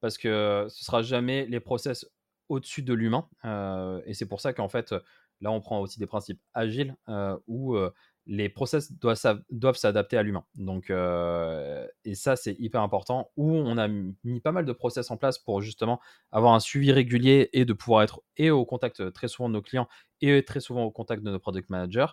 parce 0.00 0.18
que 0.18 0.66
ce 0.68 0.84
sera 0.84 1.02
jamais 1.02 1.46
les 1.46 1.58
process 1.58 2.06
au-dessus 2.48 2.82
de 2.82 2.94
l'humain. 2.94 3.28
Euh, 3.44 4.00
et 4.06 4.14
c'est 4.14 4.26
pour 4.26 4.40
ça 4.40 4.52
qu'en 4.52 4.68
fait, 4.68 4.94
là, 5.40 5.50
on 5.50 5.60
prend 5.60 5.80
aussi 5.80 5.98
des 5.98 6.06
principes 6.06 6.40
agiles 6.54 6.96
euh, 7.08 7.36
où 7.46 7.74
euh, 7.74 7.90
les 8.26 8.48
process 8.48 8.92
doivent, 8.92 9.76
s'adapter 9.76 10.16
à 10.16 10.22
l'humain. 10.22 10.44
Donc, 10.56 10.90
et 10.90 12.14
ça, 12.14 12.34
c'est 12.34 12.56
hyper 12.58 12.82
important. 12.82 13.30
Où 13.36 13.52
on 13.54 13.78
a 13.78 13.86
mis 13.88 14.40
pas 14.40 14.50
mal 14.50 14.64
de 14.64 14.72
process 14.72 15.12
en 15.12 15.16
place 15.16 15.38
pour 15.38 15.62
justement 15.62 16.00
avoir 16.32 16.54
un 16.54 16.60
suivi 16.60 16.90
régulier 16.90 17.50
et 17.52 17.64
de 17.64 17.72
pouvoir 17.72 18.02
être 18.02 18.22
et 18.36 18.50
au 18.50 18.64
contact 18.64 19.12
très 19.12 19.28
souvent 19.28 19.48
de 19.48 19.54
nos 19.54 19.62
clients 19.62 19.86
et 20.22 20.44
très 20.44 20.58
souvent 20.58 20.82
au 20.82 20.90
contact 20.90 21.22
de 21.22 21.30
nos 21.30 21.38
product 21.38 21.70
managers. 21.70 22.06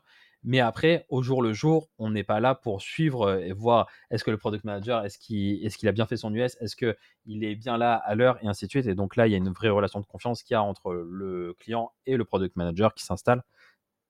Mais 0.43 0.59
après, 0.59 1.05
au 1.09 1.23
jour 1.23 1.41
le 1.41 1.53
jour, 1.53 1.89
on 1.97 2.09
n'est 2.11 2.23
pas 2.23 2.39
là 2.39 2.53
pour 2.55 2.81
suivre 2.81 3.39
et 3.39 3.53
voir 3.53 3.87
est-ce 4.11 4.23
que 4.23 4.31
le 4.31 4.37
product 4.37 4.65
manager, 4.65 5.03
est-ce 5.05 5.17
qu'il 5.17 5.65
est 5.65 5.75
qu'il 5.77 5.87
a 5.87 5.91
bien 5.93 6.05
fait 6.05 6.17
son 6.17 6.33
US, 6.33 6.57
est-ce 6.59 6.75
qu'il 6.75 7.43
est 7.43 7.55
bien 7.55 7.77
là 7.77 7.95
à 7.95 8.15
l'heure, 8.15 8.37
et 8.43 8.47
ainsi 8.47 8.65
de 8.65 8.69
suite. 8.69 8.87
Et 8.87 8.95
donc 8.95 9.15
là, 9.15 9.27
il 9.27 9.31
y 9.31 9.35
a 9.35 9.37
une 9.37 9.49
vraie 9.51 9.69
relation 9.69 10.01
de 10.01 10.05
confiance 10.05 10.43
qu'il 10.43 10.55
y 10.55 10.57
a 10.57 10.63
entre 10.63 10.93
le 10.93 11.53
client 11.59 11.91
et 12.05 12.17
le 12.17 12.25
product 12.25 12.55
manager 12.57 12.93
qui 12.93 13.05
s'installe, 13.05 13.43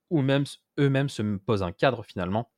ou 0.09 0.21
même 0.21 0.45
eux-mêmes 0.79 1.09
se 1.09 1.21
posent 1.37 1.63
un 1.63 1.71
cadre 1.71 2.03
finalement. 2.03 2.49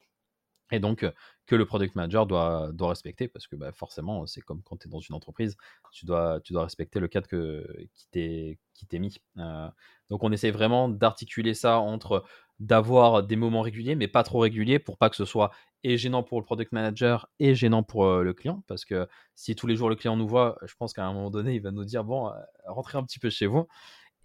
Et 0.72 0.80
donc, 0.80 1.06
que 1.46 1.56
le 1.56 1.66
product 1.66 1.96
manager 1.96 2.26
doit, 2.26 2.72
doit 2.74 2.90
respecter, 2.90 3.28
parce 3.28 3.48
que 3.48 3.56
bah, 3.56 3.72
forcément, 3.72 4.26
c'est 4.26 4.42
comme 4.42 4.64
quand 4.64 4.78
tu 4.78 4.88
es 4.88 4.92
dans 4.92 5.00
une 5.00 5.16
entreprise, 5.16 5.58
tu 5.92 6.06
dois, 6.06 6.40
tu 6.42 6.54
dois 6.54 6.64
respecter 6.64 7.00
le 7.00 7.08
cadre 7.08 7.28
que, 7.28 7.68
qui 7.94 8.88
t'est 8.88 9.00
mis. 9.00 9.18
Euh, 9.38 9.70
donc, 10.10 10.24
on 10.24 10.32
essaie 10.32 10.52
vraiment 10.52 10.90
d'articuler 10.90 11.54
ça 11.54 11.80
entre 11.80 12.24
d'avoir 12.60 13.24
des 13.24 13.36
moments 13.36 13.62
réguliers, 13.62 13.96
mais 13.96 14.08
pas 14.08 14.24
trop 14.24 14.40
réguliers 14.40 14.80
pour 14.80 14.98
pas 14.98 15.10
que 15.10 15.16
ce 15.16 15.26
soit 15.26 15.52
et 15.84 15.98
gênant 15.98 16.24
pour 16.24 16.40
le 16.40 16.46
product 16.46 16.72
manager 16.72 17.30
et 17.40 17.54
gênant 17.54 17.84
pour 17.84 18.08
le 18.08 18.34
client. 18.34 18.64
Parce 18.68 18.86
que 18.86 19.08
si 19.36 19.56
tous 19.56 19.68
les 19.68 19.76
jours 19.76 19.90
le 19.90 19.96
client 19.96 20.16
nous 20.16 20.28
voit, 20.28 20.58
je 20.66 20.74
pense 20.76 20.94
qu'à 20.94 21.06
un 21.06 21.14
moment 21.14 21.30
donné, 21.30 21.54
il 21.54 21.62
va 21.62 21.72
nous 21.72 21.86
dire 21.86 22.04
bon, 22.04 22.32
rentrez 22.66 22.98
un 22.98 23.04
petit 23.04 23.20
peu 23.20 23.30
chez 23.30 23.46
vous. 23.46 23.68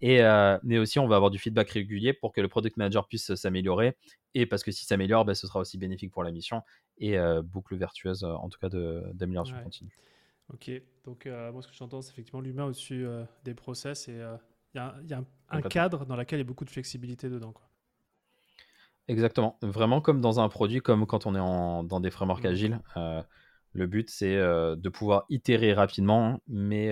Et, 0.01 0.21
mais 0.63 0.79
aussi, 0.79 0.97
on 0.97 1.07
va 1.07 1.17
avoir 1.17 1.29
du 1.29 1.37
feedback 1.37 1.69
régulier 1.69 2.13
pour 2.13 2.31
que 2.31 2.41
le 2.41 2.47
product 2.47 2.77
manager 2.77 3.07
puisse 3.07 3.35
s'améliorer. 3.35 3.95
Et 4.33 4.47
parce 4.47 4.63
que 4.63 4.71
si 4.71 4.85
s'améliore, 4.85 5.25
ben, 5.25 5.35
ce 5.35 5.45
sera 5.45 5.59
aussi 5.59 5.77
bénéfique 5.77 6.11
pour 6.11 6.23
la 6.23 6.31
mission 6.31 6.63
et 6.97 7.15
boucle 7.43 7.75
vertueuse, 7.75 8.23
en 8.23 8.49
tout 8.49 8.57
cas, 8.57 8.69
d'amélioration 8.69 9.61
continue. 9.61 9.95
Ok, 10.51 10.71
donc 11.03 11.27
moi, 11.27 11.61
ce 11.61 11.67
que 11.67 11.75
j'entends, 11.75 12.01
c'est 12.01 12.11
effectivement 12.11 12.41
l'humain 12.41 12.65
au-dessus 12.65 13.05
des 13.43 13.53
process 13.53 14.07
et 14.07 14.13
il 14.73 14.77
y 14.77 14.79
a, 14.79 14.95
y 15.07 15.13
a 15.13 15.23
un, 15.49 15.61
cadre 15.61 16.05
dans 16.05 16.15
lequel 16.15 16.39
il 16.39 16.41
y 16.41 16.45
a 16.45 16.47
beaucoup 16.47 16.65
de 16.65 16.71
flexibilité 16.71 17.29
dedans. 17.29 17.51
Quoi. 17.51 17.70
Exactement. 19.07 19.57
Vraiment 19.61 20.01
comme 20.01 20.21
dans 20.21 20.39
un 20.39 20.49
produit, 20.49 20.79
comme 20.79 21.05
quand 21.05 21.25
on 21.25 21.35
est 21.35 21.39
en, 21.39 21.83
dans 21.83 21.99
des 21.99 22.11
frameworks 22.11 22.43
mmh. 22.43 22.47
agiles. 22.47 22.79
Euh, 22.97 23.21
Le 23.73 23.87
but, 23.87 24.09
c'est 24.09 24.35
de 24.35 24.89
pouvoir 24.89 25.25
itérer 25.29 25.73
rapidement, 25.73 26.41
mais 26.47 26.91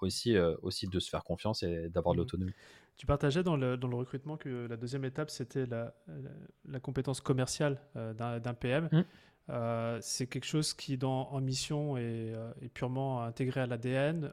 aussi, 0.00 0.36
aussi 0.62 0.88
de 0.88 0.98
se 0.98 1.10
faire 1.10 1.24
confiance 1.24 1.62
et 1.62 1.90
d'avoir 1.90 2.14
de 2.14 2.18
mmh 2.18 2.22
l'autonomie. 2.22 2.52
Tu 2.96 3.04
partageais 3.04 3.42
dans 3.42 3.56
le, 3.58 3.76
dans 3.76 3.88
le, 3.88 3.96
recrutement 3.96 4.38
que 4.38 4.66
la 4.66 4.78
deuxième 4.78 5.04
étape, 5.04 5.28
c'était 5.28 5.66
la, 5.66 5.92
la, 6.66 6.80
compétence 6.80 7.20
commerciale 7.20 7.78
d'un 7.94 8.54
PM. 8.54 8.88
Mmh. 8.90 9.98
c'est 10.00 10.26
quelque 10.26 10.46
chose 10.46 10.72
qui, 10.72 10.96
dans, 10.96 11.28
en 11.28 11.40
mission, 11.42 11.98
est, 11.98 12.32
est 12.62 12.68
purement 12.70 13.22
intégré 13.22 13.60
à 13.60 13.66
l'ADN 13.66 14.32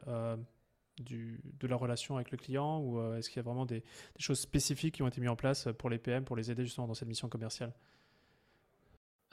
de 0.98 1.66
la 1.66 1.76
relation 1.76 2.16
avec 2.16 2.30
le 2.30 2.38
client 2.38 2.80
ou 2.80 3.00
est-ce 3.14 3.28
qu'il 3.28 3.38
y 3.38 3.40
a 3.40 3.42
vraiment 3.42 3.66
des, 3.66 3.82
choses 4.18 4.40
spécifiques 4.40 4.94
qui 4.96 5.02
ont 5.02 5.08
été 5.08 5.20
mises 5.20 5.30
en 5.30 5.36
place 5.36 5.68
pour 5.78 5.90
les 5.90 5.98
PM 5.98 6.24
pour 6.24 6.36
les 6.36 6.50
aider 6.50 6.64
justement 6.64 6.86
dans 6.86 6.94
cette 6.94 7.08
mission 7.08 7.28
commerciale? 7.28 7.72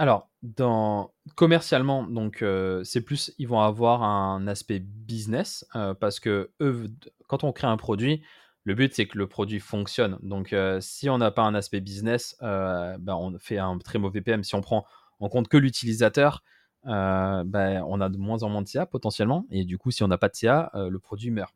Alors, 0.01 0.32
dans 0.41 1.14
commercialement, 1.36 2.01
donc 2.01 2.41
euh, 2.41 2.84
c'est 2.84 3.01
plus, 3.01 3.36
ils 3.38 3.47
vont 3.47 3.62
avoir 3.62 4.01
un 4.01 4.47
aspect 4.47 4.80
business 4.80 5.64
euh, 5.76 5.93
parce 5.93 6.20
que 6.20 6.49
eux, 6.59 6.88
quand 7.28 7.43
on 7.43 7.51
crée 7.51 7.68
un 7.68 7.78
produit, 7.78 8.24
le 8.64 8.74
but 8.74 8.95
c'est 8.95 9.05
que 9.05 9.20
le 9.20 9.28
produit 9.28 9.59
fonctionne. 9.59 10.18
Donc, 10.24 10.53
euh, 10.53 10.82
si 10.82 11.07
on 11.07 11.20
n'a 11.20 11.30
pas 11.30 11.43
un 11.43 11.53
aspect 11.53 11.82
business, 11.82 12.36
ben, 12.41 12.97
on 13.09 13.38
fait 13.38 13.59
un 13.59 13.78
très 13.78 13.99
mauvais 13.99 14.22
PM. 14.22 14.43
Si 14.43 14.55
on 14.55 14.62
prend 14.62 14.88
en 15.20 15.30
compte 15.30 15.47
que 15.47 15.57
l'utilisateur, 15.57 16.43
ben, 16.84 17.84
on 17.88 18.01
a 18.01 18.09
de 18.09 18.17
moins 18.17 18.43
en 18.43 18.49
moins 18.49 18.61
de 18.61 18.67
CA 18.67 18.86
potentiellement. 18.86 19.45
Et 19.51 19.65
du 19.65 19.77
coup, 19.77 19.91
si 19.91 20.03
on 20.03 20.07
n'a 20.07 20.17
pas 20.17 20.29
de 20.29 20.36
CA, 20.36 20.71
le 20.73 20.99
produit 20.99 21.32
meurt. 21.32 21.53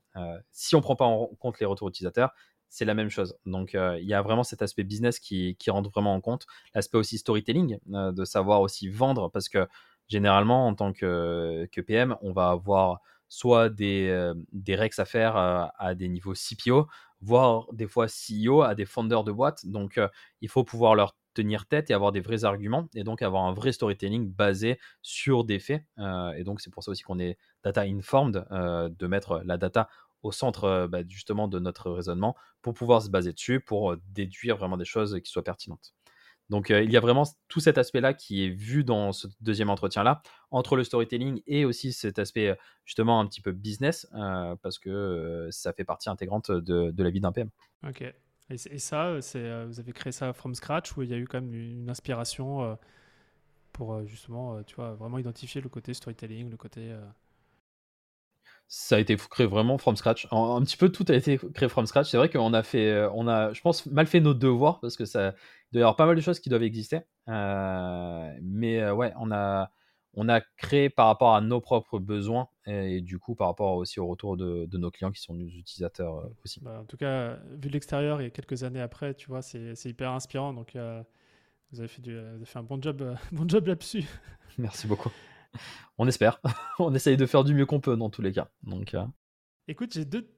si 0.51 0.75
on 0.75 0.79
ne 0.79 0.83
prend 0.83 0.95
pas 0.95 1.05
en 1.05 1.27
compte 1.39 1.59
les 1.59 1.65
retours 1.65 1.89
utilisateurs, 1.89 2.31
c'est 2.75 2.85
la 2.85 2.93
même 2.93 3.09
chose. 3.09 3.37
Donc, 3.45 3.73
euh, 3.75 3.97
il 4.01 4.07
y 4.07 4.13
a 4.13 4.21
vraiment 4.21 4.43
cet 4.43 4.61
aspect 4.61 4.83
business 4.83 5.19
qui, 5.19 5.55
rentre 5.67 5.89
vraiment 5.89 6.13
en 6.13 6.21
compte. 6.21 6.45
L'aspect 6.73 6.97
aussi 6.97 7.17
storytelling, 7.17 7.79
euh, 7.93 8.11
de 8.11 8.25
savoir 8.25 8.61
aussi 8.61 8.89
vendre, 8.89 9.29
parce 9.31 9.49
que 9.49 9.67
généralement, 10.09 10.67
en 10.67 10.75
tant 10.75 10.91
que, 10.93 11.67
PM, 11.87 12.15
on 12.21 12.33
va 12.33 12.49
avoir 12.49 12.99
soit 13.29 13.69
des, 13.69 14.09
euh, 14.09 14.33
des 14.51 14.75
rex 14.75 14.99
à 14.99 15.05
faire 15.05 15.35
à 15.37 15.95
des 15.95 16.09
niveaux 16.09 16.33
CPO, 16.35 16.87
voire 17.21 17.67
des 17.73 17.87
fois 17.87 18.07
CEO 18.07 18.61
à 18.61 18.75
des 18.75 18.85
fondeurs 18.85 19.23
de 19.23 19.31
boîtes. 19.31 19.65
Donc, 19.65 19.99
il 20.41 20.49
faut 20.49 20.63
pouvoir 20.65 20.95
leur 20.95 21.15
tenir 21.35 21.67
tête 21.67 21.91
et 21.91 21.93
avoir 21.93 22.11
des 22.11 22.21
vrais 22.21 22.45
arguments 22.45 22.87
et 22.95 23.03
donc 23.03 23.21
avoir 23.21 23.43
un 23.43 23.53
vrai 23.53 23.71
storytelling 23.71 24.31
basé 24.31 24.79
sur 25.01 25.43
des 25.43 25.59
faits. 25.59 25.83
et 26.35 26.43
donc, 26.43 26.61
c'est 26.61 26.71
pour 26.71 26.83
ça 26.83 26.91
aussi 26.91 27.03
qu'on 27.03 27.19
est 27.19 27.37
data 27.63 27.81
informed, 27.81 28.45
de 28.51 29.07
mettre 29.07 29.41
la 29.45 29.57
data 29.57 29.87
au 30.23 30.31
centre 30.31 30.87
bah, 30.87 31.01
justement 31.07 31.47
de 31.47 31.59
notre 31.59 31.91
raisonnement 31.91 32.35
pour 32.61 32.73
pouvoir 32.73 33.01
se 33.01 33.09
baser 33.09 33.33
dessus, 33.33 33.59
pour 33.59 33.95
déduire 34.13 34.57
vraiment 34.57 34.77
des 34.77 34.85
choses 34.85 35.19
qui 35.23 35.31
soient 35.31 35.43
pertinentes. 35.43 35.93
Donc 36.49 36.69
il 36.69 36.91
y 36.91 36.97
a 36.97 36.99
vraiment 36.99 37.23
tout 37.47 37.59
cet 37.59 37.77
aspect-là 37.77 38.13
qui 38.13 38.45
est 38.45 38.49
vu 38.49 38.83
dans 38.83 39.11
ce 39.11 39.27
deuxième 39.41 39.69
entretien-là, 39.69 40.21
entre 40.51 40.75
le 40.75 40.83
storytelling 40.83 41.41
et 41.47 41.65
aussi 41.65 41.91
cet 41.91 42.19
aspect 42.19 42.55
justement 42.85 43.19
un 43.19 43.25
petit 43.25 43.41
peu 43.41 43.51
business, 43.51 44.07
parce 44.61 44.77
que 44.77 45.47
ça 45.51 45.73
fait 45.73 45.85
partie 45.85 46.09
intégrante 46.09 46.51
de, 46.51 47.03
la 47.03 47.09
vie 47.09 47.21
d'un 47.21 47.31
PM. 47.31 47.49
Ok. 47.87 48.03
Et, 48.49 48.57
ça, 48.79 49.21
c'est, 49.21 49.65
vous 49.65 49.79
avez 49.79 49.91
créé 49.91 50.11
ça 50.11 50.31
from 50.33 50.53
scratch 50.53 50.95
ou 50.97 51.01
il 51.01 51.09
y 51.09 51.13
a 51.13 51.17
eu 51.17 51.27
quand 51.27 51.41
même 51.41 51.53
une 51.53 51.89
inspiration 51.89 52.77
pour 53.71 54.05
justement, 54.05 54.61
tu 54.63 54.75
vois, 54.75 54.93
vraiment 54.93 55.17
identifier 55.17 55.61
le 55.61 55.69
côté 55.69 55.93
storytelling, 55.93 56.49
le 56.49 56.57
côté 56.57 56.95
ça 58.67 58.95
a 58.95 58.99
été 58.99 59.15
créé 59.15 59.45
vraiment 59.45 59.77
from 59.77 59.95
scratch. 59.95 60.27
Un, 60.31 60.61
petit 60.61 60.77
peu 60.77 60.89
tout 60.89 61.05
a 61.09 61.13
été 61.13 61.39
créé 61.53 61.69
from 61.69 61.85
scratch. 61.85 62.09
C'est 62.09 62.17
vrai 62.17 62.29
qu'on 62.29 62.53
a 62.53 62.63
fait, 62.63 62.89
euh, 62.91 63.09
on 63.13 63.27
a, 63.27 63.53
je 63.53 63.61
pense, 63.61 63.85
mal 63.85 64.07
fait 64.07 64.19
nos 64.19 64.33
devoirs 64.33 64.79
parce 64.79 64.97
que 64.97 65.05
ça, 65.05 65.33
il 65.71 65.73
doit 65.73 65.79
y 65.79 65.83
avoir 65.83 65.95
pas 65.95 66.05
mal 66.05 66.15
de 66.15 66.21
choses 66.21 66.39
qui 66.39 66.49
doivent 66.49 66.63
exister. 66.63 67.01
Euh, 67.29 68.35
mais 68.41 68.79
euh, 68.81 68.93
ouais, 68.93 69.13
on 69.19 69.31
a, 69.31 69.71
on 70.15 70.29
a 70.29 70.41
créé 70.41 70.89
par 70.89 71.07
rapport 71.07 71.35
à 71.35 71.41
nos 71.41 71.61
propres 71.61 71.99
besoins 71.99 72.47
et, 72.65 73.01
du 73.01 73.19
coup 73.19 73.35
par 73.35 73.47
rapport 73.47 73.75
aussi 73.75 73.99
au 73.99 74.07
retour 74.07 74.37
de, 74.37 74.67
nos 74.77 74.91
clients 74.91 75.11
qui 75.11 75.21
sont 75.21 75.33
nos 75.33 75.47
utilisateurs 75.47 76.29
aussi. 76.43 76.59
Bah, 76.61 76.79
en 76.81 76.85
tout 76.85 76.97
cas, 76.97 77.35
vu 77.51 77.69
de 77.69 77.73
l'extérieur 77.73 78.21
et 78.21 78.31
quelques 78.31 78.63
années 78.63 78.81
après, 78.81 79.13
tu 79.13 79.27
vois, 79.27 79.41
c'est 79.41 79.85
hyper 79.85 80.11
inspirant. 80.11 80.53
Donc 80.53 80.77
vous 81.71 81.79
avez 81.79 81.87
fait, 81.87 82.01
du, 82.01 82.13
vous 82.17 82.35
avez 82.35 82.45
fait 82.45 82.59
un 82.59 82.63
bon 82.63 82.81
job, 82.81 83.15
bon 83.31 83.47
job 83.47 83.67
là-dessus. 83.67 84.05
Merci 84.57 84.87
beaucoup. 84.87 85.11
on 85.97 86.07
espère. 86.07 86.39
on 86.79 86.93
essaye 86.93 87.17
de 87.17 87.25
faire 87.25 87.43
du 87.43 87.53
mieux 87.53 87.65
qu'on 87.65 87.79
peut 87.79 87.97
dans 87.97 88.09
tous 88.09 88.21
les 88.21 88.31
cas. 88.31 88.49
Donc, 88.63 88.93
euh. 88.93 89.05
Écoute, 89.67 89.93
j'ai 89.93 90.05
deux 90.05 90.29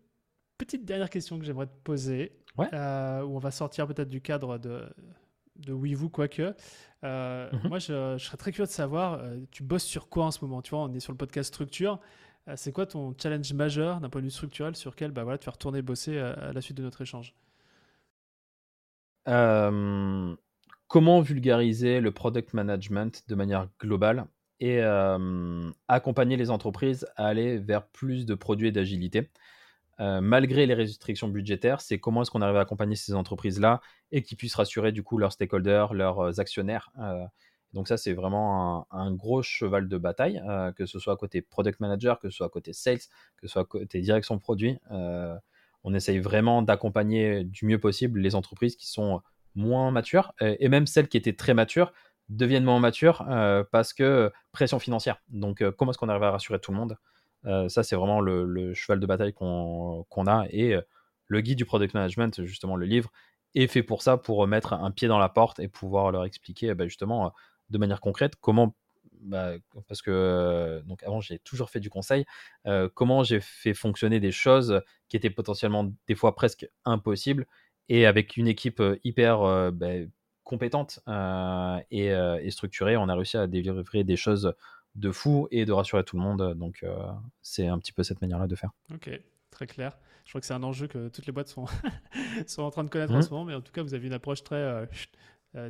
petites 0.57 0.85
dernières 0.85 1.09
questions 1.09 1.37
que 1.37 1.45
j'aimerais 1.45 1.67
te 1.67 1.77
poser. 1.83 2.33
Euh, 2.73 3.21
où 3.21 3.35
on 3.35 3.39
va 3.39 3.51
sortir 3.51 3.85
peut-être 3.85 4.09
du 4.09 4.19
cadre 4.19 4.57
de, 4.57 4.83
de 5.59 5.73
vous 5.73 6.09
quoique. 6.09 6.53
Euh, 7.03 7.49
mhm. 7.51 7.69
Moi, 7.69 7.79
je, 7.79 8.17
serais 8.17 8.37
très 8.37 8.51
curieux 8.51 8.67
de 8.67 8.71
savoir, 8.71 9.21
tu 9.51 9.63
bosses 9.63 9.83
sur 9.83 10.09
quoi 10.09 10.25
en 10.25 10.31
ce 10.31 10.43
moment? 10.43 10.61
Tu 10.61 10.71
vois, 10.71 10.83
on 10.83 10.93
est 10.93 10.99
sur 10.99 11.11
le 11.11 11.17
podcast 11.17 11.53
Structure. 11.53 11.99
c'est 12.55 12.71
quoi 12.71 12.85
ton 12.85 13.15
challenge 13.21 13.53
majeur 13.53 13.99
d'un 13.99 14.09
point 14.09 14.21
de 14.21 14.25
vue 14.25 14.31
structurel 14.31 14.75
sur 14.75 14.91
lequel 14.91 15.11
bah, 15.11 15.23
voilà, 15.23 15.37
tu 15.37 15.45
vas 15.45 15.51
retourner 15.51 15.81
bosser 15.81 16.17
à, 16.19 16.53
la 16.53 16.61
suite 16.61 16.77
de 16.77 16.83
notre 16.83 17.01
échange? 17.01 17.35
Comment 20.87 21.19
vulgariser 21.19 21.99
le 21.99 22.11
product 22.11 22.53
management 22.53 23.23
de 23.27 23.35
manière 23.35 23.67
globale 23.79 24.25
et 24.59 24.81
accompagner 25.87 26.37
les 26.37 26.49
entreprises 26.49 27.07
à 27.15 27.27
aller 27.27 27.57
vers 27.57 27.87
plus 27.87 28.25
de 28.25 28.35
produits 28.35 28.69
et 28.69 28.71
d'agilité? 28.71 29.29
Malgré 29.99 30.65
les 30.65 30.73
restrictions 30.73 31.27
budgétaires, 31.27 31.81
c'est 31.81 31.99
comment 31.99 32.21
est-ce 32.21 32.31
qu'on 32.31 32.41
arrive 32.41 32.57
à 32.57 32.61
accompagner 32.61 32.95
ces 32.95 33.13
entreprises-là 33.13 33.81
et 34.11 34.21
qu'ils 34.23 34.37
puissent 34.37 34.55
rassurer 34.55 34.91
du 34.91 35.03
coup 35.03 35.17
leurs 35.17 35.31
stakeholders, 35.31 35.93
leurs 35.93 36.39
actionnaires. 36.39 36.91
donc 37.73 37.87
ça, 37.87 37.97
c'est 37.97 38.13
vraiment 38.13 38.87
un, 38.91 39.11
gros 39.11 39.41
cheval 39.41 39.87
de 39.87 39.97
bataille, 39.97 40.41
que 40.75 40.85
ce 40.85 40.99
soit 40.99 41.17
côté 41.17 41.41
product 41.41 41.79
manager, 41.79 42.19
que 42.19 42.29
ce 42.29 42.37
soit 42.37 42.49
côté 42.49 42.73
sales, 42.73 42.99
que 43.37 43.47
ce 43.47 43.53
soit 43.53 43.65
côté 43.65 44.01
direction 44.01 44.37
produit. 44.37 44.77
on 45.83 45.93
essaye 45.93 46.19
vraiment 46.19 46.61
d'accompagner 46.61 47.43
du 47.43 47.65
mieux 47.65 47.79
possible 47.79 48.19
les 48.19 48.35
entreprises 48.35 48.75
qui 48.75 48.87
sont 48.87 49.21
moins 49.55 49.89
matures 49.89 50.33
et 50.41 50.69
même 50.69 50.85
celles 50.85 51.07
qui 51.07 51.17
étaient 51.17 51.35
très 51.35 51.55
matures 51.55 51.91
deviennent 52.29 52.63
moins 52.63 52.79
matures 52.79 53.25
euh, 53.29 53.63
parce 53.71 53.93
que 53.93 54.31
pression 54.51 54.79
financière. 54.79 55.21
Donc, 55.29 55.61
euh, 55.61 55.71
comment 55.71 55.91
est-ce 55.91 55.97
qu'on 55.97 56.09
arrive 56.09 56.23
à 56.23 56.31
rassurer 56.31 56.59
tout 56.59 56.71
le 56.71 56.77
monde? 56.77 56.97
euh, 56.97 57.16
Ça, 57.69 57.83
c'est 57.83 57.95
vraiment 57.95 58.19
le, 58.19 58.73
cheval 58.73 58.99
de 58.99 59.05
bataille 59.05 59.33
qu'on 59.33 60.05
a. 60.27 60.45
Et 60.49 60.75
le 61.27 61.41
guide 61.41 61.57
du 61.57 61.65
product 61.65 61.93
management, 61.93 62.43
justement, 62.45 62.75
le 62.75 62.85
livre, 62.85 63.11
est 63.55 63.67
fait 63.67 63.83
pour 63.83 64.01
ça, 64.01 64.17
pour 64.17 64.45
mettre 64.47 64.73
un 64.73 64.91
pied 64.91 65.07
dans 65.07 65.19
la 65.19 65.29
porte 65.29 65.59
et 65.59 65.67
pouvoir 65.67 66.11
leur 66.11 66.25
expliquer, 66.25 66.73
bah, 66.73 66.85
justement, 66.85 67.33
de 67.69 67.77
manière 67.77 68.01
concrète, 68.01 68.35
comment. 68.41 68.75
Bah, 69.19 69.53
parce 69.87 70.03
que 70.03 70.83
donc 70.85 71.01
avant 71.01 71.21
j'ai 71.21 71.39
toujours 71.39 71.71
fait 71.71 71.79
du 71.79 71.89
conseil, 71.89 72.25
comment 72.93 73.23
j'ai 73.23 73.39
fait 73.39 73.73
fonctionner 73.73 74.19
des 74.19 74.31
choses 74.31 74.81
qui 75.09 75.17
étaient 75.17 75.31
potentiellement 75.31 75.91
des 76.07 76.13
fois 76.13 76.35
presque 76.35 76.69
impossibles 76.85 77.47
et 77.89 78.05
avec 78.05 78.37
une 78.37 78.47
équipe 78.47 78.81
hyper 79.03 79.71
bah, 79.71 79.87
compétente 80.47 81.01
euh, 81.07 81.79
euh, 81.93 82.39
et, 82.41 82.51
structurée, 82.51 82.97
on 82.97 83.09
a 83.09 83.15
réussi 83.15 83.37
à 83.37 83.47
délivrer 83.47 84.03
des 84.03 84.15
choses 84.15 84.53
de 84.97 85.11
fou 85.11 85.47
et 85.51 85.65
de 85.65 85.71
rassurer 85.71 86.03
tout 86.03 86.17
le 86.17 86.23
monde. 86.23 86.53
Donc, 86.55 86.83
euh, 86.83 86.97
c'est 87.41 87.67
un 87.67 87.77
petit 87.79 87.93
peu 87.93 88.03
cette 88.03 88.21
manière-là 88.21 88.47
de 88.47 88.55
faire. 88.55 88.71
Ok, 88.93 89.09
très 89.51 89.67
clair. 89.67 89.97
Je 90.25 90.31
crois 90.31 90.41
que 90.41 90.47
c'est 90.47 90.53
un 90.53 90.63
enjeu 90.63 90.87
que 90.87 91.07
toutes 91.07 91.25
les 91.25 91.31
boîtes 91.31 91.47
sont, 91.47 91.65
sont 92.47 92.63
en 92.63 92.71
train 92.71 92.83
de 92.83 92.89
connaître 92.89 93.13
en 93.13 93.19
mmh. 93.19 93.21
ce 93.21 93.29
moment, 93.29 93.45
mais 93.45 93.55
en 93.55 93.61
tout 93.61 93.71
cas, 93.71 93.83
vous 93.83 93.93
avez 93.93 94.07
une 94.07 94.13
approche 94.13 94.43
très 94.43 94.87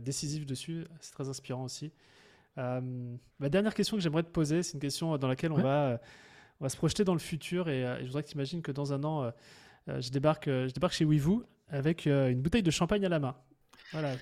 décisive 0.02 0.46
dessus. 0.46 0.86
C'est 1.00 1.12
très 1.12 1.30
inspirant 1.30 1.64
aussi. 1.64 1.92
ma 2.56 3.50
dernière 3.50 3.76
question 3.76 3.98
que 3.98 4.04
j'aimerais 4.04 4.24
te 4.24 4.30
poser, 4.30 4.64
c'est 4.64 4.74
une 4.74 4.80
question 4.80 5.18
dans 5.18 5.28
laquelle 5.28 5.52
on, 5.52 5.62
va, 5.62 6.00
on 6.60 6.66
va 6.66 6.70
se 6.70 6.78
projeter 6.78 7.04
dans 7.04 7.14
le 7.14 7.20
futur 7.20 7.70
et, 7.70 7.84
je 8.02 8.06
voudrais 8.08 8.24
que 8.24 8.30
tu 8.30 8.36
imagines 8.36 8.62
que 8.62 8.72
dans 8.72 8.94
un 8.94 9.04
an, 9.04 9.32
je, 9.88 10.10
débarque, 10.10 10.48
je 10.48 10.74
débarque 10.74 10.94
chez 10.94 11.06
WeVoo 11.06 11.44
avec 11.70 12.06
une 12.08 12.42
bouteille 12.42 12.64
de 12.64 12.72
champagne 12.72 13.06
à 13.06 13.10
la 13.10 13.20
main. 13.20 13.36
Voilà. 13.92 14.16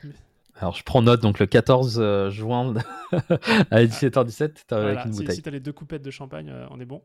Alors, 0.57 0.73
je 0.73 0.83
prends 0.83 1.01
note, 1.01 1.21
donc 1.21 1.39
le 1.39 1.47
14 1.47 1.99
euh, 1.99 2.29
juin 2.29 2.73
à 3.11 3.83
17h17, 3.83 4.53
tu 4.67 4.73
avec 4.73 5.05
une 5.05 5.11
bouteille. 5.11 5.35
Si, 5.35 5.41
tu 5.41 5.49
as 5.49 5.51
les 5.51 5.59
deux 5.59 5.73
coupettes 5.73 6.01
de 6.01 6.11
champagne, 6.11 6.49
euh, 6.49 6.65
on 6.71 6.79
est 6.79 6.85
bon. 6.85 7.03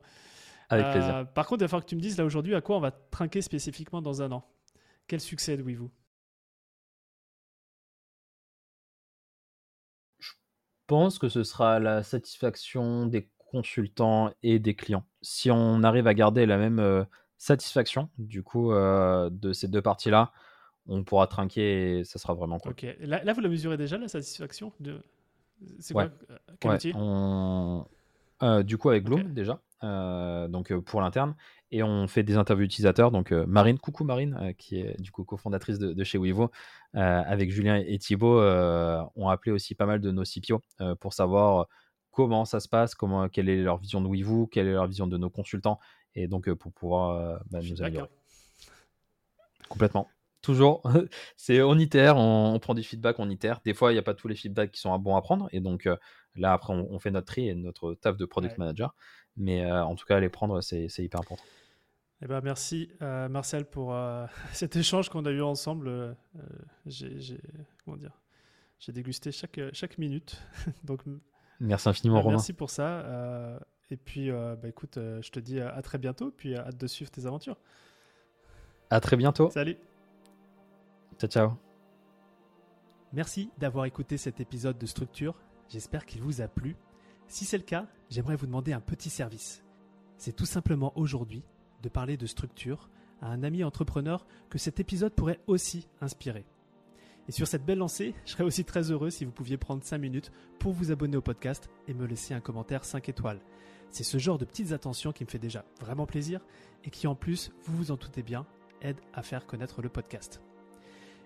Avec 0.69 0.87
euh, 0.87 0.93
plaisir. 0.93 1.27
Par 1.35 1.47
contre, 1.47 1.63
il 1.63 1.65
va 1.65 1.69
falloir 1.69 1.85
que 1.85 1.91
tu 1.91 1.97
me 1.97 2.01
dises 2.01 2.17
là 2.17 2.25
aujourd'hui 2.25 2.55
à 2.55 2.61
quoi 2.61 2.77
on 2.77 2.81
va 2.81 2.93
trinquer 2.93 3.43
spécifiquement 3.43 4.03
dans 4.03 4.23
un 4.23 4.31
an? 4.31 4.45
Quel 5.09 5.21
succès 5.21 5.57
de 5.57 5.63
vous? 5.65 5.91
Je 10.21 10.31
pense 10.87 11.19
que 11.19 11.29
ce 11.29 11.43
sera 11.43 11.81
la 11.81 12.05
satisfaction 12.05 13.07
des 13.07 13.29
consultants 13.51 14.33
et 14.45 14.61
des 14.61 14.77
clients. 14.77 15.05
Si 15.23 15.51
on 15.51 15.83
arrive 15.83 16.07
à 16.07 16.15
garder 16.15 16.47
la 16.47 16.57
même 16.57 17.05
satisfaction, 17.37 18.11
du 18.19 18.45
coup, 18.45 18.73
de 18.73 19.53
ces 19.53 19.67
deux 19.67 19.83
parties-là, 19.83 20.33
on 20.91 21.05
pourra 21.05 21.27
trinquer 21.29 22.01
et 22.01 22.05
ça 22.05 22.19
sera 22.19 22.35
vraiment 22.35 22.59
cool. 22.59 22.73
Ok, 22.73 22.85
là, 23.01 23.33
vous 23.33 23.41
la 23.41 23.49
mesurez 23.49 23.77
déjà, 23.77 23.97
la 23.97 24.09
satisfaction 24.09 24.73
de... 24.81 25.01
C'est 25.79 25.95
quoi 25.95 26.09
euh, 26.65 27.81
euh, 28.43 28.63
Du 28.63 28.77
coup, 28.77 28.91
avec 28.91 29.05
Bloom 29.05 29.33
déjà, 29.33 29.61
euh, 29.85 30.49
donc 30.49 30.75
pour 30.81 31.01
l'interne. 31.01 31.37
Et 31.71 31.85
on 31.85 32.09
fait 32.09 32.25
des 32.25 32.37
interviews 32.37 32.65
utilisateurs. 32.65 33.13
Donc 33.13 33.31
Marine, 33.31 33.79
coucou 33.79 34.03
Marine, 34.03 34.55
qui 34.59 34.81
est 34.81 35.01
du 35.01 35.13
coup 35.13 35.23
cofondatrice 35.23 35.79
de, 35.79 35.93
de 35.93 36.05
chez 36.05 36.19
Wivo, 36.19 36.51
avec 36.95 37.53
Julien 37.53 37.77
et 37.77 37.99
Thibaut, 37.99 38.41
ont 38.41 39.29
appelé 39.29 39.53
aussi 39.53 39.77
pas 39.77 39.87
mal 39.87 40.01
de 40.01 40.11
nos 40.11 40.25
CPO 40.25 40.61
pour 40.99 41.13
savoir 41.13 41.69
comment 42.11 42.45
ça 42.45 42.59
se 42.59 42.69
passe, 42.69 42.97
comment, 42.97 43.29
quelle 43.29 43.49
est 43.49 43.63
leur 43.63 43.77
vision 43.77 44.01
de 44.01 44.09
WeVoo, 44.09 44.49
quelle 44.49 44.67
est 44.67 44.73
leur 44.73 44.89
vision 44.89 45.07
de 45.07 45.17
nos 45.17 45.31
consultants, 45.31 45.79
et 46.17 46.27
donc 46.27 46.53
pour 46.55 46.73
pouvoir 46.73 47.41
bah, 47.51 47.61
nous 47.63 47.81
améliorer. 47.81 48.09
Complètement. 49.69 50.09
Toujours, 50.43 50.83
c'est 51.37 51.61
on 51.63 51.79
itère, 51.79 52.17
on, 52.17 52.59
prend 52.59 52.75
du 52.75 52.83
feedback, 52.83 53.19
on 53.19 53.29
itère. 53.29 53.61
Des 53.65 53.75
fois, 53.75 53.93
il 53.93 53.95
n'y 53.95 53.99
a 53.99 54.03
pas 54.03 54.15
tous 54.15 54.29
les 54.29 54.37
feedbacks 54.37 54.73
qui 54.73 54.81
sont 54.81 54.97
bons 54.99 55.17
à 55.17 55.23
prendre, 55.23 55.49
et 55.53 55.61
donc 55.61 55.89
là 56.35 56.53
après, 56.53 56.73
on, 56.73 56.99
fait 56.99 57.11
notre 57.11 57.27
tri 57.27 57.49
et 57.49 57.55
notre 57.55 57.95
taf 57.95 58.17
de 58.17 58.25
product 58.25 58.57
manager. 58.59 58.95
Mais 59.37 59.71
en 59.71 59.95
tout 59.95 60.07
cas, 60.07 60.19
les 60.19 60.29
prendre, 60.29 60.61
c'est 60.61 60.89
hyper 60.99 61.21
important. 61.21 61.45
Eh 62.23 62.27
ben, 62.27 62.41
merci 62.43 62.91
euh, 63.01 63.29
Marcel 63.29 63.65
pour 63.65 63.95
euh, 63.95 64.27
cet 64.53 64.77
échange 64.77 65.09
qu'on 65.09 65.25
a 65.25 65.31
eu 65.31 65.43
ensemble. 65.43 65.89
Euh, 65.89 66.13
j'ai 66.87 67.39
dégusté 68.89 69.33
chaque, 69.33 69.61
chaque 69.73 69.99
minute. 69.99 70.41
Donc, 70.85 71.01
merci 71.61 71.89
infiniment 71.89 72.21
Romain. 72.21 72.37
Merci 72.37 72.53
pour 72.53 72.71
ça. 72.71 73.59
et 73.91 73.97
puis 73.97 74.31
bah, 74.31 74.69
écoute, 74.69 74.97
je 74.97 75.31
te 75.31 75.41
dis 75.41 75.61
à 75.61 75.81
très 75.83 75.99
bientôt. 75.99 76.31
Puis 76.31 76.57
hâte 76.57 76.77
de 76.77 76.87
suivre 76.87 77.11
tes 77.11 77.27
aventures. 77.27 77.57
À 78.91 79.01
très 79.01 79.17
bientôt. 79.17 79.51
Salut. 79.51 79.77
Ciao 81.21 81.29
ciao. 81.29 81.51
Merci 83.13 83.51
d'avoir 83.59 83.85
écouté 83.85 84.17
cet 84.17 84.41
épisode 84.41 84.79
de 84.79 84.87
Structure. 84.87 85.35
J'espère 85.69 86.07
qu'il 86.07 86.23
vous 86.23 86.41
a 86.41 86.49
plu. 86.49 86.77
Si 87.29 87.45
c'est 87.45 87.59
le 87.59 87.63
cas, 87.63 87.87
j'aimerais 88.09 88.37
vous 88.37 88.47
demander 88.47 88.73
un 88.73 88.81
petit 88.81 89.11
service. 89.11 89.63
C'est 90.17 90.35
tout 90.35 90.47
simplement 90.47 90.97
aujourd'hui 90.97 91.43
de 91.83 91.91
parler 91.91 92.17
de 92.17 92.25
structure 92.25 92.89
à 93.21 93.29
un 93.29 93.43
ami 93.43 93.65
entrepreneur 93.65 94.27
que 94.49 94.57
cet 94.57 94.81
épisode 94.81 95.13
pourrait 95.13 95.41
aussi 95.47 95.89
inspirer. 96.01 96.47
Et 97.29 97.33
sur 97.33 97.47
cette 97.47 97.67
belle 97.67 97.79
lancée, 97.79 98.15
je 98.25 98.31
serais 98.31 98.45
aussi 98.45 98.65
très 98.65 98.91
heureux 98.91 99.11
si 99.11 99.27
vous 99.27 99.31
pouviez 99.31 99.59
prendre 99.59 99.85
5 99.85 99.99
minutes 99.99 100.33
pour 100.59 100.73
vous 100.73 100.91
abonner 100.91 101.19
au 101.19 101.23
podcast 101.23 101.69
et 101.87 101.93
me 101.93 102.07
laisser 102.07 102.33
un 102.33 102.41
commentaire 102.41 102.87
5 102.87 103.11
étoiles. 103.11 103.43
C'est 103.91 104.05
ce 104.05 104.17
genre 104.17 104.39
de 104.39 104.47
petites 104.47 104.73
attentions 104.73 105.13
qui 105.13 105.25
me 105.25 105.29
fait 105.29 105.39
déjà 105.39 105.67
vraiment 105.81 106.07
plaisir 106.07 106.41
et 106.85 106.89
qui 106.89 107.07
en 107.07 107.15
plus, 107.15 107.53
vous 107.65 107.77
vous 107.77 107.91
en 107.91 107.97
doutez 107.97 108.23
bien, 108.23 108.47
aide 108.81 109.01
à 109.13 109.23
faire 109.23 109.47
connaître 109.47 109.83
le 109.83 109.91
podcast. 109.91 110.41